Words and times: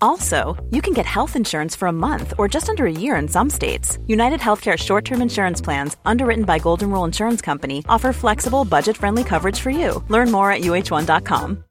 Also, 0.00 0.56
you 0.70 0.82
can 0.82 0.92
get 0.92 1.06
health 1.06 1.36
insurance 1.36 1.76
for 1.76 1.88
a 1.88 1.92
month 1.92 2.34
or 2.38 2.48
just 2.48 2.68
under 2.68 2.86
a 2.86 2.92
year 2.92 3.16
in 3.16 3.28
some 3.28 3.48
states. 3.50 3.98
United 4.06 4.40
Healthcare 4.40 4.76
short 4.76 5.04
term 5.04 5.22
insurance 5.22 5.60
plans, 5.60 5.96
underwritten 6.04 6.44
by 6.44 6.58
Golden 6.58 6.90
Rule 6.90 7.04
Insurance 7.04 7.40
Company, 7.40 7.84
offer 7.88 8.12
flexible, 8.12 8.64
budget 8.64 8.96
friendly 8.96 9.24
coverage 9.24 9.60
for 9.60 9.70
you. 9.70 10.04
Learn 10.08 10.30
more 10.30 10.50
at 10.50 10.62
uh1.com. 10.62 11.64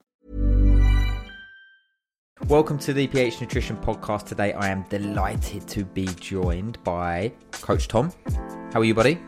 Welcome 2.47 2.79
to 2.79 2.93
the 2.93 3.05
PH 3.05 3.41
Nutrition 3.41 3.77
Podcast. 3.77 4.25
Today, 4.25 4.53
I 4.53 4.69
am 4.69 4.83
delighted 4.89 5.67
to 5.67 5.83
be 5.83 6.05
joined 6.19 6.81
by 6.83 7.31
Coach 7.51 7.87
Tom. 7.89 8.11
How 8.73 8.79
are 8.79 8.85
you, 8.85 8.95
buddy? 8.95 9.19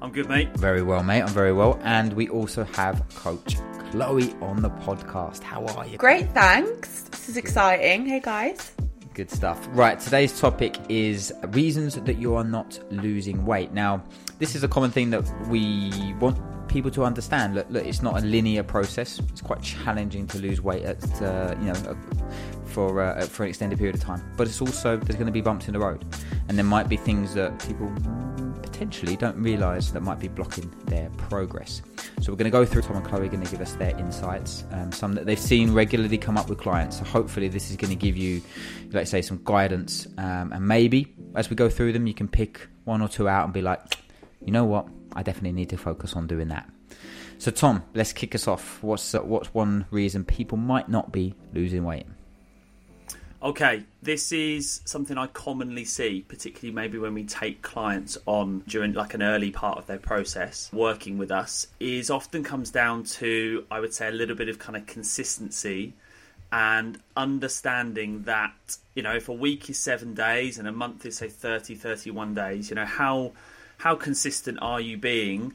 I'm 0.00 0.12
good, 0.12 0.28
mate. 0.28 0.56
Very 0.56 0.82
well, 0.82 1.02
mate. 1.02 1.22
I'm 1.22 1.28
very 1.28 1.52
well. 1.52 1.78
And 1.82 2.12
we 2.12 2.28
also 2.28 2.64
have 2.64 3.06
Coach 3.16 3.56
Chloe 3.94 4.34
on 4.40 4.60
the 4.60 4.70
podcast. 4.70 5.40
How 5.40 5.64
are 5.66 5.86
you? 5.86 5.98
Great, 5.98 6.28
thanks. 6.32 7.02
This 7.02 7.28
is 7.28 7.36
exciting. 7.36 8.06
Hey, 8.06 8.18
guys. 8.18 8.72
Good 9.14 9.30
stuff. 9.30 9.68
Right, 9.70 10.00
today's 10.00 10.36
topic 10.40 10.76
is 10.88 11.32
reasons 11.50 11.94
that 11.94 12.18
you 12.18 12.34
are 12.34 12.42
not 12.42 12.80
losing 12.90 13.46
weight. 13.46 13.72
Now, 13.72 14.02
this 14.40 14.56
is 14.56 14.64
a 14.64 14.68
common 14.68 14.90
thing 14.90 15.10
that 15.10 15.22
we 15.48 15.92
want 16.18 16.40
people 16.66 16.90
to 16.90 17.04
understand. 17.04 17.54
Look, 17.54 17.70
look 17.70 17.86
it's 17.86 18.02
not 18.02 18.20
a 18.20 18.26
linear 18.26 18.64
process. 18.64 19.20
It's 19.30 19.40
quite 19.40 19.62
challenging 19.62 20.26
to 20.26 20.38
lose 20.38 20.60
weight 20.60 20.82
at 20.82 21.22
uh, 21.22 21.54
you 21.60 21.66
know 21.66 21.96
for 22.74 23.00
uh, 23.00 23.24
for 23.26 23.44
an 23.44 23.50
extended 23.50 23.78
period 23.78 23.94
of 23.94 24.02
time. 24.02 24.22
But 24.36 24.48
it's 24.48 24.60
also 24.60 24.96
there's 24.96 25.16
going 25.16 25.26
to 25.26 25.32
be 25.32 25.40
bumps 25.40 25.68
in 25.68 25.72
the 25.72 25.80
road, 25.80 26.04
and 26.48 26.58
there 26.58 26.64
might 26.64 26.88
be 26.88 26.96
things 26.96 27.32
that 27.34 27.64
people 27.66 27.90
potentially 28.62 29.16
don't 29.16 29.36
realise 29.40 29.90
that 29.92 30.02
might 30.02 30.18
be 30.18 30.26
blocking 30.26 30.68
their 30.86 31.08
progress. 31.10 31.80
So 32.20 32.32
we're 32.32 32.36
going 32.36 32.50
to 32.50 32.58
go 32.58 32.64
through. 32.64 32.82
Tom 32.82 32.96
and 32.96 33.06
Chloe 33.06 33.26
are 33.26 33.30
going 33.30 33.44
to 33.44 33.50
give 33.50 33.60
us 33.60 33.74
their 33.74 33.96
insights, 33.96 34.64
um, 34.72 34.90
some 34.90 35.12
that 35.14 35.26
they've 35.26 35.38
seen 35.38 35.72
regularly 35.72 36.18
come 36.18 36.36
up 36.36 36.48
with 36.48 36.58
clients. 36.58 36.98
So 36.98 37.04
hopefully 37.04 37.48
this 37.48 37.70
is 37.70 37.76
going 37.76 37.90
to 37.90 37.96
give 37.96 38.16
you, 38.16 38.42
let's 38.92 39.10
say, 39.10 39.22
some 39.22 39.40
guidance, 39.44 40.06
um, 40.18 40.52
and 40.52 40.66
maybe 40.66 41.14
as 41.36 41.48
we 41.48 41.56
go 41.56 41.68
through 41.68 41.92
them, 41.92 42.06
you 42.06 42.14
can 42.14 42.28
pick 42.28 42.66
one 42.84 43.00
or 43.00 43.08
two 43.08 43.28
out 43.28 43.44
and 43.44 43.52
be 43.52 43.62
like, 43.62 43.80
you 44.44 44.52
know 44.52 44.64
what, 44.64 44.88
I 45.14 45.22
definitely 45.22 45.52
need 45.52 45.70
to 45.70 45.76
focus 45.76 46.14
on 46.14 46.26
doing 46.26 46.48
that. 46.48 46.68
So 47.38 47.50
Tom, 47.50 47.82
let's 47.94 48.12
kick 48.12 48.34
us 48.34 48.48
off. 48.48 48.82
What's 48.82 49.14
uh, 49.14 49.20
what's 49.20 49.52
one 49.54 49.86
reason 49.90 50.24
people 50.24 50.58
might 50.58 50.88
not 50.88 51.12
be 51.12 51.34
losing 51.52 51.84
weight? 51.84 52.06
Okay, 53.44 53.84
this 54.00 54.32
is 54.32 54.80
something 54.86 55.18
I 55.18 55.26
commonly 55.26 55.84
see, 55.84 56.24
particularly 56.26 56.74
maybe 56.74 56.96
when 56.96 57.12
we 57.12 57.24
take 57.24 57.60
clients 57.60 58.16
on 58.24 58.60
during 58.66 58.94
like 58.94 59.12
an 59.12 59.22
early 59.22 59.50
part 59.50 59.76
of 59.76 59.86
their 59.86 59.98
process 59.98 60.70
working 60.72 61.18
with 61.18 61.30
us, 61.30 61.66
is 61.78 62.08
often 62.08 62.42
comes 62.42 62.70
down 62.70 63.04
to, 63.04 63.66
I 63.70 63.80
would 63.80 63.92
say, 63.92 64.08
a 64.08 64.12
little 64.12 64.34
bit 64.34 64.48
of 64.48 64.58
kind 64.58 64.78
of 64.78 64.86
consistency 64.86 65.92
and 66.52 66.98
understanding 67.18 68.22
that, 68.22 68.78
you 68.94 69.02
know, 69.02 69.14
if 69.14 69.28
a 69.28 69.32
week 69.34 69.68
is 69.68 69.78
seven 69.78 70.14
days 70.14 70.56
and 70.56 70.66
a 70.66 70.72
month 70.72 71.04
is 71.04 71.18
say 71.18 71.28
30, 71.28 71.74
31 71.74 72.32
days, 72.32 72.70
you 72.70 72.76
know, 72.76 72.86
how 72.86 73.32
how 73.76 73.94
consistent 73.94 74.58
are 74.62 74.80
you 74.80 74.96
being? 74.96 75.52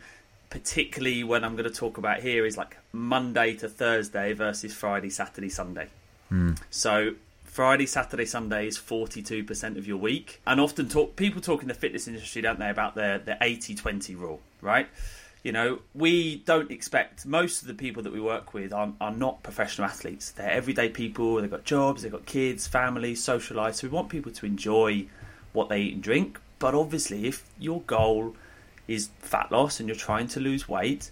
Particularly 0.51 1.23
when 1.23 1.43
I'm 1.43 1.55
going 1.55 1.67
to 1.67 1.75
talk 1.75 1.97
about 1.97 2.19
here 2.19 2.45
is 2.45 2.55
like 2.55 2.77
Monday 2.93 3.55
to 3.55 3.67
Thursday 3.67 4.33
versus 4.33 4.75
Friday, 4.75 5.09
Saturday, 5.09 5.49
Sunday. 5.49 5.87
Hmm. 6.29 6.53
So 6.69 7.15
Friday, 7.59 7.87
Saturday, 7.87 8.23
Sunday 8.23 8.67
is 8.67 8.77
42% 8.77 9.77
of 9.77 9.85
your 9.85 9.97
week. 9.97 10.41
And 10.47 10.61
often 10.61 10.87
talk, 10.87 11.17
people 11.17 11.41
talk 11.41 11.61
in 11.61 11.67
the 11.67 11.73
fitness 11.73 12.07
industry, 12.07 12.41
don't 12.41 12.57
they, 12.57 12.69
about 12.69 12.95
the, 12.95 13.21
the 13.25 13.37
80 13.41 13.75
20 13.75 14.15
rule, 14.15 14.39
right? 14.61 14.87
You 15.43 15.51
know, 15.51 15.79
we 15.93 16.37
don't 16.37 16.71
expect 16.71 17.25
most 17.25 17.61
of 17.61 17.67
the 17.67 17.73
people 17.73 18.01
that 18.03 18.13
we 18.13 18.21
work 18.21 18.53
with 18.53 18.71
are, 18.71 18.93
are 19.01 19.11
not 19.11 19.43
professional 19.43 19.89
athletes. 19.89 20.31
They're 20.31 20.49
everyday 20.49 20.87
people, 20.87 21.35
they've 21.41 21.51
got 21.51 21.65
jobs, 21.65 22.03
they've 22.03 22.11
got 22.13 22.25
kids, 22.25 22.65
families, 22.65 23.21
social 23.21 23.57
life. 23.57 23.75
So 23.75 23.87
we 23.87 23.91
want 23.91 24.07
people 24.07 24.31
to 24.31 24.45
enjoy 24.45 25.07
what 25.51 25.67
they 25.67 25.81
eat 25.81 25.95
and 25.95 26.01
drink. 26.01 26.39
But 26.59 26.75
obviously, 26.75 27.27
if 27.27 27.43
your 27.59 27.81
goal 27.81 28.37
is 28.87 29.09
fat 29.19 29.51
loss 29.51 29.81
and 29.81 29.89
you're 29.89 29.97
trying 29.97 30.29
to 30.29 30.39
lose 30.39 30.69
weight, 30.69 31.11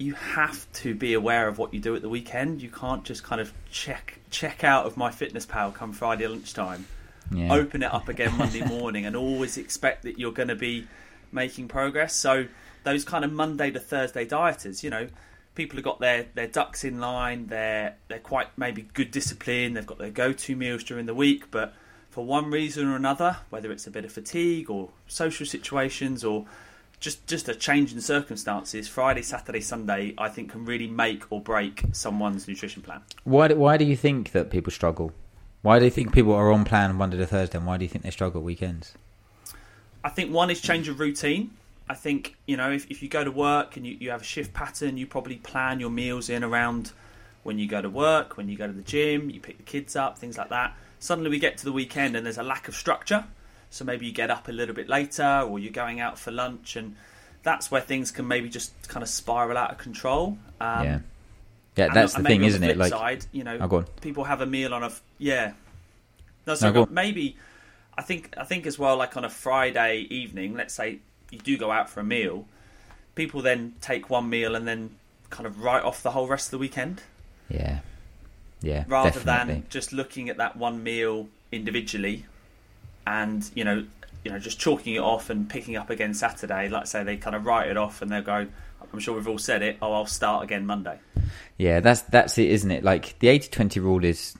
you 0.00 0.14
have 0.14 0.70
to 0.72 0.94
be 0.94 1.12
aware 1.14 1.46
of 1.46 1.58
what 1.58 1.74
you 1.74 1.80
do 1.80 1.94
at 1.94 2.02
the 2.02 2.08
weekend. 2.08 2.62
You 2.62 2.70
can't 2.70 3.04
just 3.04 3.22
kind 3.22 3.40
of 3.40 3.52
check 3.70 4.18
check 4.30 4.64
out 4.64 4.86
of 4.86 4.94
MyFitnessPal 4.94 5.74
come 5.74 5.92
Friday 5.92 6.26
lunchtime, 6.26 6.86
Yeah. 7.32 7.52
open 7.52 7.82
it 7.82 7.92
up 7.92 8.08
again 8.08 8.36
Monday 8.38 8.64
morning, 8.64 9.04
and 9.06 9.14
always 9.14 9.58
expect 9.58 10.04
that 10.04 10.18
you're 10.18 10.32
going 10.32 10.48
to 10.48 10.54
be 10.56 10.86
making 11.32 11.68
progress. 11.68 12.14
So 12.14 12.46
those 12.84 13.04
kind 13.04 13.24
of 13.24 13.32
Monday 13.32 13.70
to 13.72 13.78
Thursday 13.80 14.24
dieters, 14.26 14.82
you 14.82 14.88
know, 14.90 15.08
people 15.54 15.76
have 15.76 15.84
got 15.84 16.00
their, 16.00 16.26
their 16.34 16.46
ducks 16.46 16.82
in 16.84 16.98
line. 17.00 17.48
They're 17.48 17.96
they're 18.08 18.18
quite 18.20 18.48
maybe 18.56 18.88
good 18.94 19.10
discipline. 19.10 19.74
They've 19.74 19.86
got 19.86 19.98
their 19.98 20.10
go 20.10 20.32
to 20.32 20.56
meals 20.56 20.82
during 20.82 21.06
the 21.06 21.14
week, 21.14 21.50
but 21.50 21.74
for 22.08 22.24
one 22.24 22.50
reason 22.50 22.88
or 22.88 22.96
another, 22.96 23.36
whether 23.50 23.70
it's 23.70 23.86
a 23.86 23.90
bit 23.90 24.04
of 24.04 24.12
fatigue 24.12 24.70
or 24.70 24.90
social 25.08 25.44
situations 25.46 26.24
or 26.24 26.46
just 27.00 27.26
just 27.26 27.48
a 27.48 27.54
change 27.54 27.92
in 27.92 28.00
circumstances, 28.00 28.86
Friday, 28.86 29.22
Saturday, 29.22 29.60
Sunday, 29.60 30.14
I 30.18 30.28
think 30.28 30.52
can 30.52 30.64
really 30.64 30.86
make 30.86 31.24
or 31.30 31.40
break 31.40 31.82
someone's 31.92 32.46
nutrition 32.46 32.82
plan. 32.82 33.00
Why 33.24 33.48
do, 33.48 33.56
why 33.56 33.76
do 33.78 33.84
you 33.84 33.96
think 33.96 34.32
that 34.32 34.50
people 34.50 34.70
struggle? 34.70 35.12
Why 35.62 35.78
do 35.78 35.86
you 35.86 35.90
think 35.90 36.12
people 36.12 36.34
are 36.34 36.52
on 36.52 36.64
plan 36.64 36.94
Monday 36.94 37.16
to 37.16 37.26
Thursday, 37.26 37.58
and 37.58 37.66
why 37.66 37.78
do 37.78 37.84
you 37.84 37.88
think 37.88 38.04
they 38.04 38.10
struggle 38.10 38.42
weekends? 38.42 38.94
I 40.04 40.10
think 40.10 40.32
one 40.32 40.50
is 40.50 40.60
change 40.60 40.88
of 40.88 41.00
routine. 41.00 41.50
I 41.88 41.94
think, 41.94 42.36
you 42.46 42.56
know, 42.56 42.70
if, 42.70 42.90
if 42.90 43.02
you 43.02 43.08
go 43.08 43.24
to 43.24 43.32
work 43.32 43.76
and 43.76 43.84
you, 43.84 43.96
you 43.98 44.10
have 44.10 44.20
a 44.20 44.24
shift 44.24 44.54
pattern, 44.54 44.96
you 44.96 45.06
probably 45.06 45.36
plan 45.36 45.80
your 45.80 45.90
meals 45.90 46.30
in 46.30 46.44
around 46.44 46.92
when 47.42 47.58
you 47.58 47.66
go 47.66 47.82
to 47.82 47.90
work, 47.90 48.36
when 48.36 48.48
you 48.48 48.56
go 48.56 48.66
to 48.66 48.72
the 48.72 48.82
gym, 48.82 49.28
you 49.28 49.40
pick 49.40 49.56
the 49.56 49.64
kids 49.64 49.96
up, 49.96 50.16
things 50.16 50.38
like 50.38 50.50
that. 50.50 50.76
Suddenly 51.00 51.30
we 51.30 51.38
get 51.38 51.58
to 51.58 51.64
the 51.64 51.72
weekend 51.72 52.14
and 52.14 52.24
there's 52.24 52.38
a 52.38 52.42
lack 52.42 52.68
of 52.68 52.76
structure. 52.76 53.24
So 53.70 53.84
maybe 53.84 54.06
you 54.06 54.12
get 54.12 54.30
up 54.30 54.48
a 54.48 54.52
little 54.52 54.74
bit 54.74 54.88
later 54.88 55.46
or 55.48 55.58
you're 55.58 55.72
going 55.72 56.00
out 56.00 56.18
for 56.18 56.30
lunch 56.30 56.76
and 56.76 56.96
that's 57.42 57.70
where 57.70 57.80
things 57.80 58.10
can 58.10 58.26
maybe 58.28 58.48
just 58.48 58.72
kind 58.88 59.02
of 59.02 59.08
spiral 59.08 59.56
out 59.56 59.70
of 59.70 59.78
control. 59.78 60.36
Um, 60.60 60.84
yeah, 60.84 60.98
yeah, 61.76 61.88
that's 61.94 62.14
and 62.14 62.24
the 62.24 62.28
maybe 62.28 62.38
thing, 62.40 62.48
isn't 62.48 62.62
flip 62.62 62.72
it? 62.72 62.78
Like, 62.78 62.90
side, 62.90 63.26
you 63.32 63.44
know, 63.44 63.58
Oh, 63.60 63.84
people 64.00 64.24
have 64.24 64.40
a 64.40 64.46
meal 64.46 64.74
on 64.74 64.82
a 64.82 64.86
f- 64.86 65.02
yeah. 65.18 65.52
No, 66.46 66.54
so 66.54 66.72
No, 66.72 66.86
maybe 66.90 67.36
I 67.96 68.02
think 68.02 68.34
I 68.36 68.44
think 68.44 68.66
as 68.66 68.78
well, 68.78 68.96
like 68.96 69.16
on 69.16 69.24
a 69.24 69.30
Friday 69.30 70.06
evening, 70.10 70.54
let's 70.54 70.74
say 70.74 70.98
you 71.30 71.38
do 71.38 71.56
go 71.56 71.70
out 71.70 71.88
for 71.90 72.00
a 72.00 72.04
meal, 72.04 72.46
people 73.14 73.42
then 73.42 73.74
take 73.80 74.10
one 74.10 74.28
meal 74.28 74.54
and 74.54 74.66
then 74.66 74.96
kind 75.28 75.46
of 75.46 75.62
write 75.62 75.84
off 75.84 76.02
the 76.02 76.10
whole 76.10 76.26
rest 76.26 76.48
of 76.48 76.50
the 76.52 76.58
weekend, 76.58 77.02
yeah, 77.48 77.80
yeah, 78.62 78.84
rather 78.88 79.10
definitely. 79.10 79.54
than 79.54 79.66
just 79.68 79.92
looking 79.92 80.28
at 80.28 80.38
that 80.38 80.56
one 80.56 80.82
meal 80.82 81.28
individually, 81.52 82.24
and 83.10 83.50
you 83.54 83.64
know, 83.64 83.84
you 84.24 84.30
know, 84.30 84.38
just 84.38 84.58
chalking 84.58 84.94
it 84.94 85.00
off 85.00 85.30
and 85.30 85.48
picking 85.48 85.76
up 85.76 85.90
again 85.90 86.14
Saturday. 86.14 86.68
Like 86.68 86.86
say 86.86 87.02
they 87.02 87.16
kind 87.16 87.34
of 87.34 87.44
write 87.44 87.68
it 87.68 87.76
off 87.76 88.02
and 88.02 88.10
they'll 88.10 88.22
go. 88.22 88.46
I'm 88.92 88.98
sure 88.98 89.14
we've 89.14 89.28
all 89.28 89.38
said 89.38 89.62
it. 89.62 89.76
Oh, 89.80 89.92
I'll 89.92 90.06
start 90.06 90.42
again 90.42 90.66
Monday. 90.66 90.98
Yeah, 91.58 91.80
that's 91.80 92.02
that's 92.02 92.38
it, 92.38 92.50
isn't 92.50 92.70
it? 92.70 92.82
Like 92.82 93.18
the 93.18 93.28
80-20 93.28 93.76
rule 93.82 94.04
is 94.04 94.34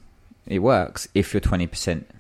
it 0.47 0.61
works 0.61 1.09
if 1.15 1.33
your 1.35 1.41
twenty 1.41 1.67
percent 1.67 2.11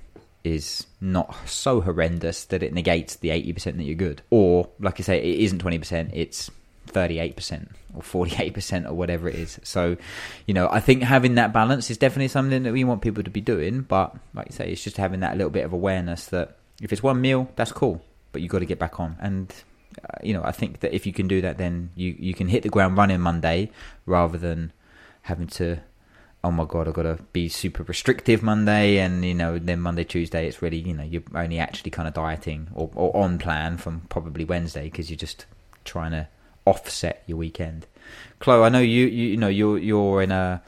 is 0.43 0.87
not 1.00 1.35
so 1.47 1.81
horrendous 1.81 2.44
that 2.47 2.62
it 2.62 2.73
negates 2.73 3.17
the 3.17 3.31
eighty 3.31 3.53
percent 3.53 3.76
that 3.79 3.85
you're 3.85 3.94
good, 3.94 4.23
or 4.31 4.69
like 4.79 5.00
I 5.00 5.03
say, 5.03 5.19
it 5.19 5.41
isn't 5.41 5.58
twenty 5.61 5.79
percent, 5.79 6.11
it's 6.12 6.50
38% 6.92 7.69
or 7.94 8.02
48% 8.02 8.87
or 8.88 8.94
whatever 8.94 9.28
it 9.28 9.34
is. 9.34 9.60
So, 9.62 9.96
you 10.46 10.54
know, 10.54 10.69
I 10.70 10.81
think 10.81 11.02
having 11.02 11.34
that 11.37 11.52
balance 11.52 11.90
is 11.90 11.98
definitely 11.98 12.28
something 12.28 12.62
that 12.62 12.72
we 12.72 12.84
want 12.84 13.02
people 13.02 13.22
to 13.22 13.31
be 13.31 13.40
doing. 13.40 13.82
But 13.82 14.14
like 14.34 14.48
you 14.48 14.52
say, 14.52 14.70
it's 14.70 14.82
just 14.82 14.96
having 14.96 15.20
that 15.20 15.37
little 15.37 15.50
bit 15.50 15.64
of 15.64 15.72
awareness 15.72 16.26
that 16.26 16.56
if 16.81 16.92
it's 16.92 17.02
one 17.02 17.20
meal, 17.20 17.48
that's 17.56 17.72
cool, 17.72 18.02
but 18.32 18.42
you've 18.42 18.50
got 18.50 18.60
to 18.60 18.66
get 18.66 18.78
back 18.78 19.00
on. 19.00 19.16
And, 19.20 19.52
uh, 20.02 20.19
you 20.22 20.34
know, 20.34 20.42
I 20.44 20.52
think 20.52 20.81
that 20.81 20.94
if 20.94 21.06
you 21.06 21.12
can 21.12 21.28
do 21.28 21.40
that, 21.42 21.58
then 21.58 21.90
you, 21.94 22.14
you 22.19 22.34
can 22.34 22.48
hit 22.48 22.62
the 22.62 22.69
ground 22.69 22.96
running 22.96 23.20
Monday 23.20 23.70
rather 24.06 24.38
than 24.38 24.72
having 25.22 25.46
to 25.46 25.81
oh 26.43 26.50
my 26.50 26.64
god, 26.64 26.88
I've 26.88 26.94
got 26.94 27.02
to 27.02 27.19
be 27.32 27.48
super 27.48 27.82
restrictive 27.82 28.43
Monday, 28.43 28.98
and 28.98 29.25
you 29.25 29.34
know, 29.34 29.58
then 29.58 29.81
Monday, 29.81 30.04
Tuesday, 30.04 30.46
it's 30.46 30.62
really 30.62 30.78
you 30.78 30.94
know 30.94 31.02
you're 31.02 31.22
only 31.34 31.58
actually 31.58 31.90
kind 31.90 32.08
of 32.08 32.14
dieting 32.14 32.69
or, 32.75 32.90
or 32.94 33.16
on 33.16 33.38
plan 33.38 33.76
from 33.76 34.02
probably 34.08 34.44
Wednesday 34.44 34.84
because 34.84 35.10
you're 35.10 35.16
just 35.16 35.46
trying 35.84 36.12
to 36.12 36.28
offset 36.64 37.22
your 37.26 37.38
weekend. 37.38 37.86
Chloe, 38.38 38.64
I 38.64 38.68
know 38.68 38.80
you 38.80 39.06
you, 39.06 39.28
you 39.28 39.36
know 39.36 39.48
you're 39.48 39.78
you're 39.78 40.22
in 40.22 40.32
a 40.32 40.62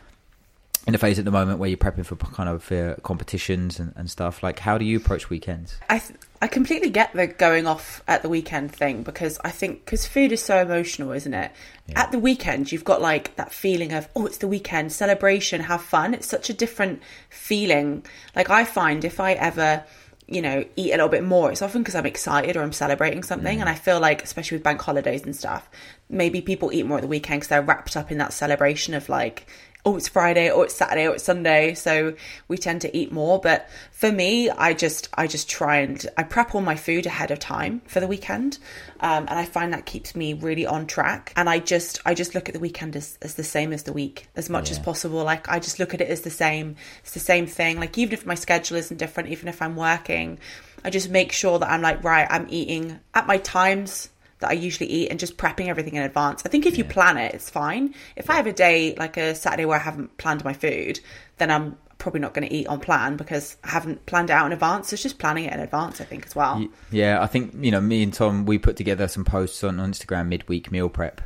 in 0.87 0.95
a 0.95 0.99
phase 0.99 1.19
at 1.19 1.25
the 1.25 1.31
moment 1.31 1.59
where 1.59 1.69
you're 1.69 1.79
prepping 1.79 2.05
for 2.05 2.17
kind 2.17 2.49
of 2.49 2.73
uh, 2.73 2.97
competitions 3.03 3.79
and, 3.79 3.93
and 3.97 4.11
stuff. 4.11 4.43
Like, 4.43 4.59
how 4.59 4.79
do 4.79 4.85
you 4.85 4.97
approach 4.97 5.31
weekends? 5.31 5.77
I 5.89 5.99
th- 5.99 6.19
I 6.41 6.49
completely 6.49 6.91
get 6.91 7.13
the 7.13 7.29
going 7.29 7.69
off 7.69 8.03
at 8.09 8.23
the 8.23 8.29
weekend 8.29 8.75
thing 8.75 9.05
because 9.05 9.39
I 9.45 9.51
think 9.51 9.85
because 9.85 10.07
food 10.09 10.33
is 10.33 10.43
so 10.43 10.59
emotional, 10.59 11.13
isn't 11.13 11.33
it? 11.33 11.53
Yeah. 11.87 12.03
At 12.03 12.11
the 12.11 12.19
weekend, 12.19 12.73
you've 12.73 12.85
got 12.85 13.01
like 13.01 13.37
that 13.37 13.53
feeling 13.53 13.93
of 13.93 14.09
oh, 14.17 14.27
it's 14.27 14.39
the 14.39 14.49
weekend, 14.49 14.93
celebration, 14.93 15.61
have 15.63 15.83
fun. 15.83 16.15
It's 16.15 16.27
such 16.27 16.51
a 16.51 16.55
different 16.55 17.01
feeling. 17.31 18.05
Like 18.35 18.51
I 18.51 18.65
find 18.65 19.05
if 19.05 19.21
I 19.21 19.35
ever 19.35 19.85
you 20.33 20.43
know, 20.43 20.65
eat 20.77 20.91
a 20.91 20.97
little 20.97 21.09
bit 21.09 21.25
more, 21.25 21.51
it's 21.51 21.63
often 21.63 21.83
because 21.83 21.95
I'm 21.95 22.07
excited 22.07 22.57
or 22.57 22.63
I'm 22.63 22.73
celebrating 22.73 23.23
something. 23.23 23.59
Mm. 23.59 23.61
And 23.61 23.69
I 23.69 23.75
feel 23.75 24.01
like, 24.01 24.23
especially 24.23 24.57
with 24.57 24.65
bank 24.65 24.81
holidays 24.81 25.25
and 25.25 25.37
stuff, 25.37 25.69
maybe 26.09 26.41
people 26.41 26.73
eat 26.73 26.87
more 26.87 26.99
at 26.99 27.03
the 27.03 27.09
weekend 27.09 27.41
because 27.41 27.49
they're 27.49 27.63
wrapped 27.63 27.97
up 27.97 28.11
in 28.11 28.19
that 28.19 28.33
celebration 28.33 28.95
of 28.95 29.09
like, 29.09 29.47
oh, 29.85 29.97
it's 29.97 30.09
Friday, 30.09 30.51
or 30.51 30.65
it's 30.65 30.75
Saturday, 30.75 31.07
or 31.07 31.15
it's 31.15 31.25
Sunday. 31.25 31.75
So 31.75 32.15
we 32.49 32.57
tend 32.57 32.83
to 32.83 32.97
eat 32.97 33.11
more. 33.11 33.41
But 33.41 33.69
for 33.91 34.13
me, 34.13 34.49
I 34.51 34.75
just 34.75 35.09
I 35.15 35.27
just 35.27 35.49
try 35.49 35.79
and 35.79 36.05
I 36.17 36.23
prep 36.23 36.55
all 36.55 36.61
my 36.61 36.77
food 36.77 37.07
ahead 37.07 37.31
of 37.31 37.39
time 37.39 37.83
for 37.87 38.01
the 38.01 38.07
weekend, 38.07 38.59
um, 39.01 39.27
and 39.29 39.39
I 39.39 39.45
find 39.45 39.73
that 39.73 39.87
keeps 39.87 40.15
me 40.15 40.35
really 40.35 40.67
on 40.67 40.87
track. 40.87 41.33
And 41.37 41.49
I 41.49 41.59
just 41.59 42.01
I 42.05 42.15
just 42.15 42.35
look 42.35 42.49
at 42.49 42.55
the 42.55 42.61
weekend 42.61 42.97
as, 42.97 43.19
as 43.23 43.35
the 43.35 43.45
same 43.45 43.73
as 43.73 43.83
the 43.83 43.93
week 43.93 44.29
as 44.37 44.49
much 44.49 44.71
yeah. 44.71 44.77
as 44.77 44.79
possible. 44.79 45.25
Like 45.25 45.49
I 45.49 45.59
just 45.59 45.79
look 45.79 45.95
at 45.95 46.01
it 46.01 46.09
as 46.09 46.23
the 46.23 46.31
same. 46.31 46.77
It's 47.03 47.15
the 47.15 47.21
same 47.21 47.47
thing. 47.47 47.81
Like 47.81 47.99
even 47.99 48.15
if 48.15 48.27
my 48.27 48.35
schedule 48.35 48.77
isn't 48.77 48.97
different, 48.97 49.31
even 49.31 49.49
if 49.49 49.61
I'm 49.61 49.77
working. 49.77 50.39
I 50.85 50.91
just 50.91 51.11
make 51.11 51.31
sure 51.31 51.61
that 51.61 51.71
I'm 51.71 51.81
like, 51.81 52.03
right, 52.03 52.27
I'm 52.29 52.49
eating 52.51 52.99
at 53.15 53.29
my 53.29 53.39
times 53.39 54.09
that 54.43 54.51
I 54.51 54.55
usually 54.55 54.89
eat 54.91 55.09
and 55.09 55.19
just 55.19 55.39
prepping 55.39 55.69
everything 55.69 55.95
in 55.95 56.03
advance. 56.03 56.43
I 56.45 56.49
think 56.51 56.67
if 56.67 56.77
you 56.77 56.85
plan 56.85 57.17
it, 57.17 57.35
it's 57.35 57.51
fine. 57.51 57.95
If 58.15 58.29
I 58.29 58.35
have 58.35 58.47
a 58.47 58.53
day 58.53 58.95
like 58.97 59.17
a 59.17 59.35
Saturday 59.35 59.65
where 59.65 59.79
I 59.79 59.83
haven't 59.83 60.19
planned 60.19 60.45
my 60.45 60.53
food, 60.53 61.01
then 61.39 61.51
I'm 61.51 61.79
probably 61.99 62.21
not 62.21 62.35
going 62.35 62.47
to 62.47 62.55
eat 62.55 62.67
on 62.67 62.81
plan 62.81 63.17
because 63.17 63.57
I 63.63 63.69
haven't 63.69 64.05
planned 64.07 64.29
it 64.29 64.33
out 64.33 64.47
in 64.47 64.53
advance. 64.53 64.89
So 64.89 64.95
it's 64.95 65.03
just 65.03 65.19
planning 65.19 65.45
it 65.45 65.53
in 65.53 65.61
advance, 65.61 66.01
I 66.01 66.05
think, 66.05 66.27
as 66.27 66.35
well. 66.35 66.69
Yeah, 66.91 67.23
I 67.23 67.27
think, 67.27 67.55
you 67.61 67.71
know, 67.71 67.81
me 67.81 68.03
and 68.03 68.13
Tom, 68.13 68.45
we 68.45 68.59
put 68.59 68.77
together 68.77 69.09
some 69.09 69.25
posts 69.25 69.63
on 69.65 69.77
Instagram 69.77 70.27
midweek 70.27 70.73
meal 70.73 70.89
prep, 70.89 71.21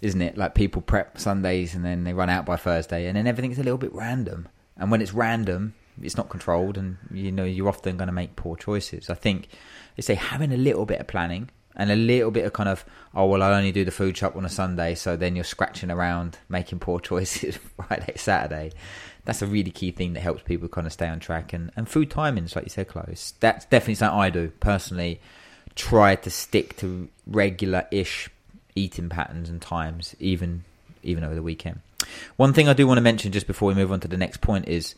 isn't 0.00 0.22
it? 0.22 0.38
Like 0.38 0.54
people 0.54 0.80
prep 0.82 1.18
Sundays 1.18 1.74
and 1.74 1.84
then 1.84 2.04
they 2.04 2.14
run 2.14 2.30
out 2.30 2.46
by 2.46 2.56
Thursday 2.56 3.06
and 3.06 3.16
then 3.16 3.26
everything's 3.26 3.58
a 3.58 3.62
little 3.62 3.78
bit 3.78 3.94
random. 3.94 4.48
And 4.78 4.90
when 4.90 5.02
it's 5.02 5.12
random, 5.12 5.74
it's 6.00 6.16
not 6.16 6.30
controlled 6.30 6.78
and, 6.78 6.96
you 7.12 7.30
know, 7.30 7.44
you're 7.44 7.68
often 7.68 7.98
going 7.98 8.06
to 8.06 8.12
make 8.12 8.34
poor 8.34 8.56
choices. 8.56 9.10
I 9.10 9.14
think 9.14 9.48
they 9.96 10.02
say 10.02 10.14
having 10.14 10.50
a 10.50 10.56
little 10.56 10.86
bit 10.86 11.00
of 11.00 11.06
planning 11.06 11.50
and 11.76 11.90
a 11.90 11.96
little 11.96 12.30
bit 12.30 12.44
of 12.44 12.52
kind 12.52 12.68
of 12.68 12.84
oh 13.14 13.26
well 13.26 13.42
I 13.42 13.52
only 13.56 13.72
do 13.72 13.84
the 13.84 13.90
food 13.90 14.16
shop 14.16 14.36
on 14.36 14.44
a 14.44 14.48
Sunday, 14.48 14.94
so 14.94 15.16
then 15.16 15.34
you're 15.34 15.44
scratching 15.44 15.90
around 15.90 16.38
making 16.48 16.78
poor 16.78 17.00
choices 17.00 17.56
Friday 17.76 18.14
Saturday. 18.16 18.72
That's 19.24 19.42
a 19.42 19.46
really 19.46 19.70
key 19.70 19.92
thing 19.92 20.14
that 20.14 20.20
helps 20.20 20.42
people 20.42 20.68
kind 20.68 20.86
of 20.86 20.92
stay 20.92 21.08
on 21.08 21.20
track 21.20 21.52
and 21.52 21.70
and 21.76 21.88
food 21.88 22.10
timings, 22.10 22.56
like 22.56 22.64
you 22.64 22.70
said, 22.70 22.88
close. 22.88 23.34
That's 23.40 23.64
definitely 23.66 23.96
something 23.96 24.20
I 24.20 24.30
do 24.30 24.50
personally. 24.60 25.20
Try 25.74 26.16
to 26.16 26.30
stick 26.30 26.76
to 26.78 27.08
regular-ish 27.26 28.28
eating 28.74 29.08
patterns 29.08 29.48
and 29.48 29.60
times, 29.62 30.14
even 30.18 30.64
even 31.02 31.24
over 31.24 31.34
the 31.34 31.42
weekend. 31.42 31.80
One 32.36 32.52
thing 32.52 32.68
I 32.68 32.72
do 32.72 32.86
want 32.86 32.98
to 32.98 33.02
mention 33.02 33.32
just 33.32 33.46
before 33.46 33.68
we 33.68 33.74
move 33.74 33.92
on 33.92 34.00
to 34.00 34.08
the 34.08 34.16
next 34.16 34.40
point 34.40 34.68
is 34.68 34.94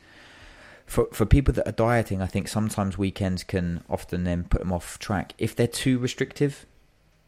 for 0.86 1.08
for 1.12 1.26
people 1.26 1.54
that 1.54 1.66
are 1.66 1.72
dieting, 1.72 2.20
I 2.20 2.26
think 2.26 2.48
sometimes 2.48 2.98
weekends 2.98 3.42
can 3.44 3.82
often 3.88 4.25
then 4.25 4.44
put 4.44 4.60
them 4.60 4.72
off 4.72 4.98
track 4.98 5.34
if 5.38 5.54
they're 5.56 5.66
too 5.66 5.98
restrictive. 5.98 6.66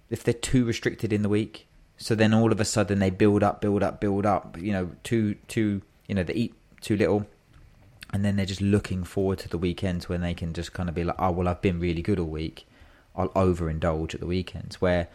If 0.09 0.23
they're 0.23 0.35
too 0.35 0.65
restricted 0.65 1.13
in 1.13 1.23
the 1.23 1.29
week, 1.29 1.67
so 1.97 2.15
then 2.15 2.33
all 2.33 2.53
of 2.53 2.61
a 2.61 2.65
sudden 2.65 3.01
they 3.01 3.11
build 3.11 3.43
up, 3.43 3.61
build 3.61 3.83
up, 3.83 4.01
build 4.01 4.25
up. 4.25 4.57
You 4.61 4.73
know, 4.73 4.91
too 5.03 5.35
too 5.49 5.83
you 6.07 6.15
know 6.15 6.23
they 6.23 6.35
eat 6.35 6.55
too 6.81 6.97
little, 6.97 7.27
and 8.13 8.25
then 8.25 8.37
they're 8.37 8.47
just 8.47 8.61
looking 8.61 9.03
forward 9.03 9.39
to 9.41 9.49
the 9.49 9.59
weekends 9.59 10.09
when 10.09 10.21
they 10.21 10.35
can 10.35 10.53
just 10.53 10.73
kind 10.73 10.89
of 10.89 10.95
be 10.95 11.05
like, 11.05 11.17
oh 11.19 11.33
well, 11.33 11.49
I've 11.49 11.63
been 11.63 11.81
really 11.81 12.03
good 12.03 12.19
all 12.21 12.27
week. 12.27 12.67
I'll 13.17 13.31
overindulge 13.31 14.15
at 14.15 14.21
the 14.21 14.27
weekends 14.27 14.81
where 14.81 15.09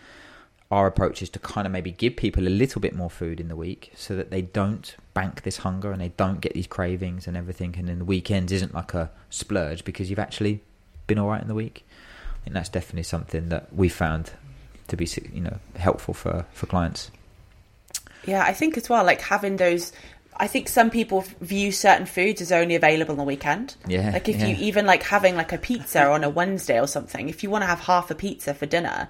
our 0.71 0.88
approach 0.88 1.21
is 1.21 1.29
to 1.29 1.39
kind 1.39 1.68
of 1.68 1.73
maybe 1.73 1.91
give 1.91 2.15
people 2.15 2.47
a 2.47 2.50
little 2.50 2.79
bit 2.79 2.95
more 2.95 3.09
food 3.09 3.39
in 3.39 3.50
the 3.50 3.56
week 3.56 3.91
so 3.95 4.15
that 4.15 4.31
they 4.31 4.41
don't 4.41 4.95
bank 5.13 5.44
this 5.44 5.57
hunger 5.57 5.91
and 5.91 6.01
they 6.01 6.13
don't 6.15 6.39
get 6.39 6.53
these 6.53 6.68
cravings 6.68 7.27
and 7.27 7.35
everything. 7.35 7.75
And 7.77 7.89
then 7.89 8.00
the 8.00 8.06
weekends 8.06 8.51
isn't 8.51 8.73
like 8.73 8.94
a 8.94 9.12
splurge 9.29 9.83
because 9.83 10.09
you've 10.09 10.19
actually 10.19 10.62
been 11.07 11.19
all 11.19 11.27
right 11.27 11.41
in 11.41 11.50
the 11.50 11.53
week. 11.53 11.85
I 12.41 12.44
think 12.45 12.53
that's 12.53 12.69
definitely 12.69 13.03
something 13.03 13.50
that 13.50 13.73
we 13.75 13.89
found 13.89 14.31
to 14.88 14.97
be 14.97 15.07
you 15.33 15.41
know 15.41 15.57
helpful 15.75 16.13
for 16.13 16.45
for 16.53 16.65
clients. 16.65 17.12
Yeah, 18.25 18.44
I 18.44 18.53
think 18.53 18.77
as 18.77 18.89
well, 18.89 19.03
like 19.03 19.21
having 19.21 19.57
those 19.57 19.91
I 20.38 20.47
think 20.47 20.69
some 20.69 20.89
people 20.89 21.25
view 21.41 21.71
certain 21.71 22.06
foods 22.06 22.41
as 22.41 22.51
only 22.51 22.75
available 22.75 23.12
on 23.12 23.17
the 23.17 23.24
weekend. 23.24 23.75
Yeah. 23.88 24.12
Like 24.12 24.29
if 24.29 24.39
yeah. 24.39 24.47
you 24.47 24.56
even 24.59 24.85
like 24.85 25.03
having 25.03 25.35
like 25.35 25.51
a 25.51 25.57
pizza 25.57 26.07
on 26.07 26.24
a 26.24 26.29
Wednesday 26.29 26.79
or 26.79 26.88
something, 26.88 27.29
if 27.29 27.44
you 27.44 27.50
want 27.50 27.63
to 27.63 27.67
have 27.67 27.81
half 27.81 28.09
a 28.09 28.15
pizza 28.15 28.53
for 28.53 28.65
dinner, 28.65 29.09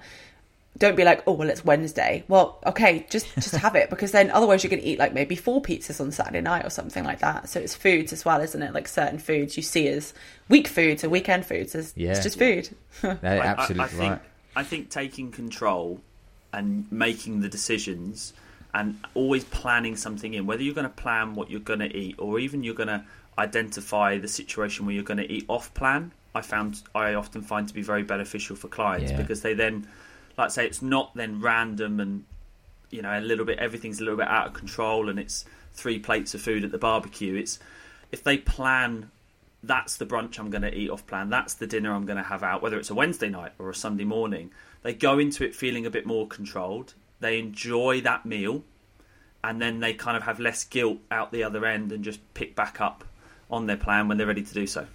don't 0.78 0.96
be 0.96 1.04
like, 1.04 1.22
oh 1.26 1.32
well, 1.32 1.50
it's 1.50 1.64
Wednesday. 1.64 2.24
Well, 2.28 2.58
okay, 2.66 3.06
just 3.10 3.32
just 3.34 3.54
have 3.56 3.74
it 3.74 3.90
because 3.90 4.12
then 4.12 4.30
otherwise 4.30 4.64
you're 4.64 4.70
going 4.70 4.82
to 4.82 4.88
eat 4.88 4.98
like 4.98 5.12
maybe 5.12 5.36
four 5.36 5.60
pizzas 5.60 6.00
on 6.00 6.10
Saturday 6.12 6.40
night 6.40 6.64
or 6.64 6.70
something 6.70 7.04
like 7.04 7.20
that. 7.20 7.48
So 7.48 7.60
it's 7.60 7.74
foods 7.74 8.12
as 8.12 8.24
well, 8.24 8.40
isn't 8.40 8.62
it? 8.62 8.72
Like 8.72 8.88
certain 8.88 9.18
foods 9.18 9.56
you 9.56 9.62
see 9.62 9.88
as 9.88 10.14
week 10.48 10.68
foods 10.68 11.04
or 11.04 11.10
weekend 11.10 11.44
foods. 11.44 11.74
As, 11.74 11.92
yeah. 11.96 12.12
It's 12.12 12.22
just 12.22 12.38
food. 12.38 12.70
absolutely 13.02 13.80
I, 13.80 13.82
I, 13.82 13.84
I 13.84 13.88
think, 13.88 14.10
right. 14.10 14.20
I 14.56 14.62
think 14.62 14.90
taking 14.90 15.30
control 15.30 16.00
and 16.52 16.90
making 16.90 17.40
the 17.40 17.48
decisions 17.48 18.32
and 18.74 18.98
always 19.14 19.44
planning 19.44 19.96
something 19.96 20.32
in, 20.34 20.46
whether 20.46 20.62
you're 20.62 20.74
going 20.74 20.88
to 20.88 20.90
plan 20.90 21.34
what 21.34 21.50
you're 21.50 21.60
going 21.60 21.80
to 21.80 21.94
eat 21.94 22.16
or 22.18 22.38
even 22.38 22.62
you're 22.62 22.74
going 22.74 22.88
to 22.88 23.04
identify 23.38 24.18
the 24.18 24.28
situation 24.28 24.86
where 24.86 24.94
you're 24.94 25.04
going 25.04 25.18
to 25.18 25.30
eat 25.30 25.44
off 25.48 25.72
plan. 25.74 26.12
I 26.34 26.40
found 26.40 26.82
I 26.94 27.14
often 27.14 27.42
find 27.42 27.68
to 27.68 27.74
be 27.74 27.82
very 27.82 28.02
beneficial 28.02 28.56
for 28.56 28.68
clients 28.68 29.10
yeah. 29.10 29.18
because 29.18 29.42
they 29.42 29.52
then 29.52 29.86
like 30.36 30.50
say, 30.50 30.66
it's 30.66 30.82
not 30.82 31.14
then 31.14 31.40
random 31.40 32.00
and 32.00 32.24
you 32.90 33.02
know 33.02 33.18
a 33.18 33.20
little 33.20 33.44
bit 33.44 33.58
everything's 33.58 34.00
a 34.00 34.04
little 34.04 34.18
bit 34.18 34.28
out 34.28 34.48
of 34.48 34.52
control 34.52 35.08
and 35.08 35.18
it's 35.18 35.44
three 35.72 35.98
plates 35.98 36.34
of 36.34 36.40
food 36.40 36.64
at 36.64 36.72
the 36.72 36.78
barbecue. 36.78 37.34
It's 37.34 37.58
if 38.10 38.22
they 38.22 38.38
plan 38.38 39.10
that's 39.62 39.96
the 39.96 40.06
brunch 40.06 40.38
I'm 40.38 40.50
going 40.50 40.62
to 40.62 40.74
eat 40.74 40.90
off 40.90 41.06
plan. 41.06 41.30
That's 41.30 41.54
the 41.54 41.66
dinner 41.66 41.92
I'm 41.92 42.04
going 42.04 42.16
to 42.16 42.24
have 42.24 42.42
out, 42.42 42.62
whether 42.62 42.78
it's 42.78 42.90
a 42.90 42.94
Wednesday 42.94 43.28
night 43.28 43.52
or 43.58 43.70
a 43.70 43.74
Sunday 43.74 44.04
morning. 44.04 44.50
They 44.82 44.92
go 44.92 45.18
into 45.18 45.44
it 45.44 45.54
feeling 45.54 45.86
a 45.86 45.90
bit 45.90 46.04
more 46.04 46.26
controlled. 46.26 46.94
They 47.20 47.38
enjoy 47.38 48.00
that 48.00 48.26
meal, 48.26 48.64
and 49.44 49.62
then 49.62 49.78
they 49.78 49.94
kind 49.94 50.16
of 50.16 50.24
have 50.24 50.40
less 50.40 50.64
guilt 50.64 50.98
out 51.10 51.30
the 51.30 51.44
other 51.44 51.64
end 51.64 51.92
and 51.92 52.02
just 52.02 52.20
pick 52.34 52.56
back 52.56 52.80
up 52.80 53.04
on 53.50 53.66
their 53.66 53.76
plan 53.76 54.08
when 54.08 54.18
they're 54.18 54.26
ready 54.26 54.42
to 54.42 54.54
do 54.54 54.66
so. 54.66 54.86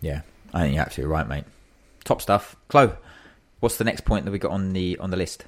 Yeah, 0.00 0.20
I 0.54 0.62
think 0.62 0.74
you're 0.74 0.84
absolutely 0.84 1.12
right, 1.12 1.28
mate. 1.28 1.44
Top 2.04 2.22
stuff. 2.22 2.54
Chloe, 2.68 2.92
What's 3.60 3.76
the 3.76 3.84
next 3.84 4.04
point 4.04 4.24
that 4.24 4.30
we 4.30 4.38
got 4.38 4.50
on 4.50 4.72
the 4.72 4.98
on 4.98 5.10
the 5.10 5.16
list? 5.16 5.44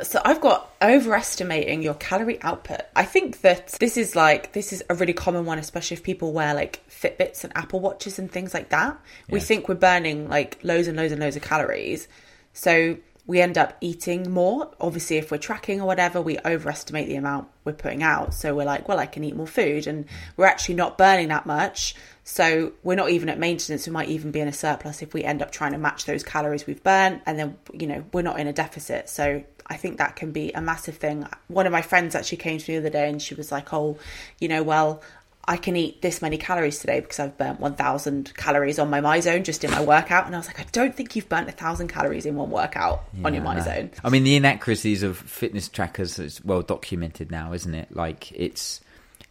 So 0.00 0.20
I've 0.24 0.40
got 0.40 0.70
overestimating 0.80 1.82
your 1.82 1.94
calorie 1.94 2.40
output. 2.42 2.82
I 2.94 3.04
think 3.04 3.40
that 3.40 3.68
this 3.80 3.96
is 3.96 4.14
like 4.14 4.52
this 4.52 4.72
is 4.72 4.84
a 4.88 4.94
really 4.94 5.12
common 5.12 5.44
one, 5.44 5.58
especially 5.58 5.96
if 5.96 6.02
people 6.04 6.32
wear 6.32 6.54
like 6.54 6.80
Fitbits 6.88 7.42
and 7.42 7.52
Apple 7.56 7.80
Watches 7.80 8.18
and 8.18 8.30
things 8.30 8.54
like 8.54 8.68
that. 8.68 8.96
Yeah. 9.26 9.32
We 9.32 9.40
think 9.40 9.68
we're 9.68 9.74
burning 9.74 10.28
like 10.28 10.58
loads 10.62 10.86
and 10.86 10.96
loads 10.96 11.12
and 11.12 11.20
loads 11.20 11.34
of 11.34 11.42
calories. 11.42 12.06
So 12.52 12.98
we 13.26 13.40
end 13.42 13.58
up 13.58 13.76
eating 13.80 14.30
more. 14.30 14.70
Obviously, 14.80 15.18
if 15.18 15.30
we're 15.30 15.38
tracking 15.38 15.80
or 15.80 15.86
whatever, 15.86 16.20
we 16.20 16.38
overestimate 16.44 17.08
the 17.08 17.16
amount 17.16 17.48
we're 17.64 17.74
putting 17.74 18.02
out. 18.02 18.32
So 18.32 18.54
we're 18.54 18.64
like, 18.64 18.88
well, 18.88 18.98
I 18.98 19.06
can 19.06 19.22
eat 19.22 19.36
more 19.36 19.46
food, 19.46 19.86
and 19.86 20.06
we're 20.36 20.46
actually 20.46 20.76
not 20.76 20.96
burning 20.96 21.28
that 21.28 21.44
much. 21.44 21.94
So 22.30 22.72
we're 22.82 22.94
not 22.94 23.08
even 23.08 23.30
at 23.30 23.38
maintenance. 23.38 23.86
We 23.86 23.92
might 23.92 24.10
even 24.10 24.32
be 24.32 24.40
in 24.40 24.48
a 24.48 24.52
surplus 24.52 25.00
if 25.00 25.14
we 25.14 25.24
end 25.24 25.40
up 25.40 25.50
trying 25.50 25.72
to 25.72 25.78
match 25.78 26.04
those 26.04 26.22
calories 26.22 26.66
we've 26.66 26.82
burnt, 26.82 27.22
and 27.24 27.38
then 27.38 27.56
you 27.72 27.86
know 27.86 28.04
we're 28.12 28.20
not 28.20 28.38
in 28.38 28.46
a 28.46 28.52
deficit. 28.52 29.08
So 29.08 29.42
I 29.66 29.76
think 29.78 29.96
that 29.96 30.14
can 30.14 30.30
be 30.30 30.52
a 30.52 30.60
massive 30.60 30.98
thing. 30.98 31.26
One 31.48 31.64
of 31.64 31.72
my 31.72 31.80
friends 31.80 32.14
actually 32.14 32.36
came 32.36 32.58
to 32.58 32.70
me 32.70 32.78
the 32.78 32.86
other 32.86 32.92
day, 32.92 33.08
and 33.08 33.20
she 33.20 33.34
was 33.34 33.50
like, 33.50 33.72
"Oh, 33.72 33.98
you 34.40 34.48
know, 34.48 34.62
well." 34.62 35.02
I 35.50 35.56
can 35.56 35.76
eat 35.76 36.02
this 36.02 36.20
many 36.20 36.36
calories 36.36 36.78
today 36.78 37.00
because 37.00 37.18
I've 37.18 37.38
burnt 37.38 37.58
1,000 37.58 38.34
calories 38.36 38.78
on 38.78 38.90
my 38.90 39.00
MyZone 39.00 39.44
just 39.44 39.64
in 39.64 39.70
my 39.70 39.80
workout. 39.82 40.26
And 40.26 40.34
I 40.34 40.38
was 40.38 40.46
like, 40.46 40.60
I 40.60 40.66
don't 40.72 40.94
think 40.94 41.16
you've 41.16 41.26
burnt 41.30 41.46
1,000 41.46 41.88
calories 41.88 42.26
in 42.26 42.36
one 42.36 42.50
workout 42.50 43.04
on 43.24 43.32
your 43.32 43.42
Yeah. 43.42 43.54
MyZone. 43.54 43.90
I 44.04 44.10
mean, 44.10 44.24
the 44.24 44.36
inaccuracies 44.36 45.02
of 45.02 45.16
fitness 45.16 45.70
trackers 45.70 46.18
is 46.18 46.44
well 46.44 46.60
documented 46.60 47.30
now, 47.30 47.54
isn't 47.54 47.74
it? 47.74 47.96
Like 47.96 48.30
it's 48.32 48.82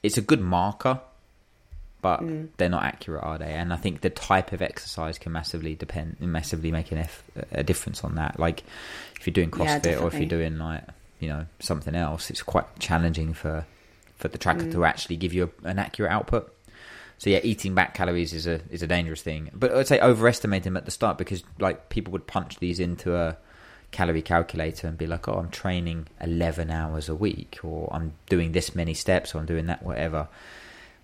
it's 0.02 0.18
a 0.18 0.22
good 0.22 0.42
marker, 0.42 1.00
but 2.02 2.22
Mm. 2.22 2.50
they're 2.58 2.70
not 2.70 2.84
accurate, 2.84 3.24
are 3.24 3.38
they? 3.38 3.54
And 3.54 3.74
I 3.74 3.76
think 3.76 4.02
the 4.02 4.10
type 4.10 4.52
of 4.54 4.62
exercise 4.62 5.18
can 5.18 5.32
massively 5.32 5.76
depend, 5.76 6.18
massively 6.20 6.72
make 6.72 6.92
an 6.92 7.00
F, 7.00 7.24
a 7.52 7.64
difference 7.64 8.04
on 8.04 8.16
that. 8.16 8.40
Like 8.40 8.64
if 9.20 9.26
you're 9.26 9.34
doing 9.34 9.50
Yeah, 9.58 9.80
CrossFit 9.80 10.02
or 10.02 10.08
if 10.08 10.14
you're 10.16 10.30
doing 10.30 10.58
like 10.58 10.84
you 11.20 11.28
know 11.30 11.46
something 11.60 11.96
else, 11.96 12.30
it's 12.30 12.44
quite 12.44 12.66
challenging 12.80 13.34
for 13.34 13.66
for 14.18 14.28
the 14.28 14.38
tracker 14.38 14.66
Mm. 14.66 14.72
to 14.74 14.86
actually 14.86 15.16
give 15.18 15.34
you 15.34 15.52
a, 15.64 15.68
an 15.68 15.80
accurate 15.80 16.12
output. 16.12 16.54
So 17.20 17.32
yeah, 17.32 17.40
eating 17.44 17.74
back 17.74 17.96
calories 17.96 18.32
is 18.34 18.46
a 18.46 18.62
is 18.70 18.84
a 18.84 18.88
dangerous 18.88 19.24
thing. 19.24 19.50
But 19.54 19.74
I'd 19.74 19.88
say 19.88 20.00
overestimate 20.00 20.64
them 20.64 20.78
at 20.78 20.86
the 20.86 20.92
start 20.92 21.18
because 21.18 21.44
like 21.60 21.90
people 21.90 22.12
would 22.12 22.28
punch 22.28 22.60
these 22.60 22.80
into 22.80 23.16
a 23.16 23.38
calorie 23.90 24.22
calculator 24.22 24.88
and 24.88 24.98
be 24.98 25.08
like, 25.08 25.28
"Oh, 25.28 25.34
I'm 25.40 25.50
training 25.50 26.08
11 26.22 26.70
hours 26.70 27.10
a 27.10 27.16
week 27.16 27.58
or 27.64 27.90
I'm 27.92 28.14
doing 28.30 28.52
this 28.52 28.76
many 28.76 28.94
steps 28.94 29.34
or 29.34 29.40
I'm 29.40 29.46
doing 29.48 29.66
that 29.66 29.82
whatever." 29.82 30.28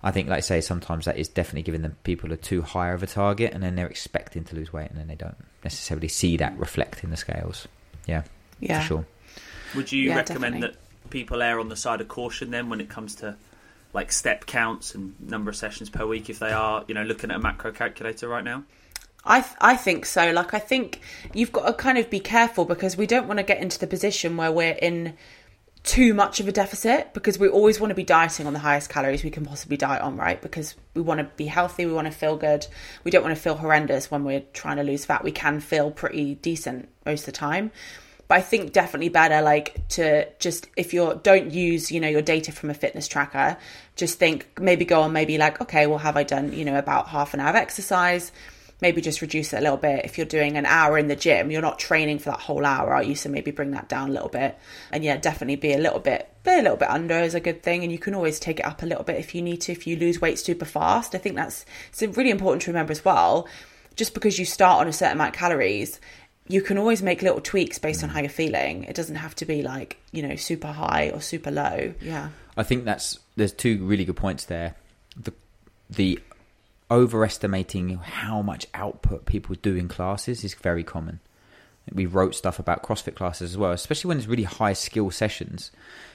I 0.03 0.11
think 0.11 0.27
like 0.29 0.37
I 0.37 0.41
say 0.41 0.59
sometimes 0.61 1.05
that 1.05 1.17
is 1.17 1.29
definitely 1.29 1.61
giving 1.63 1.81
the 1.81 1.89
people 1.89 2.31
a 2.33 2.37
too 2.37 2.61
high 2.61 2.89
of 2.89 3.01
a 3.03 3.07
target 3.07 3.53
and 3.53 3.63
then 3.63 3.75
they're 3.75 3.87
expecting 3.87 4.43
to 4.45 4.55
lose 4.55 4.73
weight 4.73 4.89
and 4.89 4.99
then 4.99 5.07
they 5.07 5.15
don't 5.15 5.37
necessarily 5.63 6.09
see 6.09 6.35
that 6.37 6.57
reflect 6.59 7.03
in 7.03 7.09
the 7.09 7.17
scales. 7.17 7.67
Yeah. 8.05 8.23
Yeah. 8.59 8.81
For 8.81 8.85
sure. 8.87 9.05
Would 9.75 9.91
you 9.91 10.09
Yeah, 10.09 10.17
recommend 10.17 10.55
definitely. 10.55 10.67
that 11.01 11.09
people 11.09 11.41
err 11.41 11.59
on 11.59 11.69
the 11.69 11.75
side 11.75 12.01
of 12.01 12.07
caution 12.09 12.51
then 12.51 12.69
when 12.69 12.81
it 12.81 12.89
comes 12.89 13.15
to 13.15 13.35
like 13.93 14.11
step 14.11 14.45
counts 14.45 14.93
and 14.95 15.13
number 15.21 15.49
of 15.51 15.55
sessions 15.55 15.89
per 15.89 16.05
week 16.05 16.29
if 16.29 16.39
they 16.39 16.51
are, 16.51 16.83
you 16.87 16.93
know, 16.95 17.03
looking 17.03 17.31
at 17.31 17.37
a 17.37 17.39
macro 17.39 17.71
calculator 17.71 18.27
right 18.27 18.43
now? 18.43 18.63
I 19.25 19.39
th- 19.39 19.55
I 19.61 19.77
think 19.77 20.05
so. 20.05 20.31
Like 20.31 20.53
I 20.53 20.59
think 20.59 20.99
you've 21.33 21.53
got 21.53 21.65
to 21.67 21.73
kind 21.73 21.97
of 21.97 22.09
be 22.09 22.19
careful 22.19 22.65
because 22.65 22.97
we 22.97 23.07
don't 23.07 23.25
want 23.27 23.37
to 23.37 23.43
get 23.43 23.59
into 23.61 23.79
the 23.79 23.87
position 23.87 24.35
where 24.35 24.51
we're 24.51 24.73
in 24.81 25.13
too 25.83 26.13
much 26.13 26.39
of 26.39 26.47
a 26.47 26.51
deficit 26.51 27.13
because 27.13 27.37
we 27.37 27.49
always 27.49 27.79
want 27.79 27.91
to 27.91 27.95
be 27.95 28.03
dieting 28.03 28.47
on 28.47 28.53
the 28.53 28.59
highest 28.59 28.89
calories 28.89 29.23
we 29.23 29.29
can 29.29 29.45
possibly 29.45 29.75
diet 29.75 30.01
on, 30.01 30.15
right? 30.15 30.41
Because 30.41 30.75
we 30.93 31.01
want 31.01 31.19
to 31.19 31.25
be 31.35 31.45
healthy, 31.45 31.85
we 31.85 31.91
want 31.91 32.07
to 32.07 32.13
feel 32.13 32.37
good. 32.37 32.65
We 33.03 33.11
don't 33.11 33.23
want 33.23 33.35
to 33.35 33.41
feel 33.41 33.55
horrendous 33.55 34.09
when 34.09 34.23
we're 34.23 34.43
trying 34.53 34.77
to 34.77 34.83
lose 34.83 35.03
fat. 35.03 35.23
We 35.23 35.33
can 35.33 35.59
feel 35.59 35.91
pretty 35.91 36.35
decent 36.35 36.87
most 37.05 37.21
of 37.21 37.25
the 37.27 37.31
time. 37.33 37.71
But 38.29 38.35
I 38.35 38.41
think 38.41 38.71
definitely 38.71 39.09
better 39.09 39.41
like 39.41 39.85
to 39.89 40.27
just 40.39 40.69
if 40.77 40.93
you're 40.93 41.15
don't 41.15 41.51
use, 41.51 41.91
you 41.91 41.99
know, 41.99 42.07
your 42.07 42.21
data 42.21 42.53
from 42.53 42.69
a 42.69 42.73
fitness 42.73 43.07
tracker, 43.09 43.57
just 43.97 44.17
think 44.17 44.59
maybe 44.61 44.85
go 44.85 45.01
on 45.01 45.11
maybe 45.11 45.37
like, 45.37 45.59
okay, 45.59 45.85
well 45.87 45.97
have 45.97 46.15
I 46.15 46.23
done, 46.23 46.53
you 46.53 46.63
know, 46.63 46.77
about 46.77 47.09
half 47.09 47.33
an 47.33 47.41
hour 47.41 47.49
of 47.49 47.55
exercise? 47.55 48.31
Maybe 48.83 48.99
just 48.99 49.21
reduce 49.21 49.53
it 49.53 49.59
a 49.59 49.61
little 49.61 49.77
bit. 49.77 50.03
If 50.03 50.17
you're 50.17 50.27
doing 50.27 50.57
an 50.57 50.65
hour 50.65 50.97
in 50.97 51.07
the 51.07 51.15
gym, 51.15 51.49
you're 51.49 51.61
not 51.61 51.79
training 51.79 52.19
for 52.19 52.31
that 52.31 52.41
whole 52.41 52.65
hour, 52.65 52.93
are 52.93 53.01
you? 53.01 53.15
So 53.15 53.29
maybe 53.29 53.49
bring 53.49 53.71
that 53.71 53.87
down 53.87 54.09
a 54.09 54.11
little 54.11 54.27
bit. 54.27 54.59
And 54.91 55.05
yeah, 55.05 55.15
definitely 55.15 55.55
be 55.55 55.71
a 55.71 55.77
little 55.77 56.01
bit, 56.01 56.29
be 56.43 56.51
a 56.51 56.61
little 56.61 56.75
bit 56.75 56.89
under 56.89 57.15
is 57.15 57.33
a 57.33 57.39
good 57.39 57.63
thing. 57.63 57.83
And 57.83 57.93
you 57.93 57.97
can 57.97 58.13
always 58.13 58.41
take 58.41 58.59
it 58.59 58.65
up 58.65 58.83
a 58.83 58.85
little 58.85 59.05
bit 59.05 59.17
if 59.17 59.33
you 59.33 59.41
need 59.41 59.61
to, 59.61 59.71
if 59.71 59.87
you 59.87 59.95
lose 59.95 60.19
weight 60.19 60.37
super 60.37 60.65
fast. 60.65 61.15
I 61.15 61.17
think 61.17 61.37
that's 61.37 61.65
it's 61.93 62.01
really 62.17 62.29
important 62.29 62.63
to 62.63 62.71
remember 62.71 62.91
as 62.91 63.05
well. 63.05 63.47
Just 63.95 64.13
because 64.13 64.37
you 64.37 64.43
start 64.43 64.81
on 64.81 64.87
a 64.89 64.93
certain 64.93 65.13
amount 65.13 65.33
of 65.33 65.39
calories, 65.39 66.01
you 66.49 66.61
can 66.61 66.77
always 66.77 67.01
make 67.01 67.21
little 67.21 67.39
tweaks 67.39 67.79
based 67.79 68.03
on 68.03 68.09
mm. 68.09 68.13
how 68.13 68.19
you're 68.19 68.29
feeling. 68.29 68.83
It 68.83 68.95
doesn't 68.97 69.15
have 69.15 69.33
to 69.35 69.45
be 69.45 69.61
like, 69.61 69.97
you 70.11 70.27
know, 70.27 70.35
super 70.35 70.73
high 70.73 71.09
or 71.13 71.21
super 71.21 71.51
low. 71.51 71.93
Yeah. 72.01 72.29
I 72.57 72.63
think 72.63 72.83
that's 72.83 73.17
there's 73.37 73.53
two 73.53 73.85
really 73.85 74.03
good 74.03 74.17
points 74.17 74.43
there. 74.43 74.75
The 75.15 75.31
the 75.89 76.19
overestimating 76.93 77.97
how 77.97 78.41
much 78.41 78.67
output 78.73 79.25
people 79.25 79.55
do 79.61 79.75
in 79.75 79.87
classes 79.87 80.43
is 80.43 80.53
very 80.53 80.83
common. 80.83 81.19
We 81.91 82.05
wrote 82.05 82.35
stuff 82.35 82.59
about 82.59 82.83
CrossFit 82.83 83.15
classes 83.15 83.51
as 83.51 83.57
well, 83.57 83.71
especially 83.71 84.07
when 84.07 84.17
it's 84.17 84.27
really 84.27 84.43
high 84.43 84.73
skill 84.73 85.11
sessions. 85.11 85.71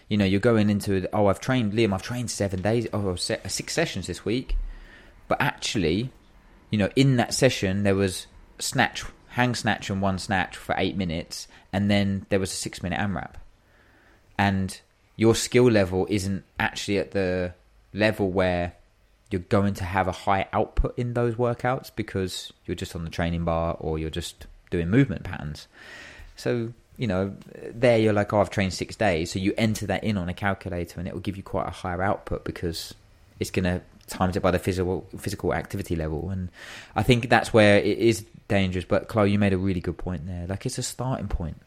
You 0.08 0.16
know, 0.16 0.24
you're 0.24 0.40
going 0.40 0.70
into 0.70 1.06
oh, 1.12 1.26
I've 1.26 1.40
trained 1.40 1.74
Liam, 1.74 1.92
I've 1.92 2.02
trained 2.02 2.30
seven 2.30 2.62
days, 2.62 2.86
oh, 2.92 3.14
six 3.16 3.74
sessions 3.74 4.06
this 4.06 4.24
week, 4.24 4.56
but 5.26 5.40
actually, 5.42 6.10
you 6.70 6.78
know, 6.78 6.88
in 6.96 7.16
that 7.16 7.34
session 7.34 7.82
there 7.82 7.94
was 7.94 8.26
snatch, 8.58 9.04
hang 9.30 9.54
snatch, 9.54 9.90
and 9.90 10.00
one 10.00 10.18
snatch 10.18 10.56
for 10.56 10.74
eight 10.78 10.96
minutes, 10.96 11.48
and 11.72 11.90
then 11.90 12.24
there 12.30 12.40
was 12.40 12.52
a 12.52 12.56
six 12.56 12.82
minute 12.82 12.98
AMRAP 12.98 13.34
and 14.38 14.80
your 15.16 15.34
skill 15.34 15.68
level 15.68 16.06
isn't 16.08 16.44
actually 16.60 16.96
at 16.98 17.10
the 17.10 17.52
level 17.92 18.30
where 18.30 18.74
you're 19.30 19.40
going 19.40 19.74
to 19.74 19.84
have 19.84 20.08
a 20.08 20.12
high 20.12 20.46
output 20.52 20.98
in 20.98 21.14
those 21.14 21.34
workouts 21.34 21.90
because 21.94 22.52
you're 22.66 22.74
just 22.74 22.96
on 22.96 23.04
the 23.04 23.10
training 23.10 23.44
bar 23.44 23.76
or 23.78 23.98
you're 23.98 24.10
just 24.10 24.46
doing 24.70 24.88
movement 24.88 25.24
patterns. 25.24 25.68
So, 26.36 26.72
you 26.96 27.06
know, 27.06 27.34
there 27.70 27.98
you're 27.98 28.12
like, 28.12 28.32
oh, 28.32 28.40
I've 28.40 28.50
trained 28.50 28.72
six 28.72 28.96
days. 28.96 29.30
So 29.30 29.38
you 29.38 29.52
enter 29.58 29.86
that 29.86 30.04
in 30.04 30.16
on 30.16 30.28
a 30.28 30.34
calculator 30.34 30.98
and 30.98 31.06
it 31.06 31.14
will 31.14 31.20
give 31.20 31.36
you 31.36 31.42
quite 31.42 31.66
a 31.66 31.70
higher 31.70 32.02
output 32.02 32.44
because 32.44 32.94
it's 33.38 33.50
going 33.50 33.64
to 33.64 33.82
times 34.06 34.36
it 34.36 34.40
by 34.40 34.50
the 34.50 34.58
physical 34.58 35.06
physical 35.18 35.54
activity 35.54 35.94
level. 35.94 36.30
And 36.30 36.48
I 36.96 37.02
think 37.02 37.28
that's 37.28 37.52
where 37.52 37.78
it 37.78 37.98
is 37.98 38.24
dangerous. 38.48 38.84
But 38.84 39.08
Chloe, 39.08 39.30
you 39.30 39.38
made 39.38 39.52
a 39.52 39.58
really 39.58 39.80
good 39.80 39.98
point 39.98 40.26
there. 40.26 40.46
Like 40.46 40.66
it's 40.66 40.78
a 40.78 40.82
starting 40.82 41.28
point. 41.28 41.60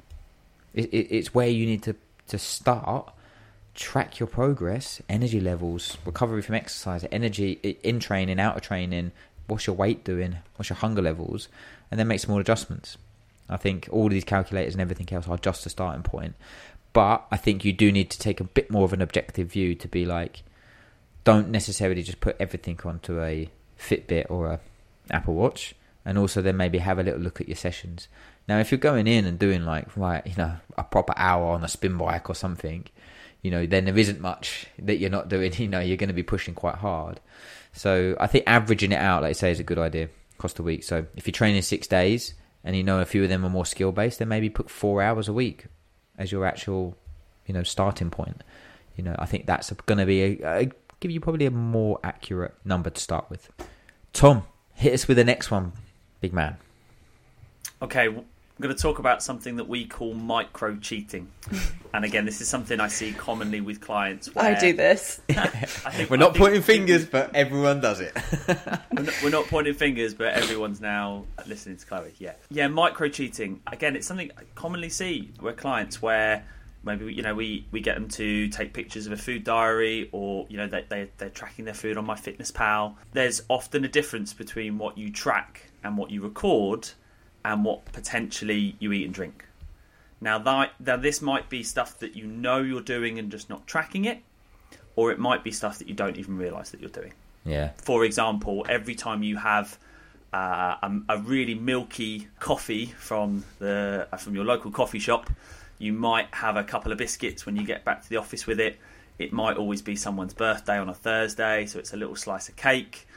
It, 0.74 0.86
it, 0.86 1.08
it's 1.16 1.34
where 1.34 1.48
you 1.48 1.66
need 1.66 1.84
to 1.84 1.96
to 2.28 2.40
start, 2.40 3.12
track 3.82 4.20
your 4.20 4.28
progress, 4.28 5.02
energy 5.10 5.42
levels, 5.42 5.98
recovery 6.06 6.42
from 6.42 6.56
exercise, 6.56 7.06
energy 7.12 7.54
in 7.84 8.00
training, 8.00 8.40
out 8.40 8.56
of 8.56 8.62
training. 8.62 9.12
What's 9.48 9.68
your 9.68 9.76
weight 9.76 10.04
doing? 10.04 10.38
What's 10.56 10.70
your 10.70 10.78
hunger 10.78 11.02
levels? 11.02 11.50
And 11.90 12.00
then 12.00 12.08
make 12.08 12.20
small 12.20 12.40
adjustments. 12.40 12.98
I 13.50 13.58
think 13.58 13.90
all 13.92 14.06
of 14.06 14.12
these 14.12 14.24
calculators 14.24 14.74
and 14.74 14.82
everything 14.82 15.10
else 15.12 15.28
are 15.28 15.38
just 15.38 15.66
a 15.66 15.70
starting 15.70 16.04
point. 16.04 16.36
But 16.94 17.26
I 17.32 17.38
think 17.38 17.66
you 17.66 17.74
do 17.74 17.92
need 17.92 18.10
to 18.12 18.20
take 18.20 18.40
a 18.40 18.46
bit 18.46 18.70
more 18.70 18.86
of 18.86 18.94
an 18.94 19.02
objective 19.02 19.52
view 19.52 19.76
to 19.76 19.88
be 19.88 20.06
like, 20.06 20.44
don't 21.24 21.50
necessarily 21.50 22.04
just 22.04 22.20
put 22.20 22.38
everything 22.40 22.80
onto 22.86 23.22
a 23.22 23.50
Fitbit 23.80 24.28
or 24.30 24.48
a 24.48 24.60
Apple 25.10 25.34
Watch, 25.34 25.76
and 26.06 26.18
also 26.18 26.42
then 26.42 26.56
maybe 26.58 26.78
have 26.78 27.00
a 27.00 27.04
little 27.04 27.20
look 27.20 27.42
at 27.42 27.50
your 27.50 27.56
sessions. 27.56 28.08
Now, 28.48 28.60
if 28.60 28.72
you're 28.72 28.78
going 28.78 29.08
in 29.08 29.26
and 29.26 29.38
doing 29.40 29.66
like 29.66 29.96
right, 29.98 30.26
you 30.26 30.36
know, 30.38 30.58
a 30.78 30.84
proper 30.84 31.14
hour 31.16 31.48
on 31.48 31.64
a 31.64 31.68
spin 31.68 31.98
bike 31.98 32.30
or 32.30 32.36
something, 32.36 32.86
you 33.42 33.52
know, 33.52 33.66
then 33.66 33.86
there 33.86 33.98
isn't 33.98 34.20
much 34.20 34.68
that 34.80 34.98
you're 34.98 35.10
not 35.10 35.30
doing. 35.30 35.54
You 35.58 35.68
know, 35.68 35.80
you're 35.80 35.98
going 35.98 36.10
to 36.10 36.14
be 36.14 36.24
pushing 36.24 36.54
quite 36.54 36.76
hard. 36.76 37.20
So 37.74 38.16
I 38.20 38.28
think 38.28 38.46
averaging 38.48 38.92
it 38.92 39.00
out, 39.00 39.24
like 39.24 39.30
I 39.30 39.34
say, 39.34 39.52
is 39.52 39.60
a 39.60 39.64
good 39.64 39.80
idea 39.80 40.10
across 40.38 40.54
the 40.54 40.64
week. 40.64 40.84
So 40.84 41.06
if 41.16 41.28
you're 41.28 41.32
training 41.32 41.62
six 41.62 41.88
days 41.88 42.34
and 42.64 42.76
you 42.76 42.84
know 42.84 43.00
a 43.00 43.06
few 43.06 43.24
of 43.24 43.30
them 43.30 43.46
are 43.46 43.50
more 43.50 43.66
skill 43.66 43.92
based, 43.92 44.20
then 44.20 44.28
maybe 44.28 44.50
put 44.50 44.70
four 44.70 45.02
hours 45.02 45.28
a 45.28 45.34
week 45.34 45.66
as 46.18 46.32
your 46.32 46.46
actual, 46.46 46.98
you 47.46 47.54
know, 47.54 47.64
starting 47.64 48.10
point. 48.10 48.44
You 48.98 49.04
know, 49.04 49.16
I 49.18 49.26
think 49.26 49.46
that's 49.46 49.72
going 49.72 50.00
to 50.00 50.06
be 50.06 50.42
a, 50.44 50.60
a 50.60 50.72
give 51.00 51.12
you 51.12 51.20
probably 51.20 51.46
a 51.46 51.52
more 51.52 52.00
accurate 52.04 52.54
number 52.64 52.90
to 52.90 53.02
start 53.02 53.30
with. 53.30 53.50
Tom, 54.14 54.44
hit 54.74 54.94
us 54.94 55.08
with 55.08 55.18
the 55.18 55.24
next 55.24 55.50
one, 55.50 55.74
big 56.20 56.34
man. 56.34 56.58
Okay, 57.82 58.10
I'm 58.62 58.68
going 58.68 58.76
to 58.76 58.80
talk 58.84 59.00
about 59.00 59.24
something 59.24 59.56
that 59.56 59.68
we 59.68 59.86
call 59.88 60.14
micro 60.14 60.76
cheating. 60.76 61.28
and 61.96 62.06
again, 62.06 62.26
this 62.26 62.42
is 62.42 62.48
something 62.48 62.80
I 62.80 62.90
see 62.90 63.12
commonly 63.12 63.60
with 63.60 63.82
clients. 63.82 64.28
Where 64.36 64.46
I 64.56 64.60
do 64.60 64.72
this. 64.74 65.20
I 65.30 65.48
think- 65.48 66.10
We're 66.12 66.18
I 66.18 66.20
not 66.20 66.34
think- 66.34 66.44
pointing 66.44 66.62
fingers, 66.62 67.04
but 67.04 67.34
everyone 67.36 67.82
does 67.82 68.02
it. 68.02 68.16
We're 68.96 69.02
not, 69.04 69.24
we're 69.24 69.30
not 69.32 69.48
pointing 69.48 69.74
fingers, 69.74 70.14
but 70.14 70.36
everyone's 70.36 70.80
now 70.80 71.26
listening 71.48 71.78
to 71.78 71.86
Chloe. 71.88 72.14
Yeah, 72.20 72.34
yeah. 72.52 72.68
Micro 72.68 73.10
cheating 73.10 73.62
again. 73.66 73.96
It's 73.96 74.06
something 74.06 74.30
I 74.38 74.44
commonly 74.54 74.90
see 74.90 75.32
where 75.40 75.54
clients 75.54 76.00
where 76.00 76.46
maybe 76.84 77.12
you 77.12 77.24
know 77.24 77.34
we, 77.34 77.66
we 77.72 77.82
get 77.82 77.96
them 77.96 78.10
to 78.10 78.48
take 78.50 78.74
pictures 78.74 79.08
of 79.08 79.14
a 79.14 79.18
food 79.18 79.44
diary, 79.44 80.08
or 80.12 80.46
you 80.50 80.58
know 80.58 80.68
they, 80.68 80.86
they 80.88 81.10
they're 81.18 81.30
tracking 81.32 81.66
their 81.66 81.74
food 81.74 81.98
on 81.98 82.06
MyFitnessPal. 82.06 82.94
There's 83.14 83.42
often 83.50 83.86
a 83.86 83.90
difference 83.90 84.34
between 84.34 84.78
what 84.78 85.00
you 85.00 85.12
track 85.12 85.64
and 85.84 85.98
what 85.98 86.12
you 86.12 86.22
record, 86.22 86.88
and 87.44 87.66
what 87.66 87.86
potentially 87.92 88.76
you 88.80 88.92
eat 88.92 89.06
and 89.06 89.14
drink. 89.14 89.46
Now 90.20 90.38
that 90.40 90.74
now 90.80 90.98
this 90.98 91.22
might 91.22 91.50
be 91.50 91.64
stuff 91.64 92.00
that 92.00 92.16
you 92.16 92.28
know 92.28 92.62
you're 92.62 92.82
doing 92.82 93.18
and 93.18 93.32
just 93.32 93.50
not 93.50 93.66
tracking 93.66 94.06
it, 94.06 94.20
or 94.96 95.12
it 95.12 95.20
might 95.20 95.44
be 95.44 95.52
stuff 95.52 95.80
that 95.80 95.88
you 95.88 95.96
don't 95.96 96.18
even 96.18 96.38
realise 96.38 96.70
that 96.70 96.80
you're 96.80 96.90
doing 96.90 97.14
yeah, 97.46 97.72
for 97.78 98.06
example, 98.06 98.66
every 98.70 98.96
time 98.96 99.24
you 99.24 99.38
have 99.38 99.78
uh, 100.34 100.76
a, 100.82 101.00
a 101.10 101.18
really 101.20 101.56
milky 101.56 102.28
coffee 102.40 102.86
from 102.86 103.44
the 103.60 104.08
uh, 104.12 104.18
from 104.18 104.36
your 104.36 104.46
local 104.46 104.72
coffee 104.72 105.00
shop, 105.00 105.30
you 105.80 105.94
might 105.94 106.28
have 106.32 106.56
a 106.56 106.64
couple 106.64 106.92
of 106.92 106.98
biscuits 106.98 107.46
when 107.46 107.56
you 107.56 107.66
get 107.66 107.84
back 107.84 108.04
to 108.04 108.10
the 108.10 108.18
office 108.18 108.46
with 108.46 108.60
it. 108.60 108.78
It 109.18 109.34
might 109.34 109.58
always 109.58 109.82
be 109.82 109.96
someone's 109.96 110.34
birthday 110.34 110.78
on 110.78 110.90
a 110.90 110.94
Thursday, 110.94 111.66
so 111.66 111.80
it's 111.80 111.94
a 111.94 111.98
little 111.98 112.16
slice 112.16 112.50
of 112.50 112.56
cake. 112.56 113.08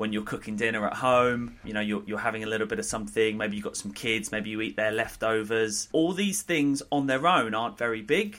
When 0.00 0.14
you're 0.14 0.24
cooking 0.24 0.56
dinner 0.56 0.86
at 0.86 0.94
home, 0.94 1.58
you 1.62 1.74
know 1.74 1.80
you're, 1.80 2.02
you're 2.06 2.18
having 2.18 2.42
a 2.42 2.46
little 2.46 2.66
bit 2.66 2.78
of 2.78 2.86
something. 2.86 3.36
Maybe 3.36 3.56
you've 3.56 3.64
got 3.66 3.76
some 3.76 3.92
kids. 3.92 4.32
Maybe 4.32 4.48
you 4.48 4.62
eat 4.62 4.74
their 4.76 4.92
leftovers. 4.92 5.88
All 5.92 6.14
these 6.14 6.40
things 6.40 6.82
on 6.90 7.06
their 7.06 7.26
own 7.26 7.52
aren't 7.54 7.76
very 7.76 8.00
big, 8.00 8.38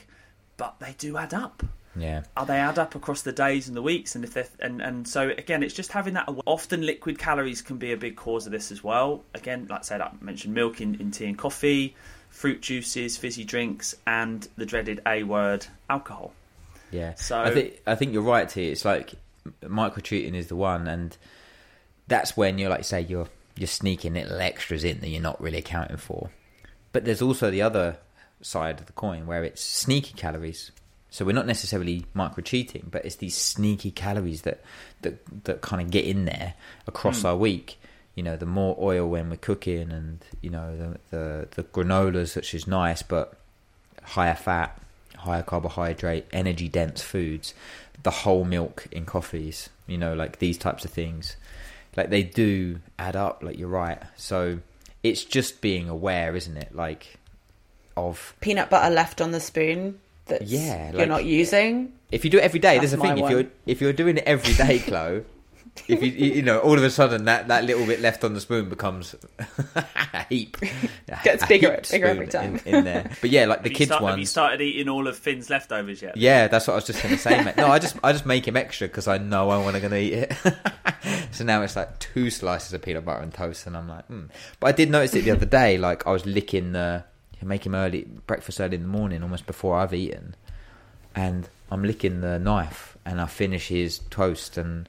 but 0.56 0.80
they 0.80 0.96
do 0.98 1.16
add 1.16 1.32
up. 1.32 1.62
Yeah. 1.94 2.22
Are 2.36 2.46
they 2.46 2.56
add 2.56 2.80
up 2.80 2.96
across 2.96 3.22
the 3.22 3.30
days 3.30 3.68
and 3.68 3.76
the 3.76 3.82
weeks? 3.82 4.16
And 4.16 4.24
if 4.24 4.34
they 4.34 4.44
and 4.58 4.82
and 4.82 5.06
so 5.06 5.28
again, 5.28 5.62
it's 5.62 5.72
just 5.72 5.92
having 5.92 6.14
that. 6.14 6.28
Often 6.46 6.84
liquid 6.84 7.16
calories 7.18 7.62
can 7.62 7.76
be 7.76 7.92
a 7.92 7.96
big 7.96 8.16
cause 8.16 8.44
of 8.46 8.50
this 8.50 8.72
as 8.72 8.82
well. 8.82 9.22
Again, 9.32 9.68
like 9.70 9.80
I 9.80 9.84
said, 9.84 10.00
I 10.00 10.10
mentioned 10.20 10.54
milk 10.54 10.80
in, 10.80 10.96
in 10.96 11.12
tea 11.12 11.26
and 11.26 11.38
coffee, 11.38 11.94
fruit 12.28 12.60
juices, 12.60 13.16
fizzy 13.16 13.44
drinks, 13.44 13.94
and 14.04 14.48
the 14.56 14.66
dreaded 14.66 15.00
A 15.06 15.22
word, 15.22 15.66
alcohol. 15.88 16.32
Yeah. 16.90 17.14
So- 17.14 17.40
I 17.40 17.50
think 17.52 17.80
I 17.86 17.94
think 17.94 18.14
you're 18.14 18.22
right 18.22 18.50
here. 18.50 18.72
It's 18.72 18.84
like 18.84 19.14
micro 19.68 20.00
cheating 20.02 20.34
is 20.34 20.48
the 20.48 20.56
one, 20.56 20.88
and 20.88 21.16
that's 22.08 22.36
when 22.36 22.58
you're 22.58 22.70
like 22.70 22.84
say 22.84 23.00
you're 23.00 23.28
you're 23.56 23.66
sneaking 23.66 24.14
little 24.14 24.40
extras 24.40 24.84
in 24.84 25.00
that 25.00 25.08
you're 25.08 25.22
not 25.22 25.40
really 25.40 25.58
accounting 25.58 25.96
for. 25.96 26.30
But 26.92 27.04
there's 27.04 27.22
also 27.22 27.50
the 27.50 27.62
other 27.62 27.98
side 28.40 28.80
of 28.80 28.86
the 28.86 28.92
coin 28.92 29.26
where 29.26 29.44
it's 29.44 29.62
sneaky 29.62 30.14
calories. 30.14 30.72
So 31.10 31.24
we're 31.24 31.32
not 31.32 31.46
necessarily 31.46 32.06
micro 32.14 32.42
cheating, 32.42 32.88
but 32.90 33.04
it's 33.04 33.16
these 33.16 33.36
sneaky 33.36 33.90
calories 33.90 34.42
that 34.42 34.62
that 35.02 35.44
that 35.44 35.60
kind 35.60 35.82
of 35.82 35.90
get 35.90 36.04
in 36.04 36.24
there 36.24 36.54
across 36.86 37.22
hmm. 37.22 37.28
our 37.28 37.36
week. 37.36 37.78
You 38.14 38.22
know, 38.22 38.36
the 38.36 38.46
more 38.46 38.76
oil 38.78 39.08
when 39.08 39.30
we're 39.30 39.36
cooking, 39.36 39.90
and 39.90 40.24
you 40.40 40.50
know 40.50 40.76
the 40.76 40.98
the, 41.10 41.48
the 41.50 41.62
granolas, 41.64 42.36
which 42.36 42.54
is 42.54 42.66
nice, 42.66 43.02
but 43.02 43.34
higher 44.02 44.34
fat, 44.34 44.80
higher 45.16 45.42
carbohydrate, 45.42 46.26
energy 46.32 46.68
dense 46.68 47.02
foods, 47.02 47.54
the 48.02 48.10
whole 48.10 48.44
milk 48.44 48.86
in 48.90 49.06
coffees, 49.06 49.70
you 49.86 49.98
know, 49.98 50.14
like 50.14 50.38
these 50.38 50.58
types 50.58 50.84
of 50.84 50.90
things. 50.90 51.36
Like 51.96 52.10
they 52.10 52.22
do 52.22 52.80
add 52.98 53.16
up, 53.16 53.42
like 53.42 53.58
you're 53.58 53.68
right. 53.68 53.98
So 54.16 54.60
it's 55.02 55.24
just 55.24 55.60
being 55.60 55.88
aware, 55.88 56.34
isn't 56.36 56.56
it? 56.56 56.74
Like 56.74 57.18
of 57.96 58.34
Peanut 58.40 58.70
butter 58.70 58.92
left 58.94 59.20
on 59.20 59.32
the 59.32 59.40
spoon 59.40 60.00
that 60.26 60.42
Yeah, 60.42 60.92
you're 60.92 61.06
not 61.06 61.24
using. 61.24 61.92
if 62.10 62.24
you 62.24 62.30
do 62.30 62.38
it 62.38 62.42
every 62.44 62.60
day, 62.60 62.78
there's 62.78 62.92
a 62.92 62.96
thing. 62.96 63.18
my 63.18 63.24
If 63.26 63.30
you're 63.30 63.44
if 63.66 63.80
you're 63.80 63.92
doing 63.92 64.16
it 64.16 64.24
every 64.24 64.54
day, 64.54 64.78
Chloe, 64.86 65.24
if 65.88 66.02
you 66.02 66.10
you 66.10 66.32
you 66.34 66.42
know 66.42 66.58
all 66.60 66.76
of 66.76 66.84
a 66.84 66.90
sudden 66.90 67.24
that, 67.24 67.48
that 67.48 67.64
little 67.64 67.86
bit 67.86 68.00
left 68.00 68.24
on 68.24 68.34
the 68.34 68.40
spoon 68.40 68.68
becomes 68.68 69.14
a 70.14 70.26
heap, 70.28 70.58
Gets 71.24 71.42
A 71.42 71.46
bigger- 71.46 71.72
heaped 71.72 71.90
bigger 71.90 72.06
every 72.06 72.26
time. 72.26 72.60
in, 72.66 72.76
in 72.76 72.84
there. 72.84 73.10
But 73.20 73.30
yeah, 73.30 73.46
like 73.46 73.62
the 73.62 73.70
Have 73.70 73.76
kids 73.76 73.88
start- 73.88 74.02
ones. 74.02 74.12
Have 74.12 74.18
you 74.20 74.26
started 74.26 74.60
eating 74.60 74.88
all 74.88 75.06
of 75.08 75.16
Finn's 75.16 75.48
leftovers 75.50 76.02
yet? 76.02 76.16
Yeah, 76.16 76.48
that's 76.48 76.66
what 76.66 76.74
I 76.74 76.76
was 76.76 76.84
just 76.86 77.02
going 77.02 77.14
to 77.14 77.20
say, 77.20 77.42
mate. 77.42 77.56
No, 77.56 77.68
I 77.68 77.78
just 77.78 77.96
I 78.04 78.12
just 78.12 78.26
make 78.26 78.46
him 78.46 78.56
extra 78.56 78.86
because 78.88 79.08
I 79.08 79.18
know 79.18 79.50
I 79.50 79.58
want 79.58 79.74
to 79.76 79.80
going 79.80 79.92
to 79.92 79.98
eat 79.98 80.12
it. 80.12 80.32
so 81.32 81.44
now 81.44 81.62
it's 81.62 81.76
like 81.76 81.98
two 81.98 82.30
slices 82.30 82.72
of 82.72 82.82
peanut 82.82 83.04
butter 83.04 83.22
and 83.22 83.32
toast, 83.32 83.66
and 83.66 83.76
I'm 83.76 83.88
like, 83.88 84.06
mm. 84.08 84.28
but 84.60 84.66
I 84.68 84.72
did 84.72 84.90
notice 84.90 85.14
it 85.14 85.24
the 85.24 85.30
other 85.30 85.46
day. 85.46 85.78
Like 85.78 86.06
I 86.06 86.12
was 86.12 86.26
licking 86.26 86.72
the 86.72 87.04
make 87.42 87.66
him 87.66 87.74
early 87.74 88.02
breakfast 88.26 88.60
early 88.60 88.76
in 88.76 88.82
the 88.82 88.88
morning, 88.88 89.22
almost 89.22 89.46
before 89.46 89.76
I've 89.76 89.94
eaten, 89.94 90.36
and 91.14 91.48
I'm 91.70 91.82
licking 91.82 92.20
the 92.20 92.38
knife, 92.38 92.96
and 93.04 93.20
I 93.20 93.26
finish 93.26 93.68
his 93.68 93.98
toast, 94.10 94.56
and 94.56 94.88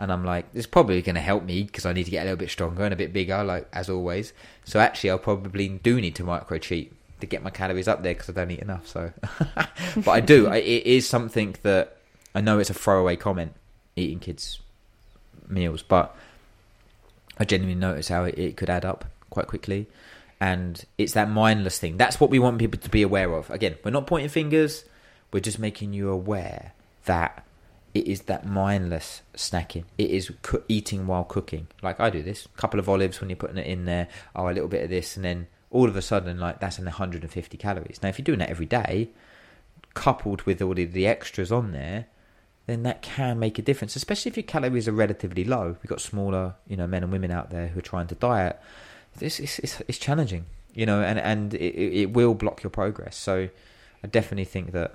and 0.00 0.10
I'm 0.10 0.24
like, 0.24 0.46
it's 0.54 0.66
probably 0.66 1.02
going 1.02 1.14
to 1.14 1.20
help 1.20 1.44
me 1.44 1.62
because 1.62 1.84
I 1.84 1.92
need 1.92 2.04
to 2.04 2.10
get 2.10 2.22
a 2.22 2.24
little 2.24 2.38
bit 2.38 2.48
stronger 2.48 2.84
and 2.84 2.92
a 2.94 2.96
bit 2.96 3.12
bigger, 3.12 3.44
like 3.44 3.68
as 3.70 3.90
always. 3.90 4.32
So 4.64 4.80
actually, 4.80 5.10
I'll 5.10 5.18
probably 5.18 5.68
do 5.68 6.00
need 6.00 6.14
to 6.14 6.24
micro 6.24 6.56
cheat 6.56 6.94
to 7.20 7.26
get 7.26 7.42
my 7.42 7.50
calories 7.50 7.86
up 7.86 8.02
there 8.02 8.14
because 8.14 8.30
I 8.30 8.32
don't 8.32 8.50
eat 8.50 8.60
enough. 8.60 8.88
So, 8.88 9.12
but 9.96 10.08
I 10.08 10.20
do. 10.20 10.48
I, 10.48 10.56
it 10.56 10.86
is 10.86 11.06
something 11.06 11.54
that 11.64 11.98
I 12.34 12.40
know 12.40 12.58
it's 12.58 12.70
a 12.70 12.74
throwaway 12.74 13.16
comment 13.16 13.52
eating 13.94 14.20
kids' 14.20 14.60
meals, 15.46 15.82
but 15.82 16.16
I 17.36 17.44
genuinely 17.44 17.78
notice 17.78 18.08
how 18.08 18.24
it, 18.24 18.38
it 18.38 18.56
could 18.56 18.70
add 18.70 18.86
up 18.86 19.04
quite 19.28 19.48
quickly. 19.48 19.86
And 20.40 20.82
it's 20.96 21.12
that 21.12 21.28
mindless 21.28 21.78
thing. 21.78 21.98
That's 21.98 22.18
what 22.18 22.30
we 22.30 22.38
want 22.38 22.58
people 22.58 22.80
to 22.80 22.88
be 22.88 23.02
aware 23.02 23.34
of. 23.34 23.50
Again, 23.50 23.76
we're 23.84 23.90
not 23.90 24.06
pointing 24.06 24.30
fingers. 24.30 24.86
We're 25.30 25.40
just 25.40 25.58
making 25.58 25.92
you 25.92 26.08
aware 26.08 26.72
that 27.04 27.44
it 27.92 28.06
is 28.06 28.22
that 28.22 28.46
mindless 28.46 29.22
snacking. 29.34 29.84
It 29.98 30.10
is 30.10 30.30
coo- 30.42 30.62
eating 30.68 31.06
while 31.06 31.24
cooking. 31.24 31.66
Like 31.82 31.98
I 31.98 32.10
do 32.10 32.22
this. 32.22 32.46
A 32.46 32.60
couple 32.60 32.78
of 32.78 32.88
olives 32.88 33.20
when 33.20 33.30
you're 33.30 33.36
putting 33.36 33.58
it 33.58 33.66
in 33.66 33.84
there. 33.84 34.08
Oh, 34.34 34.48
a 34.48 34.52
little 34.52 34.68
bit 34.68 34.84
of 34.84 34.90
this, 34.90 35.16
and 35.16 35.24
then 35.24 35.48
all 35.70 35.88
of 35.88 35.96
a 35.96 36.02
sudden, 36.02 36.38
like 36.38 36.60
that's 36.60 36.78
an 36.78 36.84
150 36.84 37.56
calories. 37.56 38.00
Now, 38.02 38.08
if 38.08 38.18
you're 38.18 38.24
doing 38.24 38.38
that 38.38 38.50
every 38.50 38.66
day, 38.66 39.10
coupled 39.94 40.42
with 40.42 40.62
all 40.62 40.78
of 40.78 40.92
the 40.92 41.06
extras 41.06 41.50
on 41.50 41.72
there, 41.72 42.06
then 42.66 42.84
that 42.84 43.02
can 43.02 43.38
make 43.38 43.58
a 43.58 43.62
difference. 43.62 43.96
Especially 43.96 44.30
if 44.30 44.36
your 44.36 44.44
calories 44.44 44.86
are 44.86 44.92
relatively 44.92 45.44
low. 45.44 45.76
We've 45.82 45.90
got 45.90 46.00
smaller, 46.00 46.54
you 46.68 46.76
know, 46.76 46.86
men 46.86 47.02
and 47.02 47.10
women 47.10 47.32
out 47.32 47.50
there 47.50 47.68
who 47.68 47.80
are 47.80 47.82
trying 47.82 48.06
to 48.08 48.14
diet. 48.14 48.60
This 49.16 49.40
is 49.40 49.58
it's, 49.58 49.82
it's 49.88 49.98
challenging, 49.98 50.46
you 50.74 50.86
know, 50.86 51.02
and 51.02 51.18
and 51.18 51.54
it, 51.54 51.74
it 51.74 52.12
will 52.12 52.34
block 52.34 52.62
your 52.62 52.70
progress. 52.70 53.16
So 53.16 53.48
I 54.04 54.06
definitely 54.06 54.44
think 54.44 54.70
that 54.72 54.94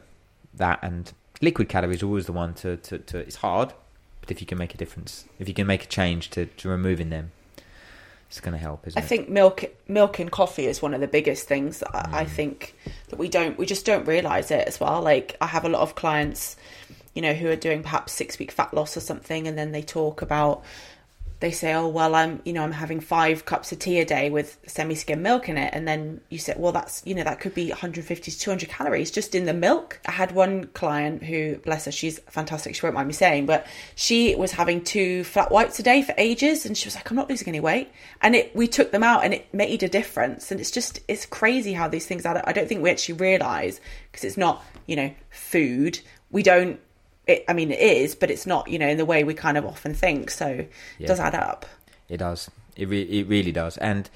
that 0.53 0.79
and 0.81 1.11
liquid 1.41 1.69
calories 1.69 2.03
are 2.03 2.07
always 2.07 2.25
the 2.25 2.33
one 2.33 2.53
to, 2.55 2.77
to, 2.77 2.99
to 2.99 3.17
it's 3.17 3.37
hard, 3.37 3.73
but 4.21 4.31
if 4.31 4.41
you 4.41 4.47
can 4.47 4.57
make 4.57 4.73
a 4.73 4.77
difference, 4.77 5.25
if 5.39 5.47
you 5.47 5.53
can 5.53 5.67
make 5.67 5.83
a 5.83 5.87
change 5.87 6.29
to, 6.31 6.45
to 6.45 6.69
removing 6.69 7.09
them, 7.09 7.31
it's 8.27 8.39
going 8.39 8.53
to 8.53 8.57
help, 8.59 8.87
isn't 8.87 8.99
I 8.99 9.05
it? 9.05 9.07
think 9.07 9.29
milk, 9.29 9.63
milk 9.87 10.19
and 10.19 10.31
coffee 10.31 10.65
is 10.65 10.81
one 10.81 10.93
of 10.93 11.01
the 11.01 11.07
biggest 11.07 11.47
things 11.47 11.79
that 11.79 11.91
Mm. 11.91 12.13
I 12.13 12.25
think 12.25 12.75
that 13.09 13.19
we 13.19 13.29
don't, 13.29 13.57
we 13.57 13.65
just 13.65 13.85
don't 13.85 14.05
realize 14.05 14.51
it 14.51 14.67
as 14.67 14.79
well. 14.79 15.01
Like 15.01 15.37
I 15.39 15.47
have 15.47 15.63
a 15.63 15.69
lot 15.69 15.81
of 15.81 15.95
clients, 15.95 16.57
you 17.13 17.21
know, 17.21 17.33
who 17.33 17.49
are 17.49 17.55
doing 17.55 17.83
perhaps 17.83 18.13
six 18.13 18.37
week 18.39 18.51
fat 18.51 18.73
loss 18.73 18.97
or 18.97 18.99
something, 18.99 19.47
and 19.47 19.57
then 19.57 19.71
they 19.71 19.81
talk 19.81 20.21
about, 20.21 20.63
they 21.39 21.51
say, 21.51 21.73
oh 21.73 21.87
well, 21.87 22.15
I'm, 22.15 22.41
you 22.45 22.53
know, 22.53 22.63
I'm 22.63 22.71
having 22.71 22.99
five 22.99 23.45
cups 23.45 23.71
of 23.71 23.79
tea 23.79 23.99
a 23.99 24.05
day 24.05 24.29
with 24.29 24.57
semi 24.67 24.95
skim 24.95 25.21
milk 25.21 25.49
in 25.49 25.57
it, 25.57 25.71
and 25.73 25.87
then 25.87 26.21
you 26.29 26.37
say, 26.37 26.53
well, 26.57 26.71
that's, 26.71 27.01
you 27.05 27.13
know, 27.13 27.23
that 27.23 27.39
could 27.39 27.53
be 27.53 27.69
150 27.69 28.31
to 28.31 28.39
200 28.39 28.69
calories 28.69 29.11
just 29.11 29.35
in 29.35 29.45
the 29.45 29.53
milk. 29.53 29.99
I 30.07 30.11
had 30.11 30.31
one 30.31 30.65
client 30.67 31.23
who, 31.23 31.57
bless 31.57 31.85
her, 31.85 31.91
she's 31.91 32.19
fantastic. 32.19 32.75
She 32.75 32.85
won't 32.85 32.95
mind 32.95 33.07
me 33.07 33.13
saying, 33.13 33.45
but 33.45 33.67
she 33.95 34.35
was 34.35 34.51
having 34.51 34.83
two 34.83 35.23
flat 35.23 35.51
whites 35.51 35.79
a 35.79 35.83
day 35.83 36.01
for 36.01 36.13
ages, 36.17 36.65
and 36.65 36.77
she 36.77 36.87
was 36.87 36.95
like, 36.95 37.09
I'm 37.09 37.17
not 37.17 37.29
losing 37.29 37.49
any 37.49 37.59
weight, 37.59 37.91
and 38.21 38.35
it, 38.35 38.55
we 38.55 38.67
took 38.67 38.91
them 38.91 39.03
out, 39.03 39.23
and 39.23 39.33
it 39.33 39.53
made 39.53 39.83
a 39.83 39.89
difference, 39.89 40.51
and 40.51 40.59
it's 40.59 40.71
just, 40.71 40.99
it's 41.07 41.25
crazy 41.25 41.73
how 41.73 41.87
these 41.87 42.05
things 42.05 42.25
up. 42.25 42.41
I 42.45 42.53
don't 42.53 42.67
think 42.67 42.81
we 42.81 42.89
actually 42.89 43.15
realize 43.15 43.81
because 44.11 44.23
it's 44.23 44.37
not, 44.37 44.63
you 44.85 44.95
know, 44.95 45.11
food. 45.29 45.99
We 46.31 46.43
don't. 46.43 46.79
It, 47.27 47.43
I 47.47 47.53
mean, 47.53 47.71
it 47.71 47.79
is, 47.79 48.15
but 48.15 48.29
it's 48.29 48.45
not, 48.45 48.67
you 48.69 48.77
know, 48.79 48.87
in 48.87 48.97
the 48.97 49.05
way 49.05 49.23
we 49.23 49.33
kind 49.33 49.57
of 49.57 49.65
often 49.65 49.93
think. 49.93 50.29
So 50.31 50.47
it 50.47 50.71
Yeah. 50.99 51.07
does 51.07 51.19
add 51.19 51.35
up. 51.35 51.65
It 52.09 52.17
does. 52.17 52.49
It 52.75 52.87
re- 52.87 53.01
it 53.01 53.27
really 53.27 53.51
does. 53.51 53.77
And 53.77 54.09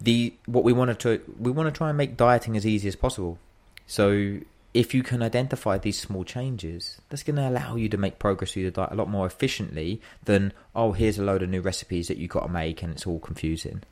the 0.00 0.32
what 0.46 0.64
we 0.64 0.72
want 0.72 0.98
to 1.00 1.20
we 1.38 1.50
want 1.50 1.72
to 1.72 1.76
try 1.76 1.88
and 1.88 1.98
make 1.98 2.16
dieting 2.16 2.56
as 2.56 2.66
easy 2.66 2.88
as 2.88 2.96
possible. 2.96 3.38
So 3.86 4.38
if 4.74 4.94
you 4.94 5.02
can 5.02 5.22
identify 5.22 5.76
these 5.76 6.00
small 6.00 6.24
changes, 6.24 6.98
that's 7.10 7.22
going 7.22 7.36
to 7.36 7.48
allow 7.48 7.74
you 7.76 7.88
to 7.90 7.96
make 7.98 8.18
progress 8.18 8.52
through 8.52 8.64
the 8.64 8.70
diet 8.70 8.90
a 8.92 8.94
lot 8.94 9.08
more 9.08 9.26
efficiently 9.26 10.00
than 10.24 10.52
oh 10.74 10.92
here's 10.92 11.18
a 11.18 11.22
load 11.22 11.42
of 11.42 11.50
new 11.50 11.60
recipes 11.60 12.08
that 12.08 12.16
you've 12.16 12.30
got 12.30 12.46
to 12.46 12.52
make 12.52 12.82
and 12.82 12.92
it's 12.92 13.06
all 13.06 13.18
confusing. 13.18 13.82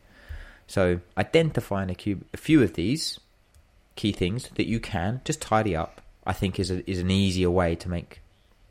So 0.66 1.00
identifying 1.18 1.90
a, 1.90 1.94
few, 1.94 2.24
a 2.32 2.36
few 2.36 2.62
of 2.62 2.74
these 2.74 3.18
key 3.96 4.12
things 4.12 4.48
that 4.54 4.66
you 4.68 4.78
can 4.80 5.20
just 5.24 5.42
tidy 5.42 5.74
up, 5.74 6.00
I 6.24 6.32
think 6.32 6.60
is 6.60 6.70
a, 6.70 6.88
is 6.88 7.00
an 7.00 7.10
easier 7.10 7.50
way 7.50 7.74
to 7.74 7.88
make 7.88 8.20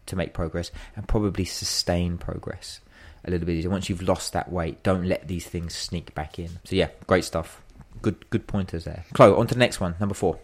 to 0.10 0.15
make 0.15 0.34
progress 0.34 0.72
and 0.95 1.08
probably 1.08 1.45
sustain 1.45 2.17
progress 2.17 2.80
a 3.26 3.32
little 3.32 3.45
bit 3.45 3.56
easier. 3.56 3.69
Once 3.69 3.89
you've 3.89 4.02
lost 4.02 4.34
that 4.34 4.52
weight, 4.52 4.82
don't 4.84 5.06
let 5.06 5.28
these 5.28 5.45
things 5.45 5.76
sneak 5.76 6.13
back 6.15 6.39
in. 6.39 6.50
So 6.63 6.76
yeah, 6.76 6.89
great 7.08 7.26
stuff. 7.26 7.62
Good 8.02 8.30
good 8.30 8.48
pointers 8.48 8.86
there. 8.86 9.06
Chloe, 9.13 9.36
on 9.36 9.48
to 9.48 9.54
the 9.54 9.60
next 9.60 9.80
one, 9.80 9.95
number 10.00 10.15
four. 10.15 10.39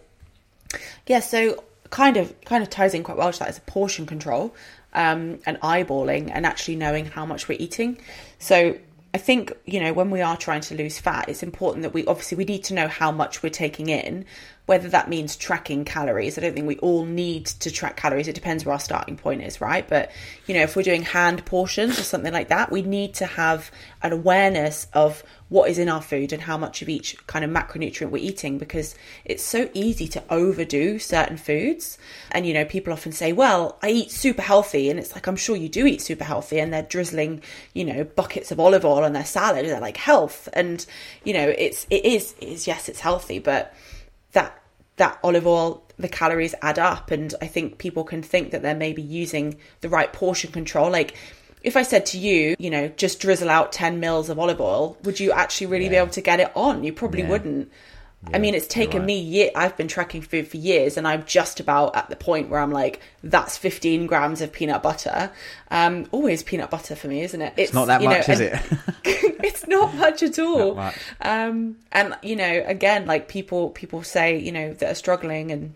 Yeah, 1.06 1.20
so 1.20 1.62
kind 1.90 2.16
of 2.16 2.38
kind 2.44 2.62
of 2.62 2.70
ties 2.70 2.94
in 2.94 3.02
quite 3.02 3.16
well 3.16 3.32
to 3.32 3.38
that 3.38 3.48
is 3.48 3.58
portion 3.60 4.06
control 4.06 4.54
um, 4.92 5.38
and 5.46 5.58
eyeballing 5.60 6.30
and 6.32 6.44
actually 6.44 6.76
knowing 6.76 7.06
how 7.06 7.24
much 7.24 7.48
we're 7.48 7.58
eating. 7.60 7.98
So 8.38 8.76
I 9.14 9.18
think 9.18 9.52
you 9.64 9.80
know 9.80 9.92
when 9.92 10.10
we 10.10 10.20
are 10.20 10.36
trying 10.36 10.60
to 10.62 10.74
lose 10.74 10.98
fat, 10.98 11.28
it's 11.28 11.42
important 11.42 11.82
that 11.82 11.94
we 11.94 12.04
obviously 12.06 12.36
we 12.36 12.44
need 12.44 12.64
to 12.64 12.74
know 12.74 12.88
how 12.88 13.10
much 13.10 13.42
we're 13.42 13.50
taking 13.50 13.88
in. 13.88 14.26
Whether 14.66 14.88
that 14.90 15.08
means 15.08 15.36
tracking 15.36 15.84
calories, 15.84 16.36
I 16.36 16.40
don't 16.40 16.54
think 16.54 16.66
we 16.66 16.78
all 16.78 17.04
need 17.04 17.46
to 17.46 17.70
track 17.70 17.96
calories. 17.96 18.28
It 18.28 18.34
depends 18.34 18.64
where 18.64 18.72
our 18.72 18.80
starting 18.80 19.16
point 19.16 19.42
is, 19.42 19.60
right? 19.60 19.88
But 19.88 20.10
you 20.46 20.54
know, 20.54 20.62
if 20.62 20.76
we're 20.76 20.82
doing 20.82 21.02
hand 21.02 21.44
portions 21.44 21.98
or 21.98 22.02
something 22.02 22.32
like 22.32 22.48
that, 22.48 22.72
we 22.72 22.82
need 22.82 23.14
to 23.14 23.26
have 23.26 23.70
an 24.02 24.12
awareness 24.12 24.88
of 24.92 25.22
what 25.48 25.70
is 25.70 25.78
in 25.78 25.88
our 25.88 26.02
food 26.02 26.32
and 26.32 26.42
how 26.42 26.58
much 26.58 26.82
of 26.82 26.88
each 26.88 27.16
kind 27.26 27.44
of 27.44 27.50
macronutrient 27.50 28.10
we're 28.10 28.22
eating 28.22 28.58
because 28.58 28.96
it's 29.24 29.44
so 29.44 29.70
easy 29.72 30.08
to 30.08 30.22
overdo 30.30 30.98
certain 30.98 31.36
foods. 31.36 31.98
And 32.32 32.44
you 32.46 32.52
know, 32.52 32.64
people 32.64 32.92
often 32.92 33.12
say, 33.12 33.32
"Well, 33.32 33.78
I 33.82 33.90
eat 33.90 34.10
super 34.10 34.42
healthy," 34.42 34.90
and 34.90 34.98
it's 34.98 35.14
like, 35.14 35.26
I'm 35.26 35.36
sure 35.36 35.56
you 35.56 35.68
do 35.68 35.86
eat 35.86 36.02
super 36.02 36.24
healthy, 36.24 36.58
and 36.58 36.72
they're 36.72 36.82
drizzling, 36.82 37.42
you 37.72 37.84
know, 37.84 38.04
buckets 38.04 38.50
of 38.50 38.58
olive 38.58 38.84
oil 38.84 39.04
on 39.04 39.12
their 39.12 39.24
salad. 39.24 39.66
They're 39.66 39.80
like 39.80 39.96
health, 39.96 40.48
and 40.52 40.84
you 41.24 41.32
know, 41.32 41.54
it's 41.56 41.86
it 41.90 42.04
is 42.04 42.34
it 42.40 42.48
is 42.48 42.66
yes, 42.66 42.88
it's 42.88 43.00
healthy, 43.00 43.38
but 43.38 43.72
that 44.38 44.50
that 44.96 45.18
olive 45.22 45.46
oil 45.46 45.82
the 45.98 46.08
calories 46.08 46.54
add 46.62 46.78
up. 46.78 47.10
And 47.10 47.34
i 47.42 47.46
think 47.54 47.78
people 47.78 48.04
can 48.12 48.22
think 48.22 48.50
that 48.52 48.60
they're 48.62 48.74
maybe 48.86 49.02
using 49.02 49.56
the 49.80 49.88
right 49.88 50.12
portion 50.12 50.50
control. 50.52 50.88
Like 50.90 51.14
if 51.62 51.76
i 51.76 51.82
said 51.82 52.04
to 52.06 52.18
you 52.18 52.54
you 52.64 52.70
know 52.70 52.86
just 53.04 53.18
drizzle 53.24 53.50
out 53.50 53.72
10 53.72 53.98
mils 53.98 54.28
of 54.30 54.38
olive 54.38 54.60
oil 54.60 54.96
would 55.04 55.18
you 55.18 55.32
actually 55.32 55.66
really 55.66 55.88
be 55.88 55.96
able 55.96 56.12
to 56.18 56.20
get 56.30 56.38
it 56.40 56.50
on? 56.54 56.84
You 56.84 56.92
probably 56.92 57.22
Yeah. 57.22 57.30
wouldn't 57.30 57.70
I 58.32 58.38
mean, 58.38 58.54
it's 58.54 58.66
taken 58.66 59.00
right. 59.00 59.06
me 59.06 59.20
year. 59.20 59.50
I've 59.54 59.76
been 59.76 59.88
tracking 59.88 60.20
food 60.20 60.48
for 60.48 60.56
years, 60.56 60.96
and 60.96 61.06
I'm 61.06 61.24
just 61.24 61.60
about 61.60 61.94
at 61.94 62.10
the 62.10 62.16
point 62.16 62.48
where 62.48 62.60
I'm 62.60 62.72
like, 62.72 63.00
that's 63.22 63.56
15 63.56 64.06
grams 64.06 64.40
of 64.40 64.52
peanut 64.52 64.82
butter. 64.82 65.30
Um, 65.70 66.06
always 66.10 66.42
peanut 66.42 66.70
butter 66.70 66.96
for 66.96 67.08
me, 67.08 67.22
isn't 67.22 67.40
it? 67.40 67.54
It's, 67.56 67.72
not 67.72 67.86
that 67.86 68.02
you 68.02 68.08
know, 68.08 68.18
much, 68.18 68.28
is 68.28 68.40
it? 68.40 68.58
it's 69.04 69.68
not 69.68 69.94
much 69.94 70.22
at 70.22 70.38
all. 70.38 70.74
Much. 70.74 70.96
Um, 71.20 71.76
and 71.92 72.16
you 72.22 72.36
know, 72.36 72.64
again, 72.66 73.06
like 73.06 73.28
people, 73.28 73.70
people 73.70 74.02
say, 74.02 74.38
you 74.38 74.50
know, 74.50 74.72
that 74.74 74.90
are 74.90 74.96
struggling 74.96 75.52
and 75.52 75.74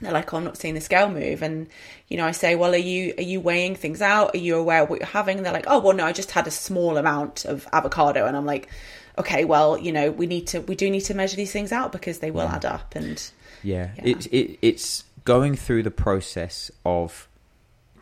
they're 0.00 0.12
like, 0.12 0.32
oh, 0.32 0.38
I'm 0.38 0.44
not 0.44 0.56
seeing 0.56 0.74
the 0.74 0.80
scale 0.80 1.10
move. 1.10 1.42
And, 1.42 1.66
you 2.08 2.16
know, 2.16 2.24
I 2.24 2.30
say, 2.30 2.54
well, 2.54 2.72
are 2.72 2.78
you, 2.78 3.12
are 3.18 3.22
you 3.22 3.40
weighing 3.40 3.74
things 3.74 4.00
out? 4.00 4.34
Are 4.34 4.38
you 4.38 4.56
aware 4.56 4.82
of 4.82 4.90
what 4.90 5.00
you're 5.00 5.08
having? 5.08 5.36
And 5.36 5.44
they're 5.44 5.52
like, 5.52 5.66
oh, 5.68 5.78
well, 5.80 5.94
no, 5.94 6.06
I 6.06 6.12
just 6.12 6.30
had 6.30 6.46
a 6.46 6.50
small 6.50 6.96
amount 6.96 7.44
of 7.44 7.68
avocado. 7.72 8.26
And 8.26 8.36
I'm 8.36 8.46
like, 8.46 8.68
okay, 9.18 9.44
well, 9.44 9.78
you 9.78 9.92
know, 9.92 10.10
we 10.10 10.26
need 10.26 10.46
to, 10.48 10.60
we 10.60 10.74
do 10.74 10.90
need 10.90 11.02
to 11.02 11.14
measure 11.14 11.36
these 11.36 11.52
things 11.52 11.72
out 11.72 11.92
because 11.92 12.18
they 12.18 12.30
will 12.30 12.48
add 12.48 12.64
up. 12.64 12.94
And 12.94 13.22
Yeah, 13.62 13.90
Yeah. 13.96 14.02
It's 14.04 14.26
it, 14.26 14.58
it's 14.62 15.04
going 15.24 15.56
through 15.56 15.82
the 15.82 15.90
process 15.90 16.70
of 16.84 17.28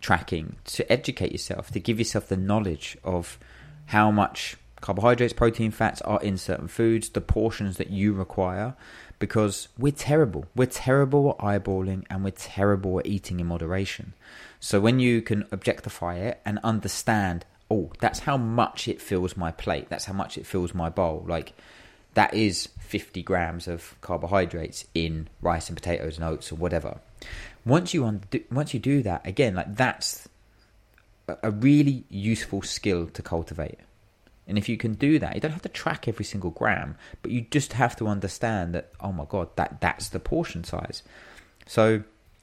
tracking 0.00 0.56
to 0.64 0.90
educate 0.90 1.32
yourself, 1.32 1.70
to 1.72 1.80
give 1.80 1.98
yourself 1.98 2.28
the 2.28 2.36
knowledge 2.36 2.96
of 3.02 3.38
how 3.86 4.10
much 4.10 4.56
carbohydrates, 4.80 5.32
protein, 5.32 5.70
fats 5.70 6.00
are 6.02 6.22
in 6.22 6.36
certain 6.36 6.68
foods, 6.68 7.10
the 7.10 7.20
portions 7.20 7.76
that 7.78 7.90
you 7.90 8.12
require, 8.12 8.74
because 9.18 9.68
we're 9.76 9.92
terrible. 9.92 10.46
We're 10.54 10.66
terrible 10.66 11.30
at 11.30 11.38
eyeballing 11.38 12.04
and 12.08 12.22
we're 12.22 12.30
terrible 12.30 12.98
at 13.00 13.06
eating 13.06 13.40
in 13.40 13.46
moderation. 13.46 14.12
So 14.60 14.80
when 14.80 15.00
you 15.00 15.22
can 15.22 15.46
objectify 15.50 16.16
it 16.16 16.40
and 16.44 16.58
understand, 16.62 17.44
oh, 17.70 17.90
that's 17.98 18.20
how 18.20 18.36
much 18.36 18.88
it 18.88 19.00
fills 19.00 19.36
my 19.36 19.50
plate, 19.50 19.88
that's 19.88 20.06
how 20.06 20.14
much 20.14 20.38
it 20.38 20.46
fills 20.46 20.74
my 20.74 20.88
bowl, 20.88 21.24
like 21.28 21.52
that 22.14 22.34
is 22.34 22.68
50 22.80 23.22
grams 23.22 23.68
of 23.68 23.94
carbohydrates 24.00 24.86
in 24.94 25.28
rice 25.40 25.68
and 25.68 25.76
potatoes 25.76 26.16
and 26.16 26.24
oats 26.24 26.50
or 26.50 26.56
whatever. 26.56 26.98
Once 27.64 27.92
you 27.92 28.04
undo, 28.04 28.42
once 28.50 28.72
you 28.72 28.80
do 28.80 29.02
that 29.02 29.26
again, 29.26 29.54
like 29.54 29.76
that's 29.76 30.28
a- 31.28 31.50
really 31.50 32.04
useful 32.08 32.62
skill 32.62 33.06
to 33.08 33.22
cultivate. 33.22 33.78
And 34.46 34.56
if 34.56 34.68
you 34.68 34.78
can 34.78 34.94
do 34.94 35.18
that, 35.18 35.34
you 35.34 35.40
don't 35.42 35.52
have 35.52 35.62
to 35.62 35.68
track 35.68 36.08
every 36.08 36.24
single 36.24 36.50
gram, 36.50 36.96
but 37.20 37.30
you 37.30 37.42
just 37.42 37.74
have 37.74 37.94
to 37.96 38.08
understand 38.08 38.74
that 38.74 38.90
oh 39.00 39.12
my 39.12 39.26
god, 39.28 39.54
that 39.56 39.80
that's 39.80 40.08
the 40.08 40.18
portion 40.18 40.64
size. 40.64 41.02
So, 41.66 42.02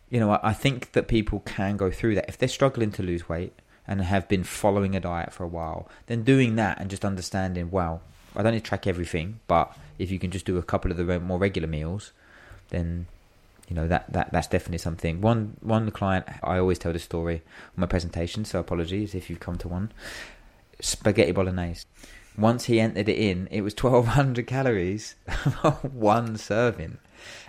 you 0.10 0.20
know, 0.20 0.32
I, 0.32 0.50
I 0.50 0.54
think 0.54 0.92
that 0.92 1.08
people 1.08 1.40
can 1.40 1.78
go 1.78 1.90
through 1.90 2.16
that 2.16 2.30
if 2.30 2.38
they're 2.38 2.48
struggling 2.48 2.92
to 2.92 3.04
lose 3.04 3.28
weight 3.28 3.54
and 3.88 4.02
have 4.02 4.28
been 4.28 4.44
following 4.44 4.96
a 4.96 5.00
diet 5.00 5.34
for 5.34 5.44
a 5.44 5.48
while. 5.48 5.88
Then 6.08 6.24
doing 6.24 6.56
that 6.56 6.80
and 6.80 6.90
just 6.90 7.06
understanding, 7.06 7.72
wow, 7.72 8.02
I 8.36 8.44
don't 8.44 8.54
need 8.54 8.64
to 8.64 8.70
track 8.70 8.88
everything, 8.88 9.40
but 9.48 9.76
if 9.98 10.12
you 10.12 10.20
can 10.20 10.32
just 10.32 10.46
do 10.46 10.58
a 10.58 10.64
couple 10.64 10.92
of 10.92 10.98
the 10.98 11.20
more 11.20 11.38
regular 11.38 11.68
meals, 11.68 12.12
then 12.70 13.08
you 13.70 13.76
know 13.76 13.88
that, 13.88 14.12
that 14.14 14.32
that's 14.32 14.48
definitely 14.48 14.78
something. 14.80 15.22
One 15.22 15.58
one 15.62 15.90
client 15.92 16.26
I 16.44 16.58
always 16.58 16.80
tell 16.80 16.94
the 16.94 17.00
story 17.00 17.42
on 17.76 17.82
my 17.82 17.88
presentation, 17.88 18.46
so 18.46 18.60
apologies 18.60 19.16
if 19.16 19.30
you've 19.30 19.40
come 19.40 19.58
to 19.60 19.68
one. 19.68 19.92
Spaghetti 20.82 21.32
bolognese. 21.32 21.86
Once 22.38 22.66
he 22.66 22.82
entered 22.82 23.08
it 23.08 23.18
in, 23.18 23.48
it 23.50 23.62
was 23.62 23.74
twelve 23.74 24.08
hundred 24.08 24.46
calories, 24.46 25.16
one 25.94 26.38
serving, 26.38 26.98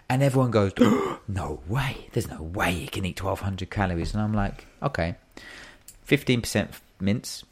and 0.09 0.22
everyone 0.22 0.53
goes, 0.53 0.72
"No 1.29 1.61
way! 1.66 2.09
There's 2.12 2.31
no 2.31 2.42
way 2.42 2.72
you 2.72 2.88
can 2.88 3.05
eat 3.05 3.16
twelve 3.16 3.40
hundred 3.40 3.70
calories." 3.70 4.14
And 4.14 4.22
I'm 4.22 4.33
like, 4.33 4.66
"Okay, 4.83 5.16
fifteen 6.07 6.40
percent 6.40 6.71
mince, 6.99 7.45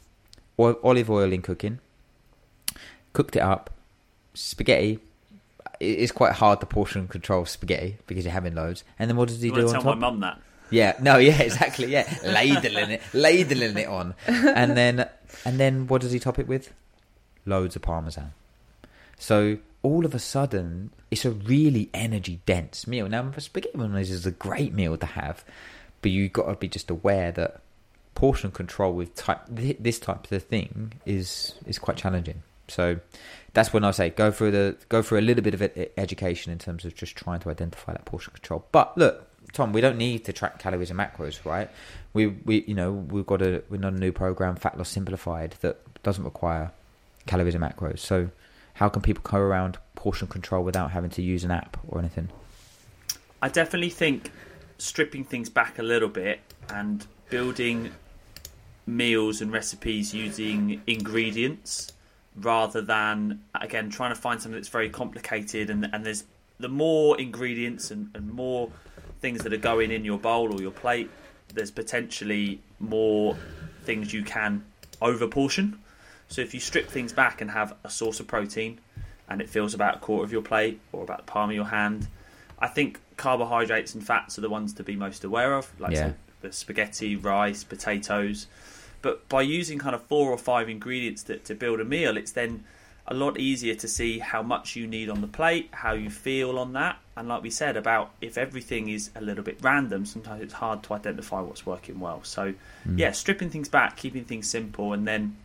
oil, 0.59 0.77
olive 0.83 1.11
oil 1.11 1.31
in 1.31 1.43
cooking, 1.43 1.79
cooked 3.13 3.35
it 3.35 3.41
up, 3.41 3.69
spaghetti." 4.33 4.99
It's 5.79 6.13
quite 6.13 6.31
hard 6.31 6.61
to 6.61 6.65
portion 6.65 7.07
control 7.07 7.45
spaghetti 7.45 7.97
because 8.07 8.23
you're 8.23 8.31
having 8.31 8.55
loads. 8.55 8.85
And 8.97 9.09
then 9.09 9.17
what 9.17 9.27
does 9.27 9.41
he 9.41 9.49
do 9.51 9.67
on 9.67 9.73
tell 9.73 9.81
top? 9.81 9.97
my 9.97 10.09
mum 10.09 10.21
that. 10.21 10.39
Yeah, 10.69 10.93
no, 11.01 11.17
yeah, 11.29 11.41
exactly, 11.41 11.87
yeah, 11.87 12.11
ladling 12.23 12.91
it, 12.91 13.01
ladling 13.13 13.77
it 13.77 13.87
on, 13.87 14.15
and 14.27 14.75
then 14.75 15.07
and 15.43 15.59
then 15.59 15.87
what 15.87 16.01
does 16.01 16.11
he 16.11 16.19
top 16.19 16.39
it 16.39 16.47
with? 16.47 16.73
Loads 17.45 17.75
of 17.75 17.81
parmesan. 17.81 18.33
So 19.19 19.59
all 19.83 20.05
of 20.05 20.15
a 20.15 20.19
sudden, 20.19 20.89
it's 21.11 21.25
a 21.25 21.31
really 21.31 21.89
energy 21.93 22.39
dense 22.45 22.87
meal. 22.87 23.07
Now, 23.07 23.31
spaghetti 23.37 23.77
bolognese 23.77 24.11
is 24.11 24.25
a 24.25 24.31
great 24.31 24.73
meal 24.73 24.97
to 24.97 25.05
have, 25.05 25.45
but 26.01 26.09
you've 26.09 26.33
got 26.33 26.47
to 26.47 26.55
be 26.55 26.67
just 26.67 26.89
aware 26.89 27.31
that 27.33 27.61
portion 28.15 28.49
control 28.49 28.93
with 28.93 29.13
type 29.15 29.41
thi- 29.53 29.77
this 29.79 29.99
type 29.99 30.31
of 30.31 30.43
thing 30.43 30.93
is 31.05 31.53
is 31.67 31.77
quite 31.77 31.97
challenging. 31.97 32.41
So 32.67 32.99
that's 33.53 33.71
when 33.71 33.83
I 33.83 33.91
say 33.91 34.09
go 34.09 34.31
through 34.31 34.51
the 34.51 34.77
go 34.89 35.01
through 35.01 35.19
a 35.19 35.21
little 35.21 35.43
bit 35.43 35.53
of 35.53 35.61
education 35.97 36.51
in 36.51 36.57
terms 36.57 36.85
of 36.85 36.95
just 36.95 37.15
trying 37.15 37.39
to 37.41 37.49
identify 37.49 37.91
that 37.91 38.05
portion 38.05 38.33
control. 38.33 38.65
But 38.71 38.97
look, 38.97 39.27
Tom, 39.53 39.71
we 39.73 39.81
don't 39.81 39.97
need 39.97 40.25
to 40.25 40.33
track 40.33 40.57
calories 40.57 40.89
and 40.89 40.99
macros, 40.99 41.45
right? 41.45 41.69
We 42.13 42.27
we 42.27 42.63
you 42.67 42.73
know 42.73 42.91
we've 42.91 43.25
got 43.25 43.41
a 43.41 43.61
we're 43.69 43.77
not 43.77 43.93
a 43.93 43.99
new 43.99 44.11
program, 44.11 44.55
Fat 44.55 44.77
Loss 44.77 44.89
Simplified, 44.89 45.55
that 45.61 45.79
doesn't 46.01 46.23
require 46.23 46.71
calories 47.27 47.53
and 47.53 47.63
macros. 47.63 47.99
So 47.99 48.29
how 48.75 48.89
can 48.89 49.01
people 49.01 49.23
go 49.29 49.37
around 49.37 49.77
portion 49.95 50.27
control 50.27 50.63
without 50.63 50.91
having 50.91 51.09
to 51.11 51.21
use 51.21 51.43
an 51.43 51.51
app 51.51 51.77
or 51.87 51.99
anything? 51.99 52.29
I 53.41 53.49
definitely 53.49 53.89
think 53.89 54.31
stripping 54.77 55.23
things 55.23 55.49
back 55.49 55.79
a 55.79 55.83
little 55.83 56.09
bit 56.09 56.39
and 56.69 57.05
building 57.29 57.91
meals 58.85 59.41
and 59.41 59.51
recipes 59.51 60.13
using 60.13 60.81
ingredients 60.87 61.91
rather 62.35 62.81
than 62.81 63.41
again 63.59 63.89
trying 63.89 64.13
to 64.13 64.19
find 64.19 64.41
something 64.41 64.59
that's 64.59 64.69
very 64.69 64.89
complicated 64.89 65.69
and, 65.69 65.89
and 65.93 66.05
there's 66.05 66.25
the 66.59 66.69
more 66.69 67.19
ingredients 67.19 67.91
and, 67.91 68.09
and 68.13 68.31
more 68.31 68.69
things 69.21 69.43
that 69.43 69.53
are 69.53 69.57
going 69.57 69.91
in 69.91 70.05
your 70.05 70.17
bowl 70.17 70.53
or 70.53 70.61
your 70.61 70.71
plate 70.71 71.09
there's 71.53 71.71
potentially 71.71 72.59
more 72.79 73.37
things 73.83 74.13
you 74.13 74.23
can 74.23 74.63
over 75.01 75.27
portion 75.27 75.79
so 76.27 76.41
if 76.41 76.53
you 76.53 76.59
strip 76.59 76.87
things 76.87 77.13
back 77.13 77.41
and 77.41 77.51
have 77.51 77.73
a 77.83 77.89
source 77.89 78.19
of 78.19 78.27
protein 78.27 78.79
and 79.29 79.41
it 79.41 79.49
fills 79.49 79.73
about 79.73 79.95
a 79.95 79.99
quarter 79.99 80.23
of 80.23 80.31
your 80.31 80.41
plate 80.41 80.79
or 80.91 81.03
about 81.03 81.17
the 81.17 81.23
palm 81.23 81.49
of 81.49 81.55
your 81.55 81.65
hand 81.65 82.07
I 82.59 82.67
think 82.67 82.99
carbohydrates 83.17 83.93
and 83.95 84.05
fats 84.05 84.37
are 84.37 84.41
the 84.41 84.49
ones 84.49 84.73
to 84.73 84.83
be 84.83 84.95
most 84.95 85.23
aware 85.23 85.55
of, 85.55 85.71
like 85.79 85.91
Yeah. 85.93 86.09
so 86.09 86.13
the 86.41 86.51
spaghetti, 86.51 87.15
rice, 87.15 87.63
potatoes. 87.63 88.47
But 89.05 89.29
by 89.29 89.43
using 89.43 89.77
kind 89.77 89.93
of 89.93 90.01
four 90.01 90.31
or 90.31 90.37
five 90.39 90.67
ingredients 90.67 91.21
to, 91.25 91.37
to 91.37 91.53
build 91.53 91.79
a 91.79 91.85
meal, 91.85 92.17
it's 92.17 92.31
then 92.31 92.63
a 93.05 93.13
lot 93.13 93.39
easier 93.39 93.75
to 93.75 93.87
see 93.87 94.17
how 94.17 94.41
much 94.41 94.75
you 94.75 94.87
need 94.87 95.11
on 95.11 95.21
the 95.21 95.27
plate, 95.27 95.69
how 95.73 95.93
you 95.93 96.09
feel 96.09 96.57
on 96.57 96.73
that. 96.73 96.97
And 97.15 97.27
like 97.27 97.43
we 97.43 97.51
said 97.51 97.77
about 97.77 98.13
if 98.19 98.35
everything 98.35 98.89
is 98.89 99.11
a 99.15 99.21
little 99.21 99.43
bit 99.43 99.59
random, 99.61 100.07
sometimes 100.07 100.41
it's 100.41 100.55
hard 100.55 100.81
to 100.85 100.95
identify 100.95 101.39
what's 101.39 101.67
working 101.67 101.99
well. 101.99 102.23
So, 102.23 102.55
yeah, 102.95 103.11
stripping 103.11 103.51
things 103.51 103.69
back, 103.69 103.95
keeping 103.95 104.25
things 104.25 104.49
simple, 104.49 104.91
and 104.93 105.07
then 105.07 105.37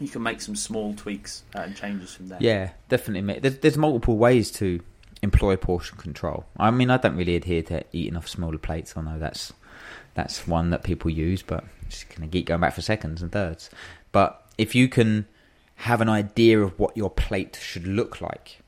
you 0.00 0.08
can 0.08 0.24
make 0.24 0.40
some 0.40 0.56
small 0.56 0.92
tweaks 0.94 1.44
uh, 1.54 1.60
and 1.60 1.76
changes 1.76 2.12
from 2.12 2.26
there. 2.26 2.38
Yeah, 2.40 2.70
definitely. 2.88 3.38
There's, 3.38 3.58
there's 3.58 3.76
multiple 3.76 4.16
ways 4.16 4.50
to 4.52 4.80
employ 5.22 5.54
portion 5.54 5.96
control. 5.96 6.44
I 6.56 6.72
mean, 6.72 6.90
I 6.90 6.96
don't 6.96 7.14
really 7.14 7.36
adhere 7.36 7.62
to 7.62 7.84
eating 7.92 8.16
off 8.16 8.26
smaller 8.26 8.58
plates. 8.58 8.96
I 8.96 9.02
know 9.02 9.20
that's 9.20 9.52
that's 10.16 10.48
one 10.48 10.70
that 10.70 10.82
people 10.82 11.10
use, 11.10 11.42
but 11.42 11.64
just 11.88 12.08
going 12.08 12.28
to 12.28 12.32
keep 12.32 12.46
going 12.46 12.60
back 12.60 12.74
for 12.74 12.82
seconds 12.82 13.22
and 13.22 13.30
thirds. 13.30 13.70
But 14.12 14.44
if 14.58 14.74
you 14.74 14.88
can 14.88 15.26
have 15.76 16.00
an 16.00 16.08
idea 16.08 16.60
of 16.60 16.78
what 16.78 16.96
your 16.96 17.10
plate 17.10 17.58
should 17.60 17.86
look 17.86 18.20
like 18.20 18.60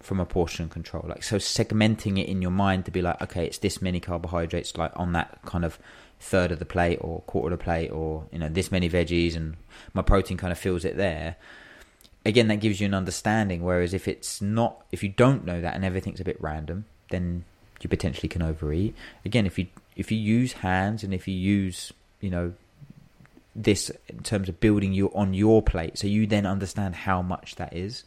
from 0.00 0.18
a 0.18 0.26
portion 0.26 0.68
control, 0.68 1.04
like 1.08 1.22
so 1.22 1.36
segmenting 1.36 2.20
it 2.20 2.28
in 2.28 2.42
your 2.42 2.50
mind 2.50 2.84
to 2.84 2.90
be 2.90 3.00
like, 3.00 3.22
okay, 3.22 3.46
it's 3.46 3.58
this 3.58 3.80
many 3.80 4.00
carbohydrates, 4.00 4.76
like 4.76 4.92
on 4.96 5.12
that 5.12 5.38
kind 5.44 5.64
of 5.64 5.78
third 6.18 6.50
of 6.50 6.58
the 6.58 6.64
plate 6.64 6.98
or 7.00 7.20
quarter 7.22 7.54
of 7.54 7.60
the 7.60 7.64
plate, 7.64 7.90
or 7.90 8.26
you 8.32 8.40
know, 8.40 8.48
this 8.48 8.72
many 8.72 8.90
veggies, 8.90 9.36
and 9.36 9.56
my 9.94 10.02
protein 10.02 10.36
kind 10.36 10.52
of 10.52 10.58
fills 10.58 10.84
it 10.84 10.96
there 10.96 11.36
again 12.24 12.48
that 12.48 12.56
gives 12.56 12.80
you 12.80 12.86
an 12.86 12.94
understanding 12.94 13.62
whereas 13.62 13.94
if 13.94 14.08
it's 14.08 14.42
not 14.42 14.84
if 14.90 15.00
you 15.00 15.08
don't 15.08 15.44
know 15.44 15.60
that 15.60 15.76
and 15.76 15.84
everything's 15.84 16.20
a 16.20 16.24
bit 16.24 16.36
random 16.40 16.84
then 17.10 17.44
you 17.80 17.88
potentially 17.88 18.28
can 18.28 18.42
overeat 18.42 18.96
again 19.24 19.46
if 19.46 19.58
you 19.58 19.68
if 19.96 20.12
you 20.12 20.18
use 20.18 20.52
hands 20.54 21.02
and 21.02 21.12
if 21.12 21.26
you 21.26 21.34
use 21.34 21.92
you 22.20 22.30
know 22.30 22.52
this 23.54 23.90
in 24.08 24.22
terms 24.22 24.48
of 24.48 24.60
building 24.60 24.92
you 24.92 25.10
on 25.14 25.32
your 25.34 25.62
plate 25.62 25.98
so 25.98 26.06
you 26.06 26.26
then 26.26 26.46
understand 26.46 26.94
how 26.94 27.22
much 27.22 27.56
that 27.56 27.74
is 27.74 28.04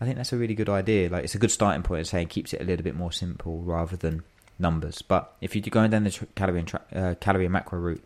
i 0.00 0.04
think 0.04 0.16
that's 0.16 0.32
a 0.32 0.36
really 0.36 0.54
good 0.54 0.68
idea 0.68 1.08
like 1.08 1.24
it's 1.24 1.34
a 1.34 1.38
good 1.38 1.50
starting 1.50 1.82
point 1.82 2.06
saying 2.06 2.26
keeps 2.26 2.52
it 2.52 2.60
a 2.60 2.64
little 2.64 2.84
bit 2.84 2.94
more 2.94 3.10
simple 3.10 3.62
rather 3.62 3.96
than 3.96 4.22
numbers 4.58 5.00
but 5.00 5.34
if 5.40 5.56
you're 5.56 5.62
going 5.62 5.90
down 5.90 6.04
the 6.04 6.10
tr- 6.10 6.24
calorie 6.34 6.58
and 6.58 6.68
tra- 6.68 6.82
uh, 6.94 7.14
calorie 7.20 7.46
and 7.46 7.52
macro 7.52 7.78
route 7.78 8.04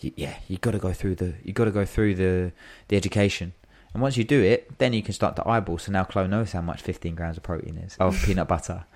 you, 0.00 0.12
yeah 0.16 0.34
you 0.48 0.58
got 0.58 0.72
to 0.72 0.78
go 0.78 0.92
through 0.92 1.14
the 1.14 1.34
you 1.44 1.52
got 1.52 1.66
to 1.66 1.70
go 1.70 1.84
through 1.84 2.14
the 2.14 2.50
the 2.88 2.96
education 2.96 3.52
and 3.94 4.02
once 4.02 4.16
you 4.16 4.24
do 4.24 4.42
it, 4.42 4.76
then 4.78 4.92
you 4.92 5.02
can 5.02 5.14
start 5.14 5.36
to 5.36 5.48
eyeball. 5.48 5.78
So 5.78 5.92
now 5.92 6.02
Chloe 6.02 6.26
knows 6.26 6.50
how 6.50 6.60
much 6.60 6.82
15 6.82 7.14
grams 7.14 7.36
of 7.36 7.44
protein 7.44 7.78
is 7.78 7.96
of 7.98 8.20
peanut 8.24 8.48
butter. 8.48 8.84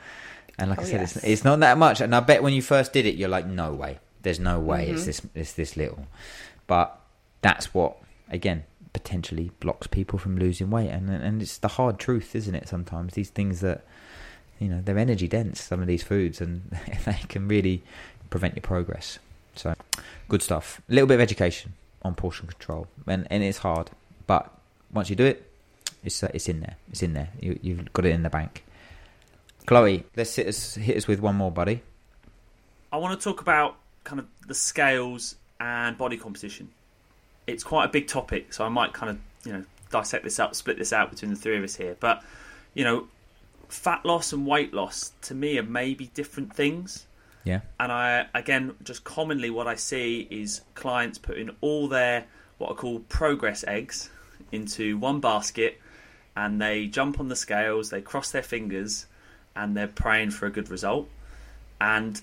And 0.59 0.71
like 0.71 0.81
Oh, 0.81 0.83
I 0.83 0.85
said, 0.87 1.01
yes. 1.01 1.17
it's, 1.17 1.25
it's 1.25 1.45
not 1.45 1.61
that 1.61 1.79
much. 1.79 2.01
And 2.01 2.15
I 2.15 2.21
bet 2.21 2.43
when 2.43 2.53
you 2.53 2.63
first 2.63 2.93
did 2.93 3.07
it, 3.07 3.15
you're 3.15 3.29
like, 3.29 3.47
no 3.47 3.73
way. 3.73 3.99
There's 4.23 4.41
no 4.41 4.59
way 4.59 4.91
it's 4.91 5.07
this 5.07 5.23
it's 5.35 5.53
this 5.53 5.77
little. 5.77 6.07
But 6.67 6.99
that's 7.41 7.73
what, 7.73 7.97
again, 8.29 8.65
potentially 8.93 9.53
blocks 9.61 9.87
people 9.87 10.19
from 10.19 10.37
losing 10.39 10.71
weight. 10.71 10.89
And 10.91 11.09
and 11.09 11.41
it's 11.41 11.59
the 11.59 11.69
hard 11.69 11.99
truth, 12.01 12.35
isn't 12.35 12.55
it? 12.55 12.69
Sometimes 12.69 13.15
these 13.15 13.31
things 13.31 13.61
that 13.61 13.85
you 14.59 14.69
know 14.69 14.81
they're 14.85 14.99
energy 14.99 15.29
dense. 15.29 15.61
Some 15.63 15.81
of 15.81 15.87
these 15.87 16.03
foods, 16.03 16.41
and 16.41 16.69
they 17.05 17.21
can 17.29 17.47
really 17.47 17.83
prevent 18.29 18.57
your 18.57 18.63
progress. 18.63 19.21
So, 19.55 19.75
good 20.29 20.43
stuff. 20.43 20.81
A 20.91 20.93
little 20.95 21.07
bit 21.07 21.15
of 21.15 21.21
education 21.21 21.75
on 22.03 22.15
portion 22.17 22.49
control, 22.49 22.89
and 23.07 23.27
and 23.31 23.43
it's 23.45 23.59
hard, 23.59 23.91
but 24.27 24.53
once 24.93 25.09
you 25.11 25.17
do 25.17 25.25
it, 25.27 25.49
it's 26.03 26.23
uh, 26.25 26.31
it's 26.35 26.49
in 26.49 26.61
there. 26.61 26.75
It's 26.91 27.03
in 27.05 27.13
there. 27.15 27.29
You, 27.41 27.59
you've 27.63 27.93
got 27.93 28.05
it 28.05 28.11
in 28.11 28.25
the 28.25 28.31
bank. 28.31 28.65
Chloe, 29.69 30.03
let's 30.17 30.35
hit 30.35 30.47
us 30.47 30.77
hit 30.77 30.97
us 30.97 31.07
with 31.07 31.21
one 31.21 31.37
more, 31.37 31.53
buddy. 31.53 31.83
I 32.91 32.97
want 32.97 33.21
to 33.21 33.23
talk 33.23 33.43
about 33.43 33.77
kind 34.03 34.19
of 34.19 34.27
the 34.47 34.55
scales 34.55 35.35
and 35.61 35.99
body 35.99 36.17
composition. 36.17 36.71
It's 37.47 37.63
quite 37.63 37.85
a 37.85 37.89
big 37.89 38.07
topic, 38.07 38.55
so 38.55 38.65
I 38.65 38.71
might 38.71 38.95
kind 38.95 39.11
of 39.11 39.19
you 39.45 39.53
know 39.53 39.65
dissect 39.91 40.25
this 40.25 40.39
up, 40.39 40.55
split 40.55 40.79
this 40.79 40.95
out 40.95 41.11
between 41.11 41.31
the 41.33 41.37
three 41.37 41.59
of 41.59 41.65
us 41.65 41.77
here. 41.77 41.99
But 42.01 42.25
you 42.73 42.83
know, 42.83 43.09
fat 43.69 44.07
loss 44.07 44.33
and 44.33 44.47
weight 44.47 44.73
loss 44.73 45.13
to 45.23 45.35
me 45.35 45.59
are 45.59 45.63
maybe 45.63 46.07
different 46.15 46.55
things. 46.55 47.07
Yeah. 47.45 47.61
And 47.79 47.93
I 47.93 48.27
again 48.35 48.75
just 48.83 49.05
commonly 49.05 49.51
what 49.51 49.67
I 49.67 49.75
see 49.75 50.27
is 50.31 50.63
clients 50.77 51.19
putting 51.19 51.51
all 51.61 51.89
their 51.89 52.25
what 52.57 52.71
I 52.71 52.75
call 52.75 53.01
progress 53.01 53.67
eggs 53.69 54.09
into 54.51 54.97
one 54.97 55.21
basket 55.21 55.79
and 56.35 56.59
they 56.59 56.87
jump 56.87 57.21
on 57.21 57.29
the 57.29 57.37
scales, 57.37 57.91
they 57.91 58.01
cross 58.01 58.31
their 58.31 58.43
fingers 58.43 59.05
and 59.59 59.77
they're 59.77 59.89
praying 59.89 60.31
for 60.31 60.47
a 60.47 60.51
good 60.51 60.71
result. 60.71 61.09
And 61.81 62.21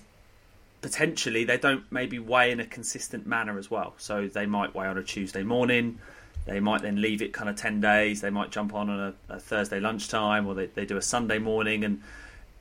potentially 0.80 1.44
they 1.44 1.58
don't 1.58 1.84
maybe 1.92 2.18
weigh 2.18 2.50
in 2.50 2.60
a 2.60 2.66
consistent 2.66 3.26
manner 3.26 3.58
as 3.58 3.70
well. 3.70 3.94
So 3.98 4.26
they 4.26 4.46
might 4.46 4.74
weigh 4.74 4.86
on 4.86 4.96
a 4.98 5.02
Tuesday 5.02 5.42
morning, 5.42 5.98
they 6.46 6.60
might 6.60 6.82
then 6.82 7.00
leave 7.00 7.22
it 7.22 7.32
kind 7.32 7.50
of 7.50 7.56
10 7.56 7.80
days, 7.80 8.20
they 8.20 8.30
might 8.30 8.50
jump 8.50 8.74
on 8.74 8.88
on 8.88 9.14
a, 9.28 9.34
a 9.34 9.38
Thursday 9.38 9.80
lunchtime 9.80 10.46
or 10.46 10.54
they, 10.54 10.66
they 10.66 10.86
do 10.86 10.96
a 10.96 11.02
Sunday 11.02 11.38
morning 11.38 11.84
and 11.84 12.02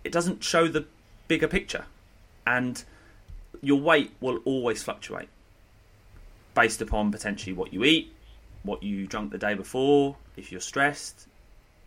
it 0.03 0.11
doesn't 0.11 0.43
show 0.43 0.67
the 0.67 0.85
bigger 1.27 1.47
picture. 1.47 1.85
And 2.45 2.83
your 3.61 3.79
weight 3.79 4.11
will 4.19 4.39
always 4.43 4.83
fluctuate 4.83 5.29
based 6.53 6.81
upon 6.81 7.11
potentially 7.11 7.53
what 7.53 7.73
you 7.73 7.83
eat, 7.83 8.13
what 8.63 8.83
you 8.83 9.07
drunk 9.07 9.31
the 9.31 9.38
day 9.38 9.53
before, 9.53 10.17
if 10.35 10.51
you're 10.51 10.61
stressed. 10.61 11.27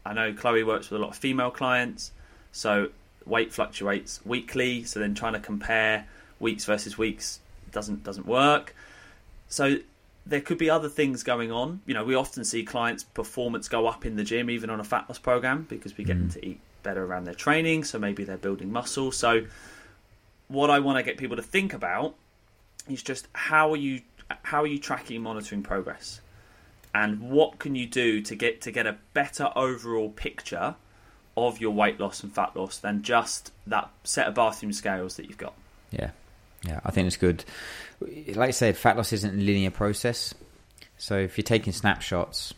I 0.07 0.15
know 0.15 0.33
Chloe 0.33 0.63
works 0.63 0.91
with 0.91 1.01
a 1.01 1.03
lot 1.03 1.11
of 1.11 1.17
female 1.17 1.51
clients, 1.51 2.13
so 2.59 2.89
weight 3.25 3.53
fluctuates 3.53 4.21
weekly. 4.27 4.83
So 4.83 4.99
then 4.99 5.15
trying 5.15 5.35
to 5.35 5.39
compare 5.39 6.07
weeks 6.41 6.65
versus 6.65 6.99
weeks 6.99 7.39
doesn't 7.71 8.03
doesn't 8.03 8.27
work. 8.27 8.75
So 9.49 9.79
there 10.27 10.41
could 10.41 10.59
be 10.59 10.69
other 10.69 10.89
things 10.89 11.23
going 11.23 11.53
on. 11.53 11.81
You 11.87 11.95
know, 11.95 12.05
we 12.05 12.17
often 12.17 12.45
see 12.45 12.65
clients' 12.65 13.05
performance 13.05 13.69
go 13.69 13.87
up 13.87 14.05
in 14.05 14.17
the 14.17 14.25
gym, 14.25 14.51
even 14.51 14.71
on 14.71 14.81
a 14.81 14.85
fat 14.85 15.09
loss 15.09 15.19
program, 15.19 15.67
because 15.69 15.97
we 15.97 16.03
get 16.03 16.19
them 16.19 16.31
to 16.31 16.45
eat 16.45 16.61
better 16.83 17.05
around 17.05 17.25
their 17.25 17.35
training. 17.35 17.85
So 17.85 17.97
maybe 17.99 18.25
they're 18.25 18.37
building 18.37 18.73
muscle. 18.73 19.13
So 19.13 19.47
what 20.49 20.69
I 20.69 20.81
want 20.81 20.99
to 20.99 21.05
get 21.05 21.17
people 21.17 21.37
to 21.37 21.43
think 21.43 21.73
about 21.73 22.17
is 22.89 23.05
just 23.05 23.29
how 23.35 23.71
are 23.73 23.77
you 23.77 24.03
how 24.43 24.63
are 24.65 24.67
you 24.67 24.81
tracking 24.81 25.23
monitoring 25.23 25.63
progress, 25.63 26.21
and 26.93 27.31
what 27.31 27.61
can 27.61 27.77
you 27.77 27.87
do 27.87 28.21
to 28.23 28.35
get 28.35 28.61
to 28.63 28.73
get 28.73 28.85
a 28.85 28.97
better 29.15 29.53
overall 29.55 30.11
picture 30.11 30.75
of 31.47 31.61
your 31.61 31.71
weight 31.71 32.01
loss 32.01 32.23
and 32.23 32.33
fat 32.33 32.57
loss 32.57 32.79
than 32.79 33.03
just 33.03 33.53
that 33.67 33.91
set 34.05 34.27
of 34.27 34.35
bathroom 34.35 34.73
scales 34.73 35.17
that 35.17 35.27
you've 35.27 35.39
got. 35.39 35.55
Yeah, 35.91 36.11
yeah, 36.65 36.81
I 36.85 36.91
think 36.91 37.07
it's 37.07 37.17
good. 37.17 37.45
Like 38.01 38.49
I 38.49 38.53
said, 38.53 38.77
fat 38.77 38.97
loss 38.97 39.13
isn't 39.13 39.39
a 39.39 39.43
linear 39.43 39.71
process. 39.71 40.35
So 40.97 41.17
if 41.17 41.39
you're 41.39 41.45
taking 41.45 41.73
snapshots, 41.73 42.55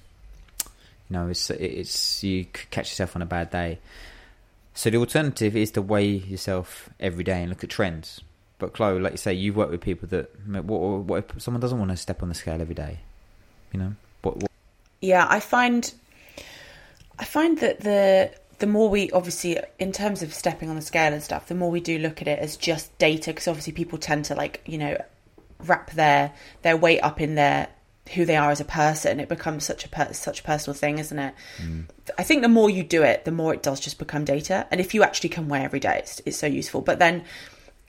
you 0.64 1.16
know, 1.16 1.28
it's 1.28 1.50
it's 1.50 2.24
you 2.24 2.46
could 2.46 2.70
catch 2.70 2.90
yourself 2.90 3.16
on 3.16 3.22
a 3.22 3.26
bad 3.26 3.50
day. 3.50 3.78
So 4.74 4.88
the 4.88 4.98
alternative 4.98 5.56
is 5.56 5.72
to 5.72 5.82
weigh 5.82 6.06
yourself 6.08 6.88
every 6.98 7.24
day 7.24 7.40
and 7.40 7.50
look 7.50 7.64
at 7.64 7.70
trends. 7.70 8.20
But 8.58 8.72
Chloe, 8.72 9.00
like 9.00 9.12
you 9.12 9.18
say, 9.18 9.34
you've 9.34 9.56
worked 9.56 9.72
with 9.72 9.80
people 9.80 10.08
that 10.08 10.30
what, 10.46 10.80
what 10.80 11.24
if 11.24 11.42
someone 11.42 11.60
doesn't 11.60 11.78
want 11.78 11.90
to 11.90 11.96
step 11.96 12.22
on 12.22 12.28
the 12.28 12.34
scale 12.34 12.60
every 12.60 12.74
day? 12.74 13.00
You 13.72 13.80
know, 13.80 13.94
what, 14.22 14.36
what 14.36 14.50
Yeah, 15.00 15.26
I 15.28 15.40
find 15.40 15.92
I 17.18 17.24
find 17.24 17.58
that 17.58 17.80
the 17.80 18.32
the 18.60 18.66
more 18.66 18.88
we 18.88 19.10
obviously 19.10 19.58
in 19.78 19.90
terms 19.90 20.22
of 20.22 20.32
stepping 20.32 20.70
on 20.70 20.76
the 20.76 20.82
scale 20.82 21.12
and 21.12 21.22
stuff, 21.22 21.48
the 21.48 21.54
more 21.54 21.70
we 21.70 21.80
do 21.80 21.98
look 21.98 22.22
at 22.22 22.28
it 22.28 22.38
as 22.38 22.56
just 22.56 22.96
data 22.98 23.30
because 23.30 23.48
obviously 23.48 23.72
people 23.72 23.98
tend 23.98 24.26
to 24.26 24.34
like, 24.34 24.62
you 24.66 24.78
know, 24.78 25.02
wrap 25.60 25.90
their 25.92 26.32
their 26.62 26.76
weight 26.76 27.00
up 27.00 27.20
in 27.20 27.34
their 27.34 27.68
who 28.14 28.24
they 28.24 28.36
are 28.36 28.50
as 28.50 28.60
a 28.60 28.64
person. 28.64 29.18
It 29.18 29.28
becomes 29.28 29.64
such 29.64 29.84
a 29.84 29.88
per- 29.88 30.12
such 30.12 30.40
a 30.40 30.42
personal 30.42 30.74
thing, 30.74 30.98
isn't 30.98 31.18
it? 31.18 31.34
Mm. 31.62 31.86
I 32.18 32.22
think 32.22 32.42
the 32.42 32.48
more 32.48 32.68
you 32.68 32.84
do 32.84 33.02
it, 33.02 33.24
the 33.24 33.32
more 33.32 33.54
it 33.54 33.62
does 33.62 33.80
just 33.80 33.98
become 33.98 34.24
data. 34.24 34.66
And 34.70 34.80
if 34.80 34.94
you 34.94 35.02
actually 35.02 35.30
can 35.30 35.48
weigh 35.48 35.64
every 35.64 35.80
day, 35.80 35.98
it's, 35.98 36.20
it's 36.26 36.36
so 36.36 36.46
useful. 36.46 36.82
But 36.82 36.98
then 36.98 37.24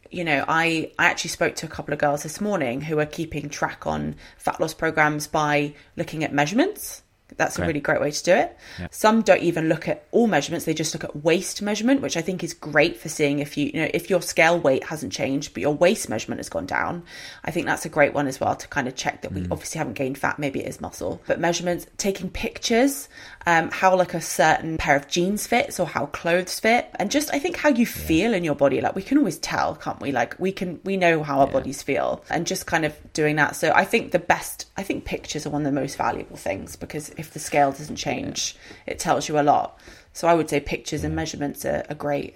you 0.10 0.25
know, 0.25 0.43
I, 0.47 0.91
I 0.99 1.05
actually 1.05 1.29
spoke 1.29 1.55
to 1.55 1.65
a 1.65 1.69
couple 1.69 1.93
of 1.93 1.99
girls 1.99 2.23
this 2.23 2.41
morning 2.41 2.81
who 2.81 2.99
are 2.99 3.05
keeping 3.05 3.49
track 3.49 3.88
on 3.88 4.15
fat 4.38 4.60
loss 4.60 4.73
programs 4.73 5.25
by 5.25 5.73
looking 5.95 6.23
at 6.25 6.34
measurements. 6.34 7.01
That's 7.38 7.60
a 7.60 7.65
really 7.65 7.80
great 7.80 8.02
way 8.02 8.12
to 8.12 8.24
do 8.24 8.34
it. 8.34 8.58
Some 8.91 9.22
don't 9.22 9.41
even 9.41 9.70
look 9.70 9.88
at 9.88 10.06
all 10.12 10.28
measurements; 10.28 10.65
they 10.65 10.74
just 10.74 10.94
look 10.94 11.04
at 11.04 11.24
waist 11.24 11.62
measurement, 11.62 12.02
which 12.02 12.17
I 12.17 12.22
think 12.22 12.44
is 12.44 12.54
great 12.54 12.98
for 12.98 13.10
seeing 13.10 13.39
if 13.39 13.58
you, 13.58 13.67
you 13.74 13.82
know, 13.82 13.89
if 13.94 14.10
your 14.10 14.22
scale 14.22 14.60
weight 14.60 14.84
hasn't 14.86 15.13
changed 15.13 15.54
but 15.54 15.62
your 15.62 15.74
waist 15.74 16.10
measurement 16.10 16.39
has 16.39 16.50
gone 16.50 16.65
down. 16.65 17.04
I 17.44 17.52
think 17.52 17.65
that's 17.65 17.86
a 17.86 17.89
great 17.89 18.13
one 18.13 18.28
as 18.28 18.39
well 18.39 18.56
to 18.56 18.67
kind 18.67 18.88
of 18.88 18.96
check 18.96 19.22
that 19.22 19.32
we 19.32 19.41
mm. 19.41 19.52
obviously 19.52 19.78
haven't 19.80 19.94
gained 19.94 20.17
fat. 20.17 20.39
Maybe 20.39 20.62
it 20.62 20.67
is 20.67 20.82
muscle, 20.82 21.22
but 21.28 21.39
measurements, 21.39 21.88
taking 21.98 22.30
pictures, 22.30 23.10
um, 23.45 23.71
how 23.71 23.95
like 23.95 24.13
a 24.13 24.21
certain 24.21 24.77
pair 24.77 24.95
of 24.95 25.08
jeans 25.08 25.47
fits 25.47 25.80
or 25.80 25.88
how 25.88 26.06
clothes 26.08 26.60
fit, 26.60 26.89
and 26.95 27.10
just 27.10 27.34
I 27.34 27.39
think 27.39 27.58
how 27.58 27.69
you 27.69 27.86
feel 27.86 28.34
in 28.34 28.43
your 28.43 28.56
body. 28.56 28.82
Like 28.82 28.95
we 28.95 29.01
can 29.01 29.17
always 29.17 29.38
tell, 29.39 29.75
can't 29.75 29.99
we? 29.99 30.12
Like 30.12 30.39
we 30.39 30.51
can 30.51 30.80
we 30.84 30.97
know 30.97 31.23
how 31.23 31.39
our 31.39 31.47
bodies 31.47 31.82
feel, 31.82 32.23
and 32.30 32.45
just 32.45 32.65
kind 32.67 32.86
of 32.86 32.95
doing 33.13 33.36
that. 33.38 33.56
So 33.56 33.71
I 33.73 33.86
think 33.86 34.12
the 34.12 34.19
best, 34.19 34.69
I 34.77 34.84
think 34.84 35.06
pictures 35.06 35.45
are 35.45 35.49
one 35.49 35.65
of 35.65 35.73
the 35.73 35.80
most 35.80 35.97
valuable 35.97 36.38
things 36.38 36.75
because 36.75 37.10
if 37.17 37.32
the 37.32 37.39
scale 37.39 37.71
doesn't 37.71 37.95
change, 37.95 38.56
it 38.86 38.99
tells 38.99 39.27
you 39.27 39.39
a 39.39 39.41
lot. 39.41 39.80
So 40.13 40.27
I 40.27 40.34
would 40.34 40.49
say 40.49 40.60
pictures 40.60 41.04
and 41.04 41.15
measurements 41.15 41.65
are, 41.65 41.84
are 41.89 41.95
great. 41.95 42.36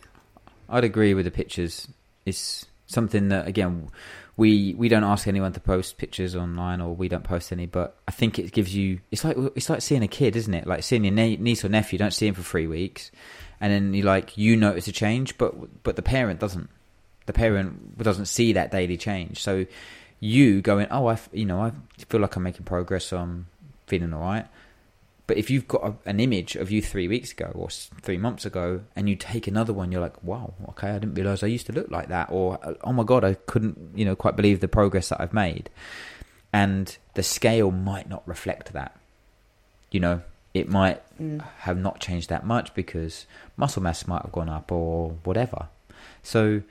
I'd 0.69 0.83
agree 0.83 1.13
with 1.13 1.25
the 1.25 1.31
pictures. 1.31 1.87
It's 2.25 2.65
something 2.87 3.29
that 3.29 3.47
again 3.47 3.89
we 4.37 4.73
we 4.73 4.89
don't 4.89 5.03
ask 5.03 5.27
anyone 5.27 5.53
to 5.53 5.59
post 5.59 5.97
pictures 5.97 6.35
online 6.35 6.81
or 6.81 6.93
we 6.93 7.07
don't 7.07 7.23
post 7.23 7.51
any, 7.51 7.65
but 7.65 7.97
I 8.07 8.11
think 8.11 8.37
it 8.37 8.51
gives 8.51 8.75
you. 8.75 8.99
It's 9.11 9.23
like 9.23 9.37
it's 9.55 9.69
like 9.69 9.81
seeing 9.81 10.03
a 10.03 10.07
kid, 10.07 10.35
isn't 10.35 10.53
it? 10.53 10.67
Like 10.67 10.83
seeing 10.83 11.05
your 11.05 11.13
niece 11.13 11.63
or 11.63 11.69
nephew. 11.69 11.95
You 11.95 11.99
don't 11.99 12.11
see 12.11 12.27
him 12.27 12.35
for 12.35 12.41
three 12.43 12.67
weeks, 12.67 13.11
and 13.61 13.71
then 13.71 13.93
you 13.93 14.03
like 14.03 14.37
you 14.37 14.57
notice 14.57 14.87
a 14.87 14.91
change, 14.91 15.37
but 15.37 15.83
but 15.83 15.95
the 15.95 16.01
parent 16.01 16.39
doesn't. 16.39 16.69
The 17.27 17.33
parent 17.33 17.97
doesn't 17.97 18.27
see 18.27 18.53
that 18.53 18.71
daily 18.71 18.97
change. 18.97 19.41
So 19.41 19.65
you 20.19 20.61
going, 20.61 20.87
oh, 20.91 21.07
I 21.07 21.17
you 21.31 21.45
know 21.45 21.61
I 21.61 21.71
feel 22.09 22.19
like 22.19 22.35
I'm 22.35 22.43
making 22.43 22.65
progress. 22.65 23.05
So 23.05 23.17
I'm 23.17 23.47
feeling 23.87 24.13
all 24.13 24.21
right. 24.21 24.47
But 25.27 25.37
if 25.37 25.49
you've 25.49 25.67
got 25.67 25.83
a, 25.83 26.09
an 26.09 26.19
image 26.19 26.55
of 26.55 26.69
you 26.69 26.81
three 26.81 27.07
weeks 27.07 27.31
ago 27.31 27.51
or 27.55 27.69
three 27.69 28.17
months 28.17 28.45
ago, 28.45 28.81
and 28.95 29.09
you 29.09 29.15
take 29.15 29.47
another 29.47 29.73
one, 29.73 29.91
you're 29.91 30.01
like, 30.01 30.23
"Wow, 30.23 30.53
okay, 30.69 30.89
I 30.89 30.99
didn't 30.99 31.15
realize 31.15 31.43
I 31.43 31.47
used 31.47 31.65
to 31.67 31.73
look 31.73 31.89
like 31.89 32.09
that," 32.09 32.29
or 32.31 32.59
uh, 32.63 32.73
"Oh 32.83 32.93
my 32.93 33.03
god, 33.03 33.23
I 33.23 33.33
couldn't, 33.33 33.77
you 33.95 34.05
know, 34.05 34.15
quite 34.15 34.35
believe 34.35 34.59
the 34.59 34.67
progress 34.67 35.09
that 35.09 35.21
I've 35.21 35.33
made." 35.33 35.69
And 36.53 36.95
the 37.15 37.23
scale 37.23 37.71
might 37.71 38.07
not 38.07 38.27
reflect 38.27 38.73
that. 38.73 38.97
You 39.91 39.99
know, 39.99 40.21
it 40.53 40.69
might 40.69 41.01
mm. 41.19 41.43
have 41.59 41.77
not 41.77 41.99
changed 41.99 42.29
that 42.29 42.45
much 42.45 42.73
because 42.73 43.25
muscle 43.57 43.81
mass 43.81 44.07
might 44.07 44.21
have 44.21 44.31
gone 44.31 44.49
up 44.49 44.71
or 44.71 45.17
whatever. 45.23 45.67
So, 46.23 46.61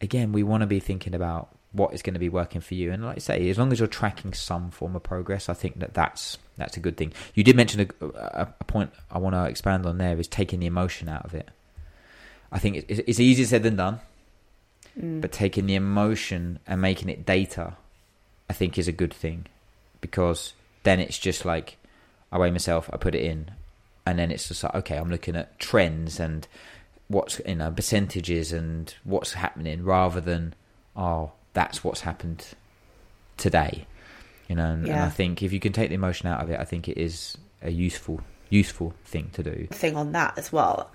again, 0.00 0.32
we 0.32 0.42
want 0.42 0.62
to 0.62 0.66
be 0.66 0.80
thinking 0.80 1.14
about 1.14 1.48
what 1.72 1.92
is 1.92 2.02
going 2.02 2.14
to 2.14 2.20
be 2.20 2.28
working 2.28 2.60
for 2.60 2.74
you. 2.74 2.92
And 2.92 3.04
like 3.04 3.16
I 3.16 3.20
say, 3.20 3.50
as 3.50 3.58
long 3.58 3.72
as 3.72 3.78
you're 3.78 3.88
tracking 3.88 4.32
some 4.32 4.70
form 4.70 4.96
of 4.96 5.02
progress, 5.02 5.48
I 5.48 5.54
think 5.54 5.78
that 5.80 5.94
that's 5.94 6.38
that's 6.56 6.76
a 6.76 6.80
good 6.80 6.96
thing. 6.96 7.12
You 7.34 7.44
did 7.44 7.56
mention 7.56 7.80
a, 8.00 8.04
a, 8.04 8.54
a 8.60 8.64
point 8.64 8.90
I 9.10 9.18
want 9.18 9.34
to 9.34 9.44
expand 9.44 9.86
on 9.86 9.98
there 9.98 10.18
is 10.18 10.28
taking 10.28 10.60
the 10.60 10.66
emotion 10.66 11.08
out 11.08 11.24
of 11.24 11.34
it. 11.34 11.48
I 12.50 12.58
think 12.58 12.84
it's, 12.88 13.00
it's 13.06 13.20
easier 13.20 13.46
said 13.46 13.62
than 13.62 13.76
done, 13.76 14.00
mm. 14.98 15.20
but 15.20 15.30
taking 15.30 15.66
the 15.66 15.74
emotion 15.74 16.58
and 16.66 16.80
making 16.80 17.10
it 17.10 17.26
data, 17.26 17.74
I 18.48 18.54
think 18.54 18.78
is 18.78 18.88
a 18.88 18.92
good 18.92 19.12
thing 19.12 19.46
because 20.00 20.54
then 20.84 21.00
it's 21.00 21.18
just 21.18 21.44
like 21.44 21.76
I 22.32 22.38
weigh 22.38 22.50
myself, 22.50 22.88
I 22.92 22.96
put 22.96 23.14
it 23.14 23.24
in, 23.24 23.50
and 24.06 24.18
then 24.18 24.30
it's 24.30 24.48
just 24.48 24.64
like 24.64 24.74
okay, 24.74 24.96
I'm 24.96 25.10
looking 25.10 25.36
at 25.36 25.58
trends 25.58 26.18
and 26.18 26.48
what's 27.08 27.40
you 27.46 27.56
know 27.56 27.70
percentages 27.70 28.52
and 28.52 28.94
what's 29.04 29.34
happening 29.34 29.84
rather 29.84 30.20
than 30.20 30.54
oh 30.96 31.32
that's 31.58 31.82
what's 31.82 32.02
happened 32.02 32.46
today 33.36 33.86
you 34.48 34.54
know 34.54 34.70
and, 34.70 34.86
and 34.86 35.00
i 35.00 35.08
think 35.08 35.42
if 35.42 35.52
you 35.52 35.60
can 35.60 35.72
take 35.72 35.88
the 35.88 35.94
emotion 35.94 36.28
out 36.28 36.40
of 36.42 36.50
it 36.50 36.58
i 36.60 36.64
think 36.64 36.88
it 36.88 36.98
is 36.98 37.36
a 37.62 37.70
useful 37.70 38.20
useful 38.50 38.94
thing 39.04 39.30
to 39.32 39.42
do 39.42 39.66
thing 39.70 39.96
on 39.96 40.12
that 40.12 40.38
as 40.38 40.52
well. 40.52 40.90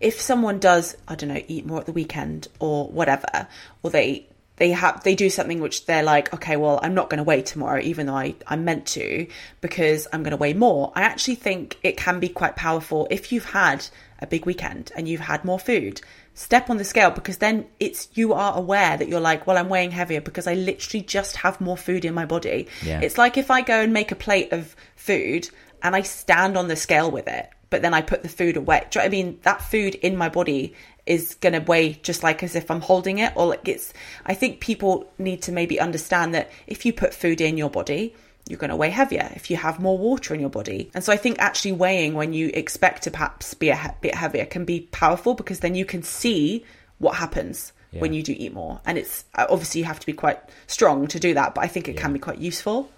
If 0.00 0.20
someone 0.20 0.60
does, 0.60 0.96
I 1.08 1.16
don't 1.16 1.28
know, 1.28 1.42
eat 1.48 1.66
more 1.66 1.80
at 1.80 1.86
the 1.86 1.92
weekend 1.92 2.48
or 2.60 2.86
whatever, 2.88 3.48
or 3.82 3.90
they 3.90 4.26
they 4.56 4.70
have 4.70 5.02
they 5.02 5.14
do 5.14 5.30
something 5.30 5.60
which 5.60 5.86
they're 5.86 6.02
like, 6.02 6.32
okay, 6.34 6.56
well, 6.56 6.78
I'm 6.82 6.94
not 6.94 7.10
going 7.10 7.18
to 7.18 7.24
weigh 7.24 7.42
tomorrow, 7.42 7.80
even 7.80 8.06
though 8.06 8.14
I 8.14 8.34
I'm 8.46 8.64
meant 8.64 8.86
to, 8.88 9.26
because 9.60 10.06
I'm 10.12 10.22
going 10.22 10.32
to 10.32 10.36
weigh 10.36 10.54
more. 10.54 10.92
I 10.94 11.02
actually 11.02 11.36
think 11.36 11.78
it 11.82 11.96
can 11.96 12.20
be 12.20 12.28
quite 12.28 12.56
powerful 12.56 13.08
if 13.10 13.32
you've 13.32 13.46
had 13.46 13.86
a 14.20 14.26
big 14.26 14.46
weekend 14.46 14.92
and 14.96 15.08
you've 15.08 15.20
had 15.20 15.44
more 15.44 15.58
food, 15.58 16.00
step 16.38 16.70
on 16.70 16.76
the 16.76 16.84
scale 16.84 17.10
because 17.10 17.38
then 17.38 17.66
it's 17.80 18.08
you 18.14 18.32
are 18.32 18.56
aware 18.56 18.96
that 18.96 19.08
you're 19.08 19.18
like, 19.18 19.44
well, 19.44 19.58
I'm 19.58 19.68
weighing 19.68 19.90
heavier 19.90 20.20
because 20.20 20.46
I 20.46 20.54
literally 20.54 21.02
just 21.02 21.34
have 21.38 21.60
more 21.60 21.76
food 21.76 22.04
in 22.04 22.14
my 22.14 22.26
body. 22.26 22.68
Yeah. 22.84 23.00
It's 23.00 23.18
like 23.18 23.36
if 23.36 23.50
I 23.50 23.60
go 23.60 23.80
and 23.80 23.92
make 23.92 24.12
a 24.12 24.14
plate 24.14 24.52
of 24.52 24.76
food 24.94 25.50
and 25.82 25.96
I 25.96 26.02
stand 26.02 26.56
on 26.56 26.68
the 26.68 26.76
scale 26.76 27.10
with 27.10 27.26
it, 27.26 27.50
but 27.70 27.82
then 27.82 27.92
I 27.92 28.02
put 28.02 28.22
the 28.22 28.28
food 28.28 28.56
away. 28.56 28.86
Do 28.88 29.00
you 29.00 29.02
know 29.02 29.06
what 29.06 29.06
I 29.06 29.22
mean? 29.24 29.38
That 29.42 29.62
food 29.62 29.96
in 29.96 30.16
my 30.16 30.28
body 30.28 30.74
is 31.06 31.34
going 31.34 31.54
to 31.54 31.60
weigh 31.60 31.94
just 31.94 32.22
like 32.22 32.44
as 32.44 32.54
if 32.54 32.70
I'm 32.70 32.82
holding 32.82 33.18
it 33.18 33.32
or 33.34 33.46
like 33.46 33.66
it's 33.66 33.92
I 34.24 34.34
think 34.34 34.60
people 34.60 35.10
need 35.18 35.42
to 35.42 35.52
maybe 35.52 35.80
understand 35.80 36.34
that 36.36 36.52
if 36.68 36.86
you 36.86 36.92
put 36.92 37.12
food 37.12 37.40
in 37.40 37.58
your 37.58 37.70
body, 37.70 38.14
you're 38.48 38.58
going 38.58 38.70
to 38.70 38.76
weigh 38.76 38.90
heavier 38.90 39.30
if 39.36 39.50
you 39.50 39.56
have 39.56 39.78
more 39.78 39.96
water 39.98 40.34
in 40.34 40.40
your 40.40 40.50
body. 40.50 40.90
And 40.94 41.04
so 41.04 41.12
I 41.12 41.16
think 41.16 41.38
actually 41.38 41.72
weighing 41.72 42.14
when 42.14 42.32
you 42.32 42.50
expect 42.54 43.02
to 43.04 43.10
perhaps 43.10 43.54
be 43.54 43.68
a 43.68 43.94
bit 44.00 44.14
heavier 44.14 44.46
can 44.46 44.64
be 44.64 44.80
powerful 44.90 45.34
because 45.34 45.60
then 45.60 45.74
you 45.74 45.84
can 45.84 46.02
see 46.02 46.64
what 46.98 47.14
happens 47.16 47.72
Yeah. 47.92 48.00
when 48.00 48.12
you 48.12 48.22
do 48.22 48.34
eat 48.36 48.52
more. 48.54 48.80
And 48.86 48.98
it's 48.98 49.24
uh, 49.34 49.46
obviously 49.50 49.80
you 49.80 49.84
have 49.84 50.00
to 50.00 50.06
be 50.06 50.12
quite 50.14 50.40
strong 50.66 51.06
to 51.08 51.20
do 51.20 51.34
that, 51.34 51.54
but 51.54 51.62
I 51.62 51.68
think 51.68 51.88
it 51.88 51.96
can 51.96 52.12
be 52.12 52.18
quite 52.18 52.38
useful. 52.38 52.90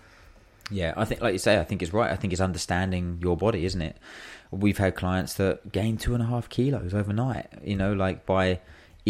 Yeah, 0.70 0.94
I 0.96 1.04
think, 1.04 1.20
like 1.20 1.32
you 1.32 1.38
say, 1.40 1.58
I 1.58 1.64
think 1.64 1.82
it's 1.82 1.92
right. 1.92 2.12
I 2.12 2.16
think 2.16 2.32
it's 2.32 2.40
understanding 2.40 3.18
your 3.20 3.36
body, 3.36 3.64
isn't 3.64 3.82
it? 3.82 3.96
We've 4.52 4.78
had 4.78 4.94
clients 4.94 5.34
that 5.34 5.72
gain 5.72 5.96
two 5.96 6.14
and 6.14 6.22
a 6.22 6.26
half 6.26 6.48
kilos 6.48 6.94
overnight. 6.94 7.46
You 7.64 7.74
know, 7.74 7.92
like 7.92 8.24
by 8.24 8.60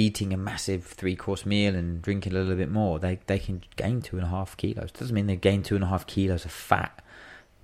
eating 0.00 0.32
a 0.32 0.36
massive 0.36 0.84
three 0.84 1.16
course 1.16 1.44
meal 1.44 1.74
and 1.74 2.00
drinking 2.02 2.32
a 2.32 2.36
little 2.36 2.56
bit 2.56 2.70
more, 2.70 2.98
they 2.98 3.18
they 3.26 3.38
can 3.38 3.62
gain 3.76 4.00
two 4.00 4.16
and 4.16 4.26
a 4.26 4.30
half 4.30 4.56
kilos. 4.56 4.90
Doesn't 4.92 5.14
mean 5.14 5.26
they 5.26 5.36
gain 5.36 5.62
two 5.62 5.74
and 5.74 5.84
a 5.84 5.88
half 5.88 6.06
kilos 6.06 6.44
of 6.44 6.52
fat 6.52 7.02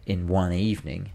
in 0.07 0.29
one 0.29 0.53
evening. 0.53 1.11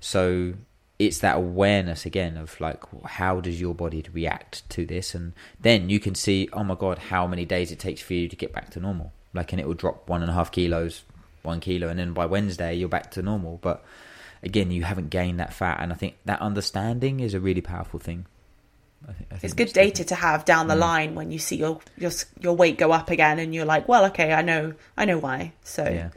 So 0.00 0.54
it's 0.98 1.18
that 1.18 1.36
awareness 1.36 2.06
again 2.06 2.36
of 2.36 2.58
like 2.60 2.82
how 3.04 3.40
does 3.40 3.60
your 3.60 3.74
body 3.74 4.04
react 4.12 4.68
to 4.70 4.86
this, 4.86 5.14
and 5.14 5.32
then 5.60 5.88
you 5.88 6.00
can 6.00 6.14
see, 6.14 6.48
oh 6.52 6.64
my 6.64 6.74
god, 6.74 6.98
how 6.98 7.26
many 7.26 7.44
days 7.44 7.70
it 7.70 7.78
takes 7.78 8.00
for 8.00 8.14
you 8.14 8.28
to 8.28 8.36
get 8.36 8.52
back 8.52 8.70
to 8.70 8.80
normal. 8.80 9.12
Like, 9.34 9.52
and 9.52 9.60
it 9.60 9.66
will 9.66 9.74
drop 9.74 10.08
one 10.08 10.22
and 10.22 10.30
a 10.30 10.34
half 10.34 10.50
kilos, 10.50 11.04
one 11.42 11.60
kilo, 11.60 11.88
and 11.88 11.98
then 11.98 12.12
by 12.12 12.26
Wednesday 12.26 12.74
you're 12.74 12.88
back 12.88 13.10
to 13.12 13.22
normal. 13.22 13.58
But 13.60 13.84
again, 14.42 14.70
you 14.70 14.84
haven't 14.84 15.10
gained 15.10 15.38
that 15.40 15.52
fat, 15.52 15.78
and 15.80 15.92
I 15.92 15.96
think 15.96 16.16
that 16.24 16.40
understanding 16.40 17.20
is 17.20 17.34
a 17.34 17.40
really 17.40 17.60
powerful 17.60 18.00
thing. 18.00 18.26
I 19.04 19.12
think, 19.12 19.28
I 19.30 19.34
think 19.36 19.44
It's 19.44 19.54
good 19.54 19.72
data 19.72 20.04
to 20.04 20.14
have 20.14 20.44
down 20.44 20.68
the 20.68 20.74
Mm. 20.74 20.80
line 20.80 21.14
when 21.14 21.30
you 21.30 21.38
see 21.38 21.56
your 21.56 21.80
your 21.96 22.10
your 22.40 22.54
weight 22.54 22.78
go 22.78 22.92
up 22.92 23.10
again 23.10 23.38
and 23.38 23.54
you're 23.54 23.64
like, 23.64 23.88
well, 23.88 24.04
okay, 24.06 24.32
I 24.32 24.42
know 24.42 24.74
I 24.96 25.04
know 25.04 25.18
why. 25.18 25.52
So 25.62 25.84
Yeah, 25.84 26.10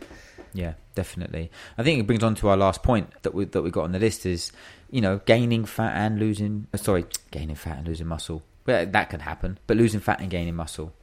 yeah, 0.53 0.73
definitely. 0.95 1.51
I 1.77 1.83
think 1.83 1.99
it 1.99 2.07
brings 2.07 2.23
on 2.23 2.35
to 2.35 2.49
our 2.49 2.57
last 2.57 2.81
point 2.83 3.11
that 3.23 3.33
we 3.33 3.45
that 3.45 3.61
we 3.61 3.69
got 3.71 3.83
on 3.83 3.91
the 3.91 3.99
list 3.99 4.25
is, 4.25 4.51
you 4.89 5.01
know, 5.01 5.19
gaining 5.25 5.65
fat 5.65 5.93
and 5.95 6.19
losing. 6.19 6.67
uh, 6.73 6.77
Sorry, 6.77 7.05
gaining 7.31 7.55
fat 7.55 7.77
and 7.79 7.87
losing 7.87 8.07
muscle. 8.07 8.41
Well, 8.65 8.85
that 8.85 9.09
can 9.09 9.21
happen, 9.21 9.59
but 9.67 9.77
losing 9.77 9.99
fat 9.99 10.19
and 10.21 10.29
gaining 10.29 10.55
muscle, 10.55 10.93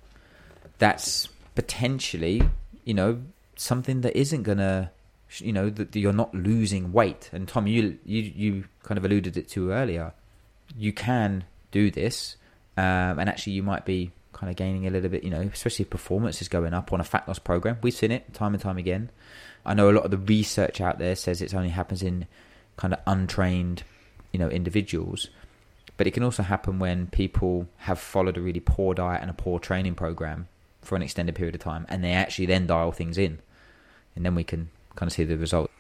that's 0.79 1.29
potentially, 1.55 2.43
you 2.85 2.95
know, 2.95 3.23
something 3.57 4.01
that 4.03 4.17
isn't 4.17 4.43
gonna, 4.45 4.91
you 5.39 5.53
know, 5.53 5.71
that 5.71 5.95
you're 5.97 6.13
not 6.13 6.35
losing 6.35 6.93
weight. 6.93 7.31
And 7.33 7.47
Tom, 7.49 7.67
you 7.67 7.99
you 8.05 8.23
you 8.23 8.65
kind 8.83 8.99
of 8.99 9.05
alluded 9.05 9.37
it 9.37 9.49
to 9.51 9.71
earlier. 9.71 10.13
You 10.77 10.93
can 10.93 11.45
do 11.77 11.91
this, 11.91 12.37
um, 12.77 13.19
and 13.21 13.29
actually, 13.29 13.55
you 13.55 13.63
might 13.63 13.85
be 13.85 14.13
kind 14.33 14.51
of 14.51 14.57
gaining 14.57 14.87
a 14.87 14.91
little 14.91 15.11
bit. 15.11 15.25
You 15.25 15.31
know, 15.31 15.43
especially 15.53 15.85
if 15.85 15.91
performance 15.91 16.41
is 16.41 16.49
going 16.49 16.75
up 16.75 16.93
on 16.93 17.01
a 17.01 17.05
fat 17.05 17.27
loss 17.29 17.39
program. 17.39 17.79
We've 17.83 17.95
seen 17.95 18.13
it 18.13 18.33
time 18.35 18.55
and 18.55 18.63
time 18.63 18.79
again. 18.79 19.11
I 19.65 19.75
know 19.75 19.91
a 19.91 19.93
lot 19.93 20.05
of 20.05 20.11
the 20.11 20.19
research 20.19 20.81
out 20.81 20.99
there 20.99 21.17
says 21.17 21.43
it 21.43 21.55
only 21.55 21.71
happens 21.71 22.03
in 22.03 22.27
kind 22.77 22.95
of 22.95 23.01
untrained, 23.07 23.83
you 24.33 24.39
know, 24.39 24.49
individuals. 24.49 25.29
But 25.97 26.07
it 26.07 26.13
can 26.13 26.23
also 26.23 26.43
happen 26.43 26.79
when 26.79 27.07
people 27.09 27.67
have 27.79 27.99
followed 27.99 28.37
a 28.37 28.41
really 28.41 28.61
poor 28.61 28.95
diet 28.95 29.23
and 29.23 29.31
a 29.31 29.35
poor 29.35 29.59
training 29.59 29.95
program 29.95 30.47
for 30.83 30.95
an 30.95 31.03
extended 31.03 31.35
period 31.35 31.55
of 31.55 31.61
time, 31.61 31.87
and 31.89 32.05
they 32.05 32.13
actually 32.13 32.47
then 32.47 32.67
dial 32.67 32.93
things 32.93 33.19
in, 33.19 33.41
and 34.15 34.25
then 34.25 34.35
we 34.35 34.45
can 34.45 34.69
kind 34.95 35.09
of 35.09 35.15
see 35.15 35.25
the 35.25 35.37
result. 35.37 35.71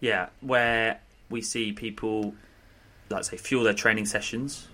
Yeah, 0.00 0.28
where 0.40 1.00
we 1.30 1.40
see 1.42 1.72
people, 1.72 2.34
let's 3.10 3.30
say, 3.30 3.36
fuel 3.36 3.64
their 3.64 3.74
training 3.74 4.06
sessions, 4.06 4.66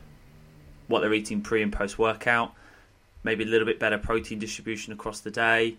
what 0.89 1.01
they're 1.01 1.15
eating 1.15 1.41
pre 1.43 1.63
and 1.63 1.73
post 1.73 1.99
workout, 1.99 2.53
maybe 3.25 3.45
a 3.45 3.47
little 3.47 3.67
bit 3.67 3.79
better 3.79 3.99
protein 3.99 4.39
distribution 4.39 4.93
across 4.93 5.21
the 5.21 5.31
day, 5.31 5.77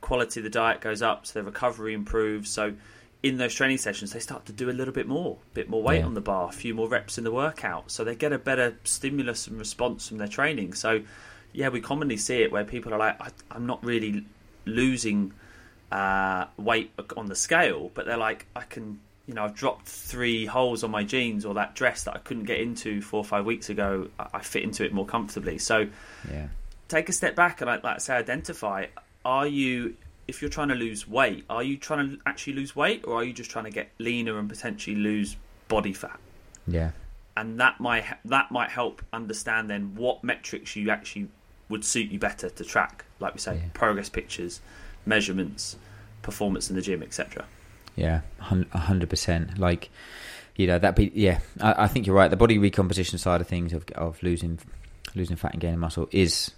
quality 0.00 0.40
of 0.40 0.44
the 0.44 0.50
diet 0.50 0.80
goes 0.80 1.02
up, 1.02 1.26
so 1.26 1.34
their 1.34 1.42
recovery 1.42 1.92
improves. 1.94 2.50
So 2.50 2.74
in 3.22 3.36
those 3.36 3.52
training 3.54 3.78
sessions, 3.78 4.12
they 4.12 4.20
start 4.20 4.46
to 4.46 4.52
do 4.52 4.70
a 4.70 4.72
little 4.72 4.94
bit 4.94 5.08
more, 5.08 5.38
a 5.52 5.54
bit 5.54 5.68
more 5.68 5.82
weight 5.82 5.98
Yeah. 6.00 6.06
on 6.06 6.14
the 6.14 6.20
bar, 6.20 6.48
a 6.48 6.52
few 6.52 6.72
more 6.74 6.88
reps 6.88 7.18
in 7.18 7.24
the 7.24 7.32
workout, 7.32 7.90
so 7.90 8.04
they 8.04 8.14
get 8.14 8.32
a 8.32 8.38
better 8.38 8.76
stimulus 8.84 9.48
and 9.48 9.58
response 9.58 10.08
from 10.08 10.18
their 10.18 10.28
training. 10.28 10.74
So 10.74 11.02
yeah, 11.52 11.68
we 11.70 11.80
commonly 11.80 12.16
see 12.16 12.42
it 12.42 12.52
where 12.52 12.64
people 12.64 12.94
are 12.94 12.98
like, 12.98 13.20
I, 13.20 13.30
I'm 13.50 13.66
not 13.66 13.82
really 13.84 14.24
losing 14.66 15.32
uh, 15.90 16.44
weight 16.56 16.92
on 17.16 17.26
the 17.26 17.34
scale, 17.34 17.90
but 17.94 18.06
they're 18.06 18.16
like, 18.18 18.46
I 18.54 18.60
can, 18.60 19.00
you 19.28 19.34
know, 19.34 19.44
I've 19.44 19.54
dropped 19.54 19.86
three 19.86 20.46
holes 20.46 20.82
on 20.82 20.90
my 20.90 21.04
jeans 21.04 21.44
or 21.44 21.54
that 21.54 21.74
dress 21.74 22.02
that 22.04 22.16
I 22.16 22.18
couldn't 22.18 22.44
get 22.44 22.60
into 22.60 23.02
four 23.02 23.18
or 23.20 23.24
five 23.24 23.44
weeks 23.44 23.68
ago. 23.68 24.08
I, 24.18 24.40
fit 24.40 24.62
into 24.64 24.84
it 24.84 24.92
more 24.92 25.04
comfortably. 25.06 25.58
So 25.58 25.86
Yeah, 26.28 26.48
take 26.88 27.08
a 27.10 27.12
step 27.12 27.36
back 27.36 27.60
and, 27.60 27.68
like, 27.68 27.84
like 27.84 27.96
I 27.96 27.98
say, 27.98 28.16
identify: 28.16 28.86
Are 29.26 29.46
you, 29.46 29.94
if 30.26 30.40
you're 30.40 30.50
trying 30.50 30.68
to 30.68 30.74
lose 30.74 31.06
weight, 31.06 31.44
are 31.50 31.62
you 31.62 31.76
trying 31.76 32.08
to 32.10 32.18
actually 32.24 32.54
lose 32.54 32.74
weight, 32.74 33.04
or 33.06 33.16
are 33.16 33.24
you 33.24 33.34
just 33.34 33.50
trying 33.50 33.66
to 33.66 33.70
get 33.70 33.90
leaner 33.98 34.38
and 34.38 34.48
potentially 34.48 34.96
lose 34.96 35.36
body 35.68 35.92
fat? 35.92 36.18
yeah, 36.66 36.92
and 37.36 37.60
that 37.60 37.78
might 37.80 38.04
that 38.24 38.50
might 38.50 38.70
help 38.70 39.02
understand 39.12 39.68
then 39.68 39.94
what 39.94 40.24
metrics 40.24 40.74
you 40.74 40.88
actually 40.90 41.28
would 41.68 41.84
suit 41.84 42.10
you 42.10 42.18
better 42.18 42.48
to 42.48 42.64
track, 42.64 43.04
like 43.20 43.34
we 43.34 43.40
say, 43.40 43.56
Yeah. 43.56 43.62
progress 43.74 44.08
pictures, 44.08 44.62
measurements, 45.04 45.76
performance 46.22 46.70
in 46.70 46.76
the 46.76 46.82
gym, 46.82 47.02
etc. 47.02 47.44
yeah, 47.98 48.20
hundred 48.40 49.10
percent. 49.10 49.58
Like, 49.58 49.90
you 50.56 50.66
know, 50.66 50.78
that 50.78 50.96
be 50.96 51.10
yeah. 51.14 51.40
I, 51.60 51.84
I 51.84 51.88
think 51.88 52.06
you're 52.06 52.16
right. 52.16 52.28
The 52.30 52.36
body 52.36 52.58
recomposition 52.58 53.18
side 53.18 53.40
of 53.40 53.48
things 53.48 53.72
of 53.72 53.84
of 53.94 54.22
losing 54.22 54.58
losing 55.14 55.36
fat 55.36 55.52
and 55.52 55.60
gaining 55.60 55.80
muscle 55.80 56.08
is 56.12 56.52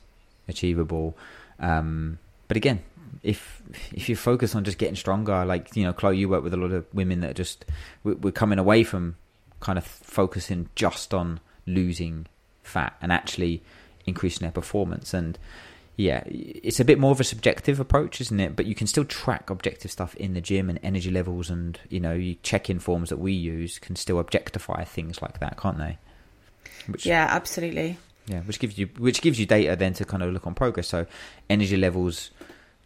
achievable. 0.49 1.17
Um, 1.59 2.19
but 2.49 2.57
again, 2.57 2.83
if 3.23 3.63
if 3.93 4.09
you 4.09 4.17
focus 4.17 4.55
on 4.55 4.65
just 4.65 4.79
getting 4.79 4.97
stronger, 4.97 5.45
like 5.45 5.75
you 5.75 5.85
know, 5.85 5.93
Chloe, 5.93 6.19
you 6.19 6.29
work 6.29 6.43
with 6.43 6.55
a 6.55 6.59
lot 6.59 6.73
of 6.73 6.87
women 6.93 7.21
that 7.21 7.31
are 7.31 7.35
just 7.35 7.65
we- 8.05 8.15
we're 8.15 8.33
coming 8.33 8.59
away 8.59 8.85
from 8.85 9.17
kind 9.61 9.79
of 9.79 9.85
focusing 9.85 10.69
just 10.75 11.15
on 11.15 11.41
losing 11.67 12.27
fat 12.63 12.97
and 13.01 13.13
actually 13.13 13.63
increasing 14.07 14.45
their 14.45 14.53
performance. 14.53 15.15
And 15.15 15.39
yeah, 15.97 16.23
it's 16.27 16.81
a 16.81 16.85
bit 16.85 16.99
more 16.99 17.13
of 17.13 17.21
a 17.21 17.25
subjective 17.25 17.79
approach, 17.79 18.21
isn't 18.21 18.41
it? 18.41 18.57
But 18.57 18.67
you 18.67 18.75
can 18.75 18.87
still 18.87 19.05
track 19.05 19.51
objective 19.51 19.91
stuff 19.91 20.15
in 20.17 20.33
the 20.33 20.41
gym 20.41 20.71
and 20.71 20.81
energy 20.83 21.11
levels, 21.11 21.51
and 21.51 21.79
you 21.91 22.01
know, 22.01 22.15
you 22.15 22.37
check-in 22.43 22.79
forms 22.79 23.11
that 23.11 23.19
we 23.19 23.33
use 23.33 23.79
can 23.79 23.97
still 23.97 24.19
objectify 24.19 24.85
things 24.85 25.21
like 25.21 25.41
that, 25.41 25.59
can't 25.59 25.79
they? 25.79 25.99
Which, 26.87 27.05
yeah, 27.05 27.27
absolutely. 27.31 27.99
yeah, 28.27 28.41
which 28.41 28.59
gives 28.59 28.79
you 28.79 28.89
which 28.97 29.21
gives 29.21 29.39
you 29.39 29.45
data 29.45 29.77
then 29.77 29.93
to 29.95 30.05
kind 30.05 30.23
of 30.23 30.33
look 30.33 30.47
on 30.47 30.55
progress. 30.55 30.89
So 30.89 31.07
energy 31.51 31.77
levels 31.77 32.31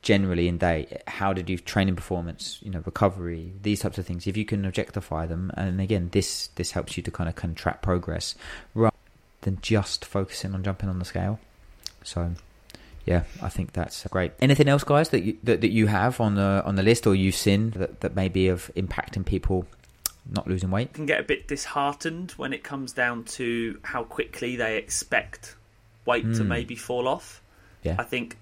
generally 0.03 0.49
in 0.49 0.59
day, 0.59 1.01
how 1.07 1.33
did 1.33 1.49
you 1.49 1.57
training 1.57 1.97
performance, 1.97 2.59
you 2.63 2.71
know, 2.71 2.83
recovery, 2.85 3.53
these 3.63 3.81
types 3.81 3.97
of 3.97 4.07
things. 4.07 4.27
If 4.27 4.37
you 4.37 4.45
can 4.45 4.65
objectify 4.65 5.27
them, 5.27 5.53
and 5.57 5.81
again, 5.81 6.09
this 6.11 6.49
this 6.57 6.73
helps 6.73 6.97
you 6.97 7.03
to 7.05 7.11
kind 7.13 7.29
of 7.29 7.37
can 7.37 7.55
track 7.55 7.81
progress 7.81 8.35
rather 8.75 8.97
than 9.43 9.59
just 9.63 10.05
focusing 10.05 10.53
on 10.53 10.65
jumping 10.65 10.89
on 10.89 10.99
the 10.99 11.05
scale. 11.05 11.39
So. 12.03 12.33
Yeah, 13.07 13.25
I 13.43 13.49
think 13.51 13.73
that's 13.73 14.07
great. 14.09 14.33
Anything 14.41 14.69
else, 14.69 14.83
guys, 14.85 15.11
that 15.11 15.23
you 15.23 15.37
that, 15.43 15.61
that 15.61 15.71
you 15.71 15.87
have 15.87 16.21
on 16.21 16.37
the 16.37 16.63
on 16.65 16.77
the 16.77 16.83
list 16.83 17.07
or 17.07 17.15
you've 17.15 17.35
seen 17.35 17.71
that, 17.71 18.01
that 18.01 18.17
may 18.17 18.29
be 18.29 18.49
of 18.49 18.71
impacting 18.77 19.25
people 19.27 19.67
not 20.31 20.47
losing 20.47 20.71
weight? 20.71 20.95
Can 20.95 21.05
get 21.07 21.21
a 21.21 21.25
bit 21.25 21.47
disheartened 21.47 22.33
when 22.33 22.53
it 22.55 22.65
comes 22.65 22.93
down 22.93 23.25
to 23.25 23.79
how 23.83 24.05
quickly 24.05 24.57
they 24.57 24.79
expect 24.79 25.55
weight 26.07 26.25
to 26.35 26.43
Mm. 26.43 26.47
maybe 26.47 26.77
fall 26.77 27.07
off. 27.09 27.43
Yeah, 27.83 27.97
I 27.99 28.05
think 28.05 28.39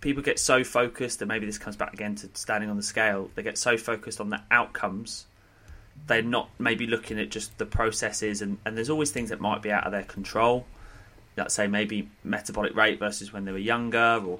people 0.00 0.22
get 0.22 0.38
so 0.38 0.62
focused, 0.62 1.20
and 1.22 1.28
maybe 1.28 1.46
this 1.46 1.58
comes 1.58 1.76
back 1.76 1.92
again 1.92 2.14
to 2.16 2.28
standing 2.34 2.70
on 2.70 2.76
the 2.76 2.82
scale. 2.84 3.30
They 3.34 3.42
get 3.42 3.58
so 3.58 3.76
focused 3.76 4.20
on 4.20 4.30
the 4.30 4.40
outcomes, 4.50 5.26
they're 6.06 6.22
not 6.22 6.50
maybe 6.58 6.86
looking 6.86 7.18
at 7.18 7.30
just 7.30 7.56
the 7.58 7.66
processes, 7.66 8.42
and, 8.42 8.58
and 8.64 8.76
there's 8.76 8.90
always 8.90 9.10
things 9.10 9.30
that 9.30 9.40
might 9.40 9.62
be 9.62 9.72
out 9.72 9.84
of 9.84 9.92
their 9.92 10.02
control. 10.04 10.66
Let's 11.36 11.54
say 11.54 11.66
maybe 11.66 12.08
metabolic 12.22 12.76
rate 12.76 12.98
versus 12.98 13.32
when 13.32 13.44
they 13.44 13.52
were 13.52 13.58
younger, 13.58 14.22
or 14.24 14.38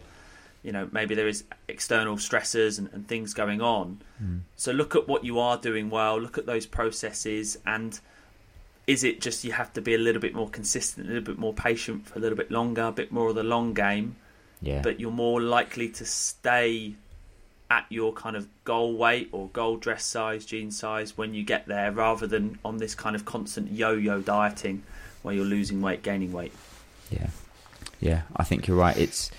you 0.63 0.73
know 0.73 0.89
maybe 0.93 1.15
there 1.15 1.29
is 1.29 1.45
external 1.69 2.17
stressors 2.17 2.79
and, 2.79 2.89
and 2.93 3.09
things 3.09 3.35
going 3.35 3.61
on. 3.61 4.01
Hmm. 4.19 4.39
So 4.57 4.73
look 4.73 4.95
at 4.95 5.09
what 5.09 5.25
you 5.25 5.39
are 5.39 5.57
doing 5.57 5.91
well. 5.91 6.21
Look 6.21 6.39
at 6.39 6.47
those 6.47 6.67
processes 6.67 7.59
and 7.67 7.99
is 8.87 9.03
it 9.05 9.21
just 9.21 9.45
you 9.45 9.53
have 9.53 9.73
to 9.73 9.81
be 9.81 9.95
a 9.95 9.99
little 9.99 10.21
bit 10.21 10.35
more 10.35 10.49
consistent, 10.49 11.07
a 11.07 11.09
little 11.09 11.25
bit 11.25 11.39
more 11.39 11.55
patient 11.55 12.07
for 12.07 12.19
a 12.19 12.23
little 12.23 12.37
bit 12.37 12.51
longer, 12.51 12.83
a 12.83 12.93
bit 12.93 13.11
more 13.11 13.29
of 13.29 13.35
the 13.35 13.43
long 13.43 13.73
game, 13.73 14.17
yeah, 14.61 14.83
but 14.83 15.01
you're 15.01 15.11
more 15.11 15.41
likely 15.41 15.89
to 15.89 16.05
stay 16.05 16.95
at 17.71 17.87
your 17.89 18.13
kind 18.13 18.37
of 18.37 18.47
goal 18.65 18.95
weight 18.97 19.29
or 19.33 19.49
goal 19.49 19.77
dress 19.77 20.05
size, 20.05 20.45
jean 20.45 20.71
size 20.71 21.17
when 21.17 21.33
you 21.33 21.43
get 21.43 21.67
there, 21.67 21.91
rather 21.93 22.27
than 22.27 22.59
on 22.65 22.77
this 22.77 22.95
kind 22.95 23.17
of 23.17 23.25
constant 23.25 23.73
yo-yo 23.73 24.21
dieting 24.21 24.83
where 25.23 25.35
you're 25.35 25.45
losing 25.45 25.81
weight, 25.81 26.03
gaining 26.03 26.33
weight. 26.33 26.53
Yeah, 27.11 27.29
yeah, 28.01 28.23
I 28.37 28.45
think 28.45 28.67
you're 28.67 28.77
right. 28.77 28.97
It's 28.97 29.31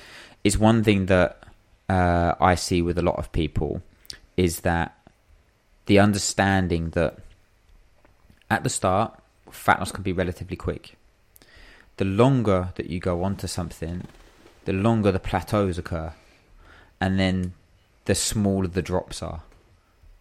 it's 0.43 0.57
one 0.57 0.83
thing 0.83 1.07
that 1.07 1.43
uh, 1.89 2.35
I 2.39 2.55
see 2.55 2.81
with 2.81 2.97
a 2.97 3.01
lot 3.01 3.17
of 3.17 3.31
people 3.31 3.81
is 4.37 4.61
that 4.61 4.97
the 5.85 5.99
understanding 5.99 6.89
that 6.91 7.19
at 8.49 8.63
the 8.63 8.69
start 8.69 9.19
fat 9.49 9.79
loss 9.79 9.91
can 9.91 10.03
be 10.03 10.11
relatively 10.11 10.57
quick. 10.57 10.95
The 11.97 12.05
longer 12.05 12.69
that 12.75 12.89
you 12.89 12.99
go 12.99 13.23
on 13.23 13.37
to 13.37 13.47
something, 13.47 14.03
the 14.65 14.73
longer 14.73 15.11
the 15.11 15.19
plateaus 15.19 15.77
occur, 15.77 16.13
and 16.99 17.19
then 17.19 17.53
the 18.05 18.15
smaller 18.15 18.67
the 18.67 18.81
drops 18.81 19.21
are. 19.23 19.41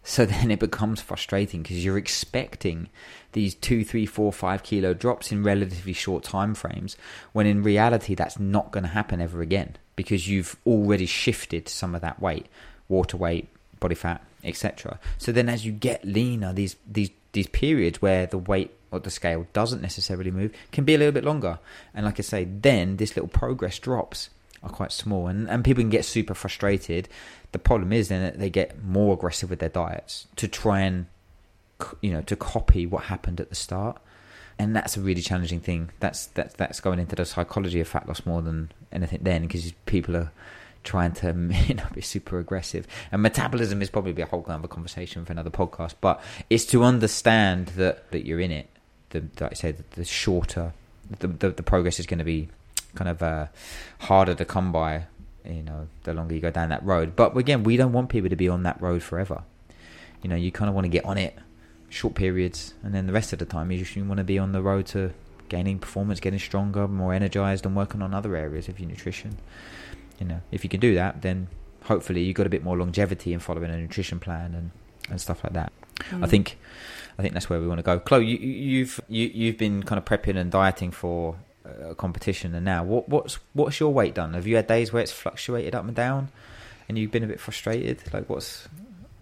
So 0.05 0.25
then 0.25 0.51
it 0.51 0.59
becomes 0.59 1.01
frustrating 1.01 1.63
because 1.63 1.83
you're 1.83 1.97
expecting 1.97 2.89
these 3.33 3.53
two, 3.53 3.83
three, 3.83 4.05
four, 4.05 4.31
five 4.31 4.63
kilo 4.63 4.93
drops 4.93 5.31
in 5.31 5.43
relatively 5.43 5.91
short 5.91 6.23
time 6.23 6.55
frames, 6.55 6.95
when 7.33 7.45
in 7.45 7.63
reality 7.63 8.15
that's 8.15 8.39
not 8.39 8.71
going 8.71 8.83
to 8.83 8.89
happen 8.89 9.19
ever 9.19 9.41
again 9.41 9.75
because 9.97 10.29
you've 10.29 10.55
already 10.65 11.05
shifted 11.05 11.67
some 11.67 11.95
of 11.95 12.01
that 12.01 12.21
weight, 12.21 12.45
water 12.87 13.17
weight, 13.17 13.49
body 13.79 13.95
fat, 13.95 14.21
etc. 14.43 14.99
So 15.17 15.31
then 15.31 15.49
as 15.49 15.65
you 15.65 15.73
get 15.73 16.05
leaner, 16.05 16.53
these 16.53 16.77
these 16.89 17.09
these 17.33 17.47
periods 17.47 18.01
where 18.01 18.25
the 18.25 18.37
weight 18.37 18.71
or 18.91 18.99
the 18.99 19.09
scale 19.09 19.45
doesn't 19.51 19.81
necessarily 19.81 20.31
move 20.31 20.53
can 20.71 20.85
be 20.85 20.95
a 20.95 20.97
little 20.97 21.11
bit 21.11 21.25
longer. 21.25 21.59
And 21.93 22.05
like 22.05 22.19
I 22.19 22.23
say, 22.23 22.45
then 22.45 22.97
this 22.97 23.15
little 23.15 23.27
progress 23.27 23.79
drops 23.79 24.29
are 24.65 24.71
quite 24.71 24.91
small 24.91 25.27
and, 25.27 25.49
and 25.49 25.63
people 25.63 25.81
can 25.81 25.89
get 25.89 26.05
super 26.05 26.33
frustrated. 26.33 27.09
The 27.51 27.59
problem 27.59 27.93
is 27.93 28.09
then 28.09 28.21
that 28.21 28.39
they 28.39 28.49
get 28.49 28.83
more 28.83 29.13
aggressive 29.13 29.49
with 29.49 29.59
their 29.59 29.69
diets 29.69 30.27
to 30.37 30.47
try 30.47 30.81
and 30.81 31.07
you 32.01 32.11
know 32.11 32.21
to 32.21 32.35
copy 32.35 32.85
what 32.85 33.05
happened 33.05 33.39
at 33.39 33.49
the 33.49 33.55
start. 33.55 34.01
And 34.57 34.73
that's 34.73 34.95
a 34.95 35.01
really 35.01 35.21
challenging 35.21 35.59
thing. 35.59 35.89
That's 35.99 36.27
that's 36.27 36.53
that's 36.55 36.79
going 36.79 36.99
into 36.99 37.15
the 37.15 37.25
psychology 37.25 37.79
of 37.79 37.87
fat 37.87 38.07
loss 38.07 38.25
more 38.25 38.41
than 38.41 38.71
anything 38.91 39.19
then 39.21 39.43
because 39.43 39.71
people 39.85 40.15
are 40.15 40.31
trying 40.83 41.11
to 41.11 41.27
you 41.67 41.75
know, 41.75 41.85
be 41.93 42.01
super 42.01 42.39
aggressive. 42.39 42.87
And 43.11 43.21
metabolism 43.21 43.81
is 43.81 43.89
probably 43.89 44.21
a 44.21 44.25
whole 44.25 44.43
kind 44.43 44.59
other 44.59 44.67
conversation 44.67 45.25
for 45.25 45.31
another 45.33 45.49
podcast. 45.49 45.95
But 45.99 46.21
it's 46.49 46.65
to 46.65 46.83
understand 46.83 47.67
that 47.69 48.11
that 48.11 48.25
you're 48.25 48.39
in 48.39 48.51
it. 48.51 48.69
The 49.09 49.23
like 49.39 49.51
I 49.51 49.55
said, 49.55 49.83
the 49.91 50.05
shorter 50.05 50.73
the 51.19 51.27
the, 51.27 51.49
the 51.51 51.63
progress 51.63 51.99
is 51.99 52.05
going 52.05 52.19
to 52.19 52.25
be 52.25 52.49
kind 52.95 53.09
of 53.09 53.21
uh, 53.21 53.47
harder 53.99 54.35
to 54.35 54.45
come 54.45 54.71
by. 54.71 55.05
You 55.45 55.61
know, 55.61 55.87
the 56.03 56.13
longer 56.15 56.33
you 56.33 56.41
go 56.41 56.49
down 56.49 56.69
that 56.69 56.83
road. 56.83 57.15
But 57.15 57.37
again, 57.37 57.63
we 57.63 57.77
don't 57.77 57.93
want 57.93 58.09
people 58.09 58.29
to 58.31 58.35
be 58.35 58.49
on 58.49 58.63
that 58.63 58.81
road 58.81 59.03
forever. 59.03 59.43
You 60.23 60.29
know, 60.29 60.35
you 60.35 60.51
kind 60.51 60.69
of 60.69 60.73
want 60.73 60.85
to 60.85 60.89
get 60.89 61.05
on 61.05 61.19
it 61.19 61.37
short 61.87 62.15
periods, 62.15 62.73
and 62.81 62.95
then 62.95 63.05
the 63.05 63.13
rest 63.13 63.31
of 63.31 63.37
the 63.37 63.45
time 63.45 63.71
you 63.71 63.77
just 63.77 63.95
want 63.95 64.17
to 64.17 64.23
be 64.23 64.39
on 64.39 64.53
the 64.53 64.61
road 64.63 64.87
to 64.87 65.13
gaining 65.47 65.77
performance, 65.77 66.19
getting 66.19 66.39
stronger, 66.39 66.87
more 66.87 67.13
energized, 67.13 67.63
and 67.63 67.75
working 67.75 68.01
on 68.01 68.11
other 68.11 68.35
areas 68.35 68.67
of 68.67 68.79
your 68.79 68.89
nutrition 68.89 69.37
you 70.19 70.25
know, 70.25 70.41
if 70.51 70.63
you 70.63 70.69
can 70.69 70.79
do 70.79 70.95
that, 70.95 71.21
then 71.21 71.47
hopefully 71.83 72.23
you've 72.23 72.35
got 72.35 72.45
a 72.45 72.49
bit 72.49 72.63
more 72.63 72.77
longevity 72.77 73.33
in 73.33 73.39
following 73.39 73.71
a 73.71 73.77
nutrition 73.77 74.19
plan 74.19 74.53
and, 74.53 74.71
and 75.09 75.19
stuff 75.21 75.43
like 75.43 75.53
that. 75.53 75.71
Mm. 76.11 76.23
I 76.23 76.27
think 76.27 76.57
I 77.17 77.21
think 77.21 77.33
that's 77.33 77.49
where 77.49 77.59
we 77.59 77.67
want 77.67 77.79
to 77.79 77.83
go. 77.83 77.99
Chloe, 77.99 78.25
you, 78.25 78.37
you've 78.37 78.99
you, 79.07 79.27
you've 79.33 79.57
been 79.57 79.83
kind 79.83 79.97
of 79.97 80.05
prepping 80.05 80.37
and 80.37 80.51
dieting 80.51 80.91
for 80.91 81.37
a 81.89 81.95
competition, 81.95 82.55
and 82.55 82.65
now 82.65 82.83
what 82.83 83.09
what's 83.09 83.39
what's 83.53 83.79
your 83.79 83.93
weight 83.93 84.13
done? 84.13 84.33
Have 84.33 84.47
you 84.47 84.55
had 84.55 84.67
days 84.67 84.93
where 84.93 85.01
it's 85.01 85.11
fluctuated 85.11 85.75
up 85.75 85.85
and 85.85 85.95
down, 85.95 86.29
and 86.87 86.97
you've 86.97 87.11
been 87.11 87.23
a 87.23 87.27
bit 87.27 87.39
frustrated? 87.39 88.01
Like 88.13 88.29
what's 88.29 88.67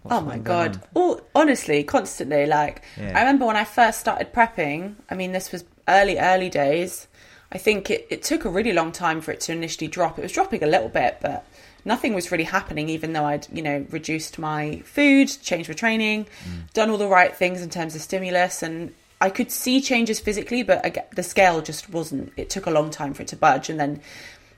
What's 0.04 0.16
oh 0.16 0.20
my 0.20 0.36
god! 0.36 0.82
Oh, 0.94 1.22
honestly, 1.34 1.82
constantly. 1.82 2.44
Like 2.44 2.82
yeah. 2.98 3.12
I 3.16 3.20
remember 3.20 3.46
when 3.46 3.56
I 3.56 3.64
first 3.64 4.00
started 4.00 4.34
prepping. 4.34 4.96
I 5.08 5.14
mean, 5.14 5.32
this 5.32 5.50
was 5.50 5.64
early, 5.88 6.18
early 6.18 6.50
days. 6.50 7.08
I 7.50 7.56
think 7.56 7.90
it, 7.90 8.06
it 8.10 8.22
took 8.22 8.44
a 8.44 8.50
really 8.50 8.74
long 8.74 8.92
time 8.92 9.22
for 9.22 9.32
it 9.32 9.40
to 9.40 9.52
initially 9.52 9.88
drop. 9.88 10.18
It 10.18 10.22
was 10.22 10.32
dropping 10.32 10.62
a 10.62 10.66
little 10.66 10.90
bit, 10.90 11.18
but 11.22 11.46
nothing 11.86 12.12
was 12.12 12.30
really 12.30 12.44
happening, 12.44 12.90
even 12.90 13.14
though 13.14 13.24
I'd, 13.24 13.46
you 13.50 13.62
know, 13.62 13.86
reduced 13.90 14.38
my 14.38 14.82
food, 14.84 15.28
changed 15.42 15.70
my 15.70 15.74
training, 15.74 16.24
mm. 16.24 16.72
done 16.74 16.90
all 16.90 16.98
the 16.98 17.08
right 17.08 17.34
things 17.34 17.62
in 17.62 17.70
terms 17.70 17.94
of 17.94 18.02
stimulus. 18.02 18.62
And 18.62 18.92
I 19.24 19.30
could 19.30 19.50
see 19.50 19.80
changes 19.80 20.20
physically, 20.20 20.62
but 20.62 20.84
again, 20.84 21.06
the 21.16 21.22
scale 21.22 21.62
just 21.62 21.88
wasn't, 21.88 22.30
it 22.36 22.50
took 22.50 22.66
a 22.66 22.70
long 22.70 22.90
time 22.90 23.14
for 23.14 23.22
it 23.22 23.28
to 23.28 23.36
budge. 23.36 23.70
And 23.70 23.80
then, 23.80 24.02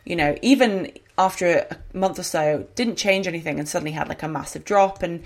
you 0.05 0.17
know, 0.17 0.37
even 0.43 0.91
after 1.17 1.69
a 1.71 1.77
month 1.97 2.19
or 2.19 2.25
so, 2.25 2.67
didn't 2.75 2.97
change 2.97 3.29
anything 3.29 3.61
and 3.61 3.69
suddenly 3.69 3.93
had 3.93 4.09
like 4.09 4.25
a 4.25 4.29
massive 4.29 4.65
drop. 4.65 5.05
And 5.05 5.23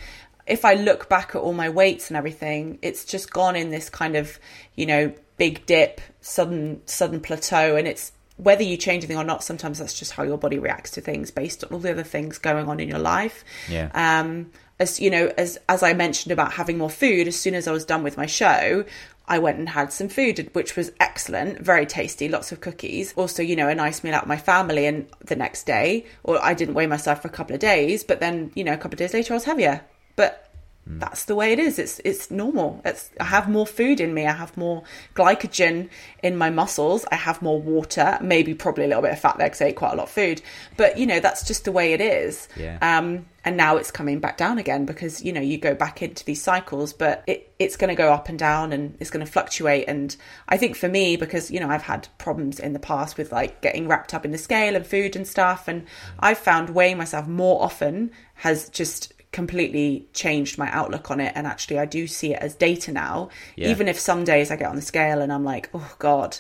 if 0.47 0.67
I 0.67 0.75
look 0.75 1.09
back 1.09 1.31
at 1.35 1.41
all 1.41 1.55
my 1.55 1.71
weights 1.71 2.11
and 2.11 2.19
everything, 2.19 2.79
it's 2.83 3.07
just 3.07 3.33
gone 3.33 3.57
in 3.57 3.71
this 3.71 3.89
kind 3.89 4.15
of, 4.15 4.39
you 4.75 4.85
know, 4.85 5.11
big 5.39 5.65
dip, 5.65 6.03
sudden 6.21 6.83
sudden 6.85 7.19
plateau, 7.19 7.77
and 7.77 7.89
it's 7.89 8.13
whether 8.37 8.63
you 8.63 8.77
change 8.77 9.05
anything 9.05 9.17
or 9.17 9.25
not. 9.25 9.43
Sometimes 9.43 9.79
that's 9.79 9.99
just 9.99 10.13
how 10.13 10.23
your 10.23 10.37
body 10.37 10.59
reacts 10.59 10.91
to 10.93 11.01
things 11.01 11.31
based 11.31 11.65
on 11.65 11.71
all 11.73 11.79
the 11.79 11.93
other 11.93 12.03
things 12.03 12.37
going 12.37 12.69
on 12.69 12.79
in 12.79 12.91
your 12.91 12.99
life. 12.99 13.43
Yeah. 13.71 13.89
Um, 13.95 14.51
as 14.81 14.99
you 14.99 15.11
know, 15.11 15.33
as 15.37 15.59
as 15.69 15.83
I 15.83 15.93
mentioned 15.93 16.33
about 16.33 16.55
having 16.55 16.79
more 16.79 16.91
food, 16.91 17.29
as 17.29 17.39
soon 17.39 17.55
as 17.55 17.69
I 17.69 17.73
was 17.73 17.85
done 17.85 18.03
with 18.03 18.17
my 18.17 18.27
show, 18.27 18.85
I 19.29 19.39
went 19.39 19.59
and 19.59 19.69
had 19.69 19.93
some 19.93 20.09
food, 20.09 20.51
which 20.55 20.75
was 20.75 20.91
excellent, 20.99 21.61
very 21.61 21.87
tasty, 21.87 22.29
lots 22.29 22.51
of 22.51 22.61
cookies. 22.61 23.13
Also, 23.15 23.43
you 23.43 23.55
know, 23.55 23.69
a 23.69 23.75
nice 23.75 24.03
meal 24.03 24.15
out 24.15 24.23
with 24.23 24.29
my 24.29 24.39
family. 24.39 24.87
And 24.87 25.07
the 25.25 25.37
next 25.37 25.67
day, 25.67 26.07
or 26.25 26.43
I 26.43 26.55
didn't 26.55 26.75
weigh 26.75 26.89
myself 26.89 27.23
for 27.23 27.29
a 27.29 27.31
couple 27.31 27.55
of 27.55 27.61
days, 27.61 28.03
but 28.03 28.19
then, 28.19 28.51
you 28.57 28.65
know, 28.65 28.73
a 28.73 28.77
couple 28.77 28.95
of 28.95 28.99
days 28.99 29.15
later, 29.15 29.35
I 29.35 29.37
was 29.37 29.45
heavier. 29.45 29.83
But 30.17 30.50
that's 30.99 31.25
the 31.25 31.35
way 31.35 31.53
it 31.53 31.59
is. 31.59 31.79
It's 31.79 32.01
it's 32.05 32.31
normal. 32.31 32.81
It's 32.85 33.11
I 33.21 33.25
have 33.25 33.49
more 33.49 33.67
food 33.67 34.01
in 34.01 34.15
me. 34.15 34.27
I 34.27 34.33
have 34.33 34.57
more 34.57 34.83
glycogen 35.15 35.89
in 36.23 36.37
my 36.37 36.51
muscles. 36.51 37.05
I 37.13 37.17
have 37.17 37.43
more 37.43 37.61
water. 37.61 38.19
Maybe 38.21 38.55
probably 38.55 38.85
a 38.85 38.89
little 38.89 39.03
bit 39.03 39.13
of 39.13 39.21
fat 39.21 39.37
there 39.39 39.47
because 39.49 39.61
I 39.61 39.67
ate 39.67 39.77
quite 39.77 39.93
a 39.93 39.97
lot 39.97 40.05
of 40.05 40.11
food. 40.11 40.43
But 40.77 40.99
you 40.99 41.07
know 41.07 41.21
that's 41.21 41.47
just 41.47 41.65
the 41.65 41.73
way 41.73 41.93
it 41.93 42.01
is. 42.01 42.49
Yeah. 42.57 42.79
Um. 42.81 43.27
And 43.43 43.57
now 43.57 43.79
it's 43.79 43.91
coming 43.91 44.21
back 44.21 44.37
down 44.37 44.59
again 44.59 44.85
because 44.85 45.23
you 45.23 45.33
know 45.33 45.41
you 45.41 45.57
go 45.57 45.75
back 45.75 46.03
into 46.03 46.25
these 46.25 46.43
cycles, 46.43 46.93
but 46.93 47.25
it 47.27 47.53
it's 47.59 47.77
going 47.77 47.89
to 47.89 47.95
go 47.95 48.13
up 48.13 48.29
and 48.29 48.39
down 48.39 48.73
and 48.73 48.97
it's 49.01 49.11
going 49.11 49.25
to 49.25 49.31
fluctuate. 49.31 49.85
And 49.89 50.15
I 50.49 50.57
think 50.57 50.77
for 50.77 50.89
me 50.89 51.17
because 51.17 51.51
you 51.51 51.61
know 51.61 51.69
I've 51.69 51.83
had 51.83 52.09
problems 52.19 52.59
in 52.59 52.73
the 52.73 52.79
past 52.79 53.17
with 53.17 53.33
like 53.33 53.61
getting 53.63 53.89
wrapped 53.89 54.13
up 54.13 54.25
in 54.25 54.33
the 54.33 54.39
scale 54.39 54.77
and 54.77 54.87
food 54.87 55.17
and 55.17 55.27
stuff, 55.27 55.69
and 55.69 55.87
I've 56.19 56.39
found 56.39 56.71
weighing 56.71 56.99
myself 56.99 57.27
more 57.27 57.63
often 57.63 58.11
has 58.35 58.69
just 58.71 59.13
completely 59.33 60.09
changed 60.13 60.59
my 60.59 60.71
outlook 60.71 61.11
on 61.11 61.21
it. 61.21 61.33
And 61.35 61.47
actually 61.47 61.79
I 61.79 61.87
do 61.87 62.07
see 62.07 62.35
it 62.35 62.41
as 62.41 62.55
data 62.55 62.93
now. 62.93 63.31
Yeah. 63.57 63.71
even 63.71 63.89
if 63.89 63.99
some 63.99 64.25
days 64.25 64.51
I 64.51 64.57
get 64.57 64.69
on 64.69 64.77
the 64.77 64.83
scale 64.83 65.21
and 65.21 65.33
I'm 65.33 65.45
like 65.45 65.71
oh 65.75 65.95
god. 65.99 66.39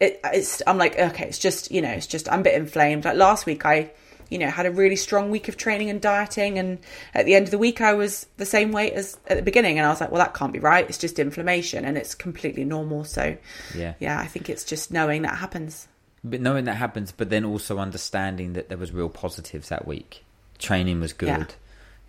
It, 0.00 0.20
it's 0.24 0.62
I'm 0.66 0.78
like 0.78 0.98
okay 0.98 1.26
it's 1.26 1.38
just 1.38 1.70
you 1.70 1.82
know 1.82 1.90
it's 1.90 2.06
just 2.06 2.30
I'm 2.30 2.40
a 2.40 2.44
bit 2.44 2.54
inflamed. 2.54 3.04
Like 3.04 3.16
last 3.16 3.46
week 3.46 3.66
I 3.66 3.90
you 4.30 4.38
know 4.38 4.48
had 4.48 4.64
a 4.64 4.70
really 4.70 4.96
strong 4.96 5.30
week 5.30 5.48
of 5.48 5.58
training 5.58 5.90
and 5.90 6.00
dieting. 6.00 6.58
And 6.58 6.78
at 7.14 7.26
the 7.26 7.34
end 7.34 7.46
of 7.46 7.50
the 7.50 7.58
week 7.58 7.80
I 7.82 7.92
was 7.92 8.26
the 8.38 8.46
same 8.46 8.72
weight 8.72 8.94
as 8.94 9.18
at 9.26 9.36
the 9.36 9.42
beginning. 9.42 9.78
And 9.78 9.86
I 9.86 9.90
was 9.90 10.00
like 10.00 10.10
well 10.10 10.22
that 10.24 10.32
can't 10.32 10.54
be 10.54 10.58
right. 10.58 10.88
It's 10.88 10.98
just 10.98 11.18
inflammation 11.18 11.84
and 11.84 11.98
it's 11.98 12.14
completely 12.14 12.64
normal. 12.64 13.04
So 13.04 13.36
yeah. 13.76 13.94
yeah 14.00 14.18
I 14.18 14.26
think 14.26 14.48
it's 14.48 14.64
just 14.64 14.90
knowing 14.90 15.22
that 15.22 15.36
happens. 15.36 15.86
But 16.24 16.40
knowing 16.40 16.64
that 16.64 16.76
happens 16.76 17.12
but 17.12 17.28
then 17.28 17.44
also 17.44 17.78
understanding 17.78 18.54
that 18.54 18.70
there 18.70 18.78
was 18.78 18.90
real 18.90 19.10
positives 19.10 19.68
that 19.68 19.86
week. 19.86 20.24
Training 20.58 21.00
was 21.00 21.12
good. 21.12 21.28
yeah 21.28 21.46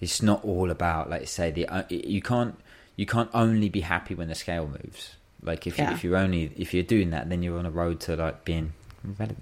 it's 0.03 0.21
not 0.21 0.43
all 0.43 0.69
about 0.69 1.09
like 1.09 1.27
say 1.27 1.49
the 1.49 1.67
uh, 1.67 1.83
you 1.89 2.21
can't 2.21 2.55
you 2.95 3.05
can't 3.05 3.29
only 3.33 3.69
be 3.69 3.81
happy 3.81 4.13
when 4.13 4.27
the 4.27 4.35
scale 4.35 4.67
moves. 4.67 5.15
Like 5.41 5.65
if 5.65 5.77
yeah. 5.77 5.89
you, 5.89 5.95
if 5.95 6.03
you're 6.03 6.17
only 6.17 6.51
if 6.57 6.73
you're 6.73 6.83
doing 6.83 7.11
that, 7.11 7.29
then 7.29 7.41
you're 7.41 7.57
on 7.57 7.65
a 7.65 7.71
road 7.71 8.01
to 8.01 8.15
like 8.15 8.45
being 8.45 8.73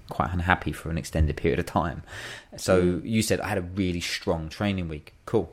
quite 0.09 0.31
unhappy 0.31 0.71
for 0.71 0.89
an 0.89 0.97
extended 0.97 1.35
period 1.35 1.59
of 1.59 1.65
time. 1.65 2.03
So 2.57 2.81
mm. 2.81 3.01
you 3.03 3.21
said 3.21 3.41
I 3.41 3.47
had 3.47 3.57
a 3.57 3.61
really 3.61 4.01
strong 4.01 4.49
training 4.49 4.87
week. 4.87 5.13
Cool. 5.25 5.51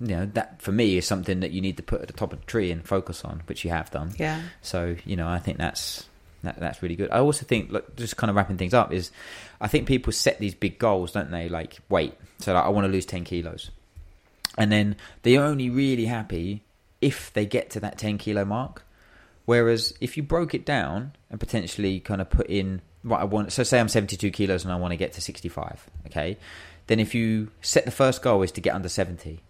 You 0.00 0.08
know 0.08 0.26
that 0.34 0.62
for 0.62 0.72
me 0.72 0.96
is 0.96 1.06
something 1.06 1.40
that 1.40 1.50
you 1.50 1.60
need 1.60 1.76
to 1.78 1.82
put 1.82 2.00
at 2.00 2.06
the 2.06 2.12
top 2.12 2.32
of 2.32 2.40
the 2.40 2.46
tree 2.46 2.70
and 2.70 2.86
focus 2.86 3.24
on, 3.24 3.42
which 3.46 3.64
you 3.64 3.70
have 3.70 3.90
done. 3.90 4.14
Yeah. 4.16 4.40
So 4.62 4.96
you 5.04 5.16
know 5.16 5.28
I 5.28 5.38
think 5.38 5.58
that's 5.58 6.06
that, 6.42 6.60
that's 6.60 6.82
really 6.82 6.96
good. 6.96 7.10
I 7.10 7.18
also 7.18 7.44
think, 7.44 7.72
like, 7.72 7.96
just 7.96 8.16
kind 8.16 8.30
of 8.30 8.36
wrapping 8.36 8.56
things 8.56 8.72
up, 8.72 8.92
is 8.92 9.10
I 9.60 9.66
think 9.68 9.88
people 9.88 10.12
set 10.12 10.38
these 10.38 10.54
big 10.54 10.78
goals, 10.78 11.12
don't 11.12 11.30
they? 11.30 11.48
Like 11.48 11.78
weight. 11.88 12.14
So 12.38 12.54
like, 12.54 12.64
I 12.64 12.68
want 12.68 12.86
to 12.86 12.92
lose 12.92 13.06
ten 13.06 13.24
kilos 13.24 13.70
and 14.56 14.72
then 14.72 14.96
they're 15.22 15.42
only 15.42 15.70
really 15.70 16.06
happy 16.06 16.62
if 17.00 17.32
they 17.32 17.46
get 17.46 17.70
to 17.70 17.80
that 17.80 17.98
10 17.98 18.18
kilo 18.18 18.44
mark. 18.44 18.84
Whereas 19.44 19.94
if 20.00 20.16
you 20.16 20.22
broke 20.22 20.54
it 20.54 20.64
down 20.64 21.12
and 21.30 21.38
potentially 21.38 22.00
kind 22.00 22.20
of 22.20 22.28
put 22.30 22.48
in, 22.48 22.82
right, 23.04 23.20
I 23.20 23.24
want, 23.24 23.52
so 23.52 23.62
say 23.62 23.78
I'm 23.78 23.88
72 23.88 24.30
kilos 24.30 24.64
and 24.64 24.72
I 24.72 24.76
want 24.76 24.92
to 24.92 24.96
get 24.96 25.12
to 25.14 25.20
65, 25.20 25.88
okay? 26.06 26.36
Then 26.88 26.98
if 26.98 27.14
you 27.14 27.50
set 27.60 27.84
the 27.84 27.90
first 27.90 28.22
goal 28.22 28.42
is 28.42 28.52
to 28.52 28.60
get 28.60 28.74
under 28.74 28.88
70 28.88 29.40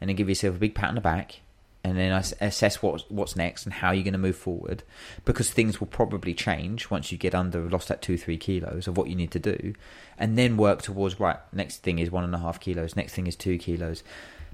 and 0.00 0.08
then 0.08 0.16
give 0.16 0.28
yourself 0.28 0.56
a 0.56 0.58
big 0.58 0.74
pat 0.74 0.88
on 0.88 0.94
the 0.96 1.00
back 1.00 1.40
and 1.84 1.96
then 1.96 2.10
assess 2.40 2.82
what's, 2.82 3.04
what's 3.08 3.36
next 3.36 3.64
and 3.64 3.72
how 3.72 3.92
you're 3.92 4.02
going 4.02 4.12
to 4.12 4.18
move 4.18 4.36
forward 4.36 4.82
because 5.24 5.50
things 5.50 5.78
will 5.78 5.86
probably 5.86 6.34
change 6.34 6.90
once 6.90 7.12
you 7.12 7.18
get 7.18 7.32
under, 7.32 7.70
lost 7.70 7.86
that 7.86 8.02
two, 8.02 8.18
three 8.18 8.36
kilos 8.36 8.88
of 8.88 8.96
what 8.96 9.08
you 9.08 9.14
need 9.14 9.30
to 9.30 9.38
do 9.38 9.74
and 10.18 10.36
then 10.36 10.56
work 10.56 10.82
towards, 10.82 11.20
right, 11.20 11.38
next 11.52 11.84
thing 11.84 12.00
is 12.00 12.10
one 12.10 12.24
and 12.24 12.34
a 12.34 12.38
half 12.38 12.58
kilos, 12.58 12.96
next 12.96 13.14
thing 13.14 13.28
is 13.28 13.36
two 13.36 13.58
kilos 13.58 14.02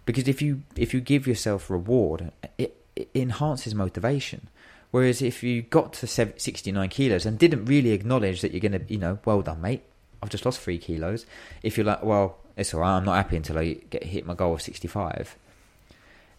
because 0.04 0.28
if 0.28 0.42
you 0.42 0.62
if 0.76 0.92
you 0.92 1.00
give 1.00 1.26
yourself 1.26 1.70
reward, 1.70 2.32
it, 2.58 2.76
it 2.96 3.08
enhances 3.14 3.74
motivation. 3.74 4.48
Whereas 4.90 5.22
if 5.22 5.42
you 5.42 5.62
got 5.62 5.94
to 5.94 6.06
69 6.06 6.88
kilos 6.90 7.24
and 7.24 7.38
didn't 7.38 7.64
really 7.64 7.92
acknowledge 7.92 8.42
that 8.42 8.52
you're 8.52 8.60
going 8.60 8.72
to, 8.72 8.92
you 8.92 8.98
know, 8.98 9.18
well 9.24 9.40
done, 9.40 9.62
mate, 9.62 9.82
I've 10.22 10.28
just 10.28 10.44
lost 10.44 10.60
three 10.60 10.76
kilos. 10.76 11.24
If 11.62 11.78
you're 11.78 11.86
like, 11.86 12.02
well, 12.02 12.36
it's 12.58 12.74
all 12.74 12.80
right, 12.80 12.98
I'm 12.98 13.04
not 13.06 13.16
happy 13.16 13.36
until 13.36 13.58
I 13.58 13.72
get 13.72 14.04
hit 14.04 14.26
my 14.26 14.34
goal 14.34 14.52
of 14.52 14.60
65. 14.60 15.38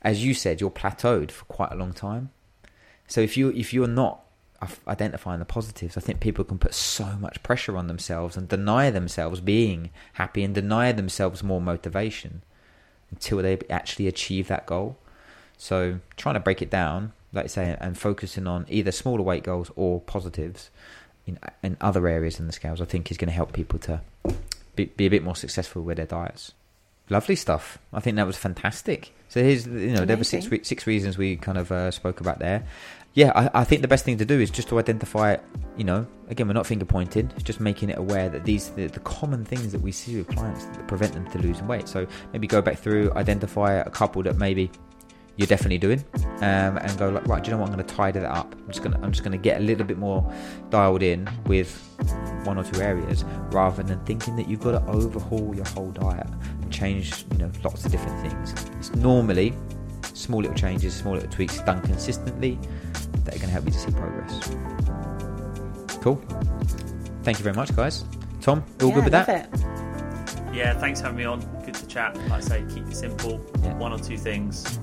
As 0.03 0.23
you 0.23 0.35
said, 0.35 0.61
you're 0.61 0.69
plateaued 0.69 1.31
for 1.31 1.45
quite 1.45 1.71
a 1.71 1.75
long 1.75 1.93
time. 1.93 2.29
So 3.07 3.21
if 3.21 3.35
you 3.37 3.49
if 3.49 3.73
you're 3.73 3.87
not 3.87 4.23
identifying 4.87 5.39
the 5.39 5.45
positives, 5.45 5.97
I 5.97 6.01
think 6.01 6.19
people 6.19 6.45
can 6.45 6.59
put 6.59 6.73
so 6.73 7.05
much 7.19 7.41
pressure 7.41 7.75
on 7.75 7.87
themselves 7.87 8.37
and 8.37 8.47
deny 8.47 8.91
themselves 8.91 9.41
being 9.41 9.89
happy 10.13 10.43
and 10.43 10.53
deny 10.53 10.91
themselves 10.91 11.43
more 11.43 11.59
motivation 11.59 12.43
until 13.13 13.37
they 13.37 13.59
actually 13.69 14.07
achieve 14.07 14.47
that 14.47 14.65
goal. 14.65 14.97
So 15.57 15.99
trying 16.17 16.33
to 16.33 16.39
break 16.39 16.61
it 16.61 16.69
down, 16.69 17.13
like 17.31 17.45
I 17.45 17.47
say, 17.47 17.77
and 17.79 17.97
focusing 17.97 18.47
on 18.47 18.65
either 18.69 18.91
smaller 18.91 19.21
weight 19.21 19.43
goals 19.43 19.71
or 19.75 20.01
positives 20.01 20.69
in, 21.25 21.37
in 21.61 21.77
other 21.79 22.07
areas 22.07 22.39
in 22.39 22.47
the 22.47 22.53
scales, 22.53 22.81
I 22.81 22.85
think 22.85 23.11
is 23.11 23.17
going 23.17 23.29
to 23.29 23.33
help 23.33 23.53
people 23.53 23.79
to 23.79 24.01
be, 24.75 24.85
be 24.85 25.05
a 25.05 25.09
bit 25.09 25.23
more 25.23 25.35
successful 25.35 25.83
with 25.83 25.97
their 25.97 26.05
diets. 26.05 26.53
Lovely 27.09 27.35
stuff. 27.35 27.77
I 27.91 27.99
think 27.99 28.15
that 28.15 28.25
was 28.25 28.37
fantastic. 28.37 29.13
So 29.29 29.43
here's, 29.43 29.67
you 29.67 29.73
know, 29.73 30.03
Amazing. 30.03 30.07
there 30.07 30.17
were 30.17 30.23
six 30.23 30.67
six 30.67 30.87
reasons 30.87 31.17
we 31.17 31.35
kind 31.35 31.57
of 31.57 31.71
uh, 31.71 31.91
spoke 31.91 32.21
about 32.21 32.39
there. 32.39 32.63
Yeah, 33.15 33.31
I, 33.35 33.61
I, 33.61 33.63
think 33.63 33.83
the 33.83 33.87
best 33.87 34.05
thing 34.05 34.17
to 34.17 34.25
do 34.25 34.39
is 34.39 34.49
just 34.49 34.69
to 34.69 34.79
identify, 34.79 35.37
you 35.77 35.83
know, 35.83 36.07
again, 36.29 36.47
we're 36.47 36.53
not 36.53 36.65
finger 36.65 36.85
pointing, 36.85 37.31
it's 37.35 37.43
just 37.43 37.59
making 37.59 37.91
it 37.91 37.99
aware 37.99 38.27
that 38.27 38.43
these 38.43 38.69
the, 38.69 38.87
the 38.87 39.01
common 39.01 39.45
things 39.45 39.71
that 39.71 39.81
we 39.81 39.91
see 39.91 40.17
with 40.17 40.27
clients 40.29 40.65
that 40.65 40.87
prevent 40.87 41.13
them 41.13 41.29
to 41.29 41.37
losing 41.37 41.67
weight. 41.67 41.87
So 41.87 42.07
maybe 42.31 42.47
go 42.47 42.59
back 42.59 42.79
through, 42.79 43.13
identify 43.13 43.73
a 43.73 43.89
couple 43.89 44.23
that 44.23 44.37
maybe 44.37 44.71
you're 45.35 45.47
definitely 45.47 45.77
doing, 45.77 46.03
um, 46.37 46.77
and 46.77 46.97
go 46.97 47.09
like, 47.09 47.27
right, 47.27 47.43
do 47.43 47.51
you 47.51 47.55
know 47.55 47.61
what? 47.61 47.69
I'm 47.69 47.75
going 47.75 47.85
to 47.85 47.95
tidy 47.95 48.19
that 48.19 48.31
up. 48.31 48.55
I'm 48.55 48.67
just 48.67 48.81
going 48.81 48.93
to 48.97 49.03
I'm 49.03 49.11
just 49.11 49.23
going 49.23 49.31
to 49.31 49.37
get 49.37 49.61
a 49.61 49.63
little 49.63 49.85
bit 49.85 49.99
more 49.99 50.33
dialed 50.71 51.03
in 51.03 51.29
with 51.45 51.71
one 52.45 52.57
or 52.57 52.63
two 52.63 52.81
areas, 52.81 53.25
rather 53.51 53.83
than 53.83 54.03
thinking 54.05 54.35
that 54.37 54.49
you've 54.49 54.61
got 54.61 54.71
to 54.71 54.91
overhaul 54.91 55.53
your 55.55 55.65
whole 55.65 55.91
diet 55.91 56.27
and 56.61 56.73
change, 56.73 57.25
you 57.31 57.37
know, 57.37 57.51
lots 57.63 57.85
of 57.85 57.91
different 57.91 58.19
things. 58.27 58.53
It's 58.79 58.95
normally 58.95 59.53
small 60.13 60.41
little 60.41 60.55
changes, 60.55 60.95
small 60.95 61.13
little 61.13 61.29
tweaks 61.29 61.59
done 61.61 61.81
consistently 61.81 62.57
that 63.25 63.35
are 63.35 63.39
going 63.39 63.47
to 63.47 63.47
help 63.47 63.65
you 63.65 63.71
to 63.71 63.79
see 63.79 63.91
progress. 63.91 64.49
Cool. 66.01 66.15
Thank 67.23 67.39
you 67.39 67.43
very 67.43 67.55
much, 67.55 67.75
guys. 67.75 68.03
Tom, 68.41 68.63
all 68.81 68.89
yeah, 68.89 68.95
good 68.95 69.03
with 69.05 69.13
that? 69.13 69.29
It. 69.29 70.55
Yeah, 70.55 70.77
thanks 70.77 70.99
for 70.99 71.07
having 71.07 71.17
me 71.17 71.25
on. 71.25 71.39
Good 71.65 71.75
to 71.75 71.87
chat. 71.87 72.15
Like 72.15 72.31
I 72.31 72.39
say, 72.41 72.65
keep 72.69 72.85
it 72.87 72.95
simple. 72.95 73.43
Yeah. 73.63 73.77
One 73.77 73.93
or 73.93 73.99
two 73.99 74.17
things 74.17 74.79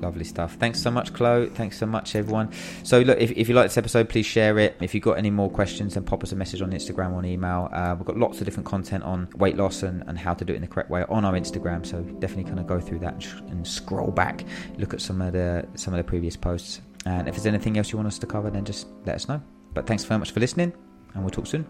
Lovely 0.00 0.24
stuff. 0.24 0.54
Thanks 0.54 0.80
so 0.80 0.90
much, 0.90 1.12
Chloe. 1.14 1.48
Thanks 1.48 1.78
so 1.78 1.86
much, 1.86 2.14
everyone. 2.14 2.52
So, 2.82 3.00
look, 3.00 3.18
if, 3.18 3.30
if 3.32 3.48
you 3.48 3.54
like 3.54 3.66
this 3.66 3.78
episode, 3.78 4.08
please 4.08 4.26
share 4.26 4.58
it. 4.58 4.76
If 4.80 4.94
you've 4.94 5.02
got 5.02 5.18
any 5.18 5.30
more 5.30 5.50
questions, 5.50 5.94
then 5.94 6.04
pop 6.04 6.22
us 6.22 6.32
a 6.32 6.36
message 6.36 6.60
on 6.60 6.70
Instagram 6.70 7.12
or 7.12 7.16
on 7.16 7.24
email. 7.24 7.68
Uh, 7.72 7.94
we've 7.96 8.06
got 8.06 8.18
lots 8.18 8.38
of 8.40 8.44
different 8.44 8.66
content 8.66 9.04
on 9.04 9.28
weight 9.36 9.56
loss 9.56 9.82
and, 9.82 10.04
and 10.06 10.18
how 10.18 10.34
to 10.34 10.44
do 10.44 10.52
it 10.52 10.56
in 10.56 10.62
the 10.62 10.68
correct 10.68 10.90
way 10.90 11.04
on 11.08 11.24
our 11.24 11.32
Instagram. 11.32 11.86
So, 11.86 12.02
definitely 12.02 12.44
kind 12.44 12.60
of 12.60 12.66
go 12.66 12.78
through 12.78 12.98
that 13.00 13.14
and, 13.14 13.22
sh- 13.22 13.40
and 13.48 13.66
scroll 13.66 14.10
back, 14.10 14.44
look 14.76 14.92
at 14.92 15.00
some 15.00 15.22
of 15.22 15.32
the 15.32 15.66
some 15.76 15.94
of 15.94 15.98
the 15.98 16.04
previous 16.04 16.36
posts. 16.36 16.80
And 17.06 17.28
if 17.28 17.36
there's 17.36 17.46
anything 17.46 17.78
else 17.78 17.92
you 17.92 17.98
want 17.98 18.08
us 18.08 18.18
to 18.18 18.26
cover, 18.26 18.50
then 18.50 18.64
just 18.64 18.88
let 19.04 19.14
us 19.14 19.28
know. 19.28 19.40
But 19.72 19.86
thanks 19.86 20.02
very 20.04 20.18
much 20.18 20.32
for 20.32 20.40
listening, 20.40 20.72
and 21.14 21.22
we'll 21.22 21.30
talk 21.30 21.46
soon. 21.46 21.64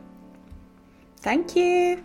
Thank 1.21 1.55
you. 1.55 2.03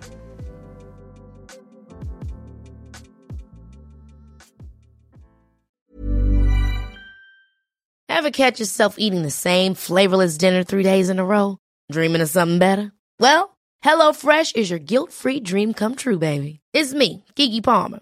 Ever 8.09 8.31
catch 8.31 8.59
yourself 8.59 8.95
eating 8.99 9.23
the 9.23 9.31
same 9.31 9.73
flavorless 9.75 10.37
dinner 10.37 10.63
three 10.63 10.83
days 10.83 11.09
in 11.09 11.17
a 11.17 11.25
row? 11.25 11.57
Dreaming 11.89 12.21
of 12.21 12.29
something 12.29 12.59
better? 12.59 12.91
Well, 13.19 13.57
HelloFresh 13.83 14.57
is 14.57 14.69
your 14.69 14.79
guilt 14.79 15.11
free 15.11 15.39
dream 15.39 15.73
come 15.73 15.95
true, 15.95 16.19
baby. 16.19 16.59
It's 16.73 16.93
me, 16.93 17.23
Keke 17.35 17.63
Palmer. 17.63 18.01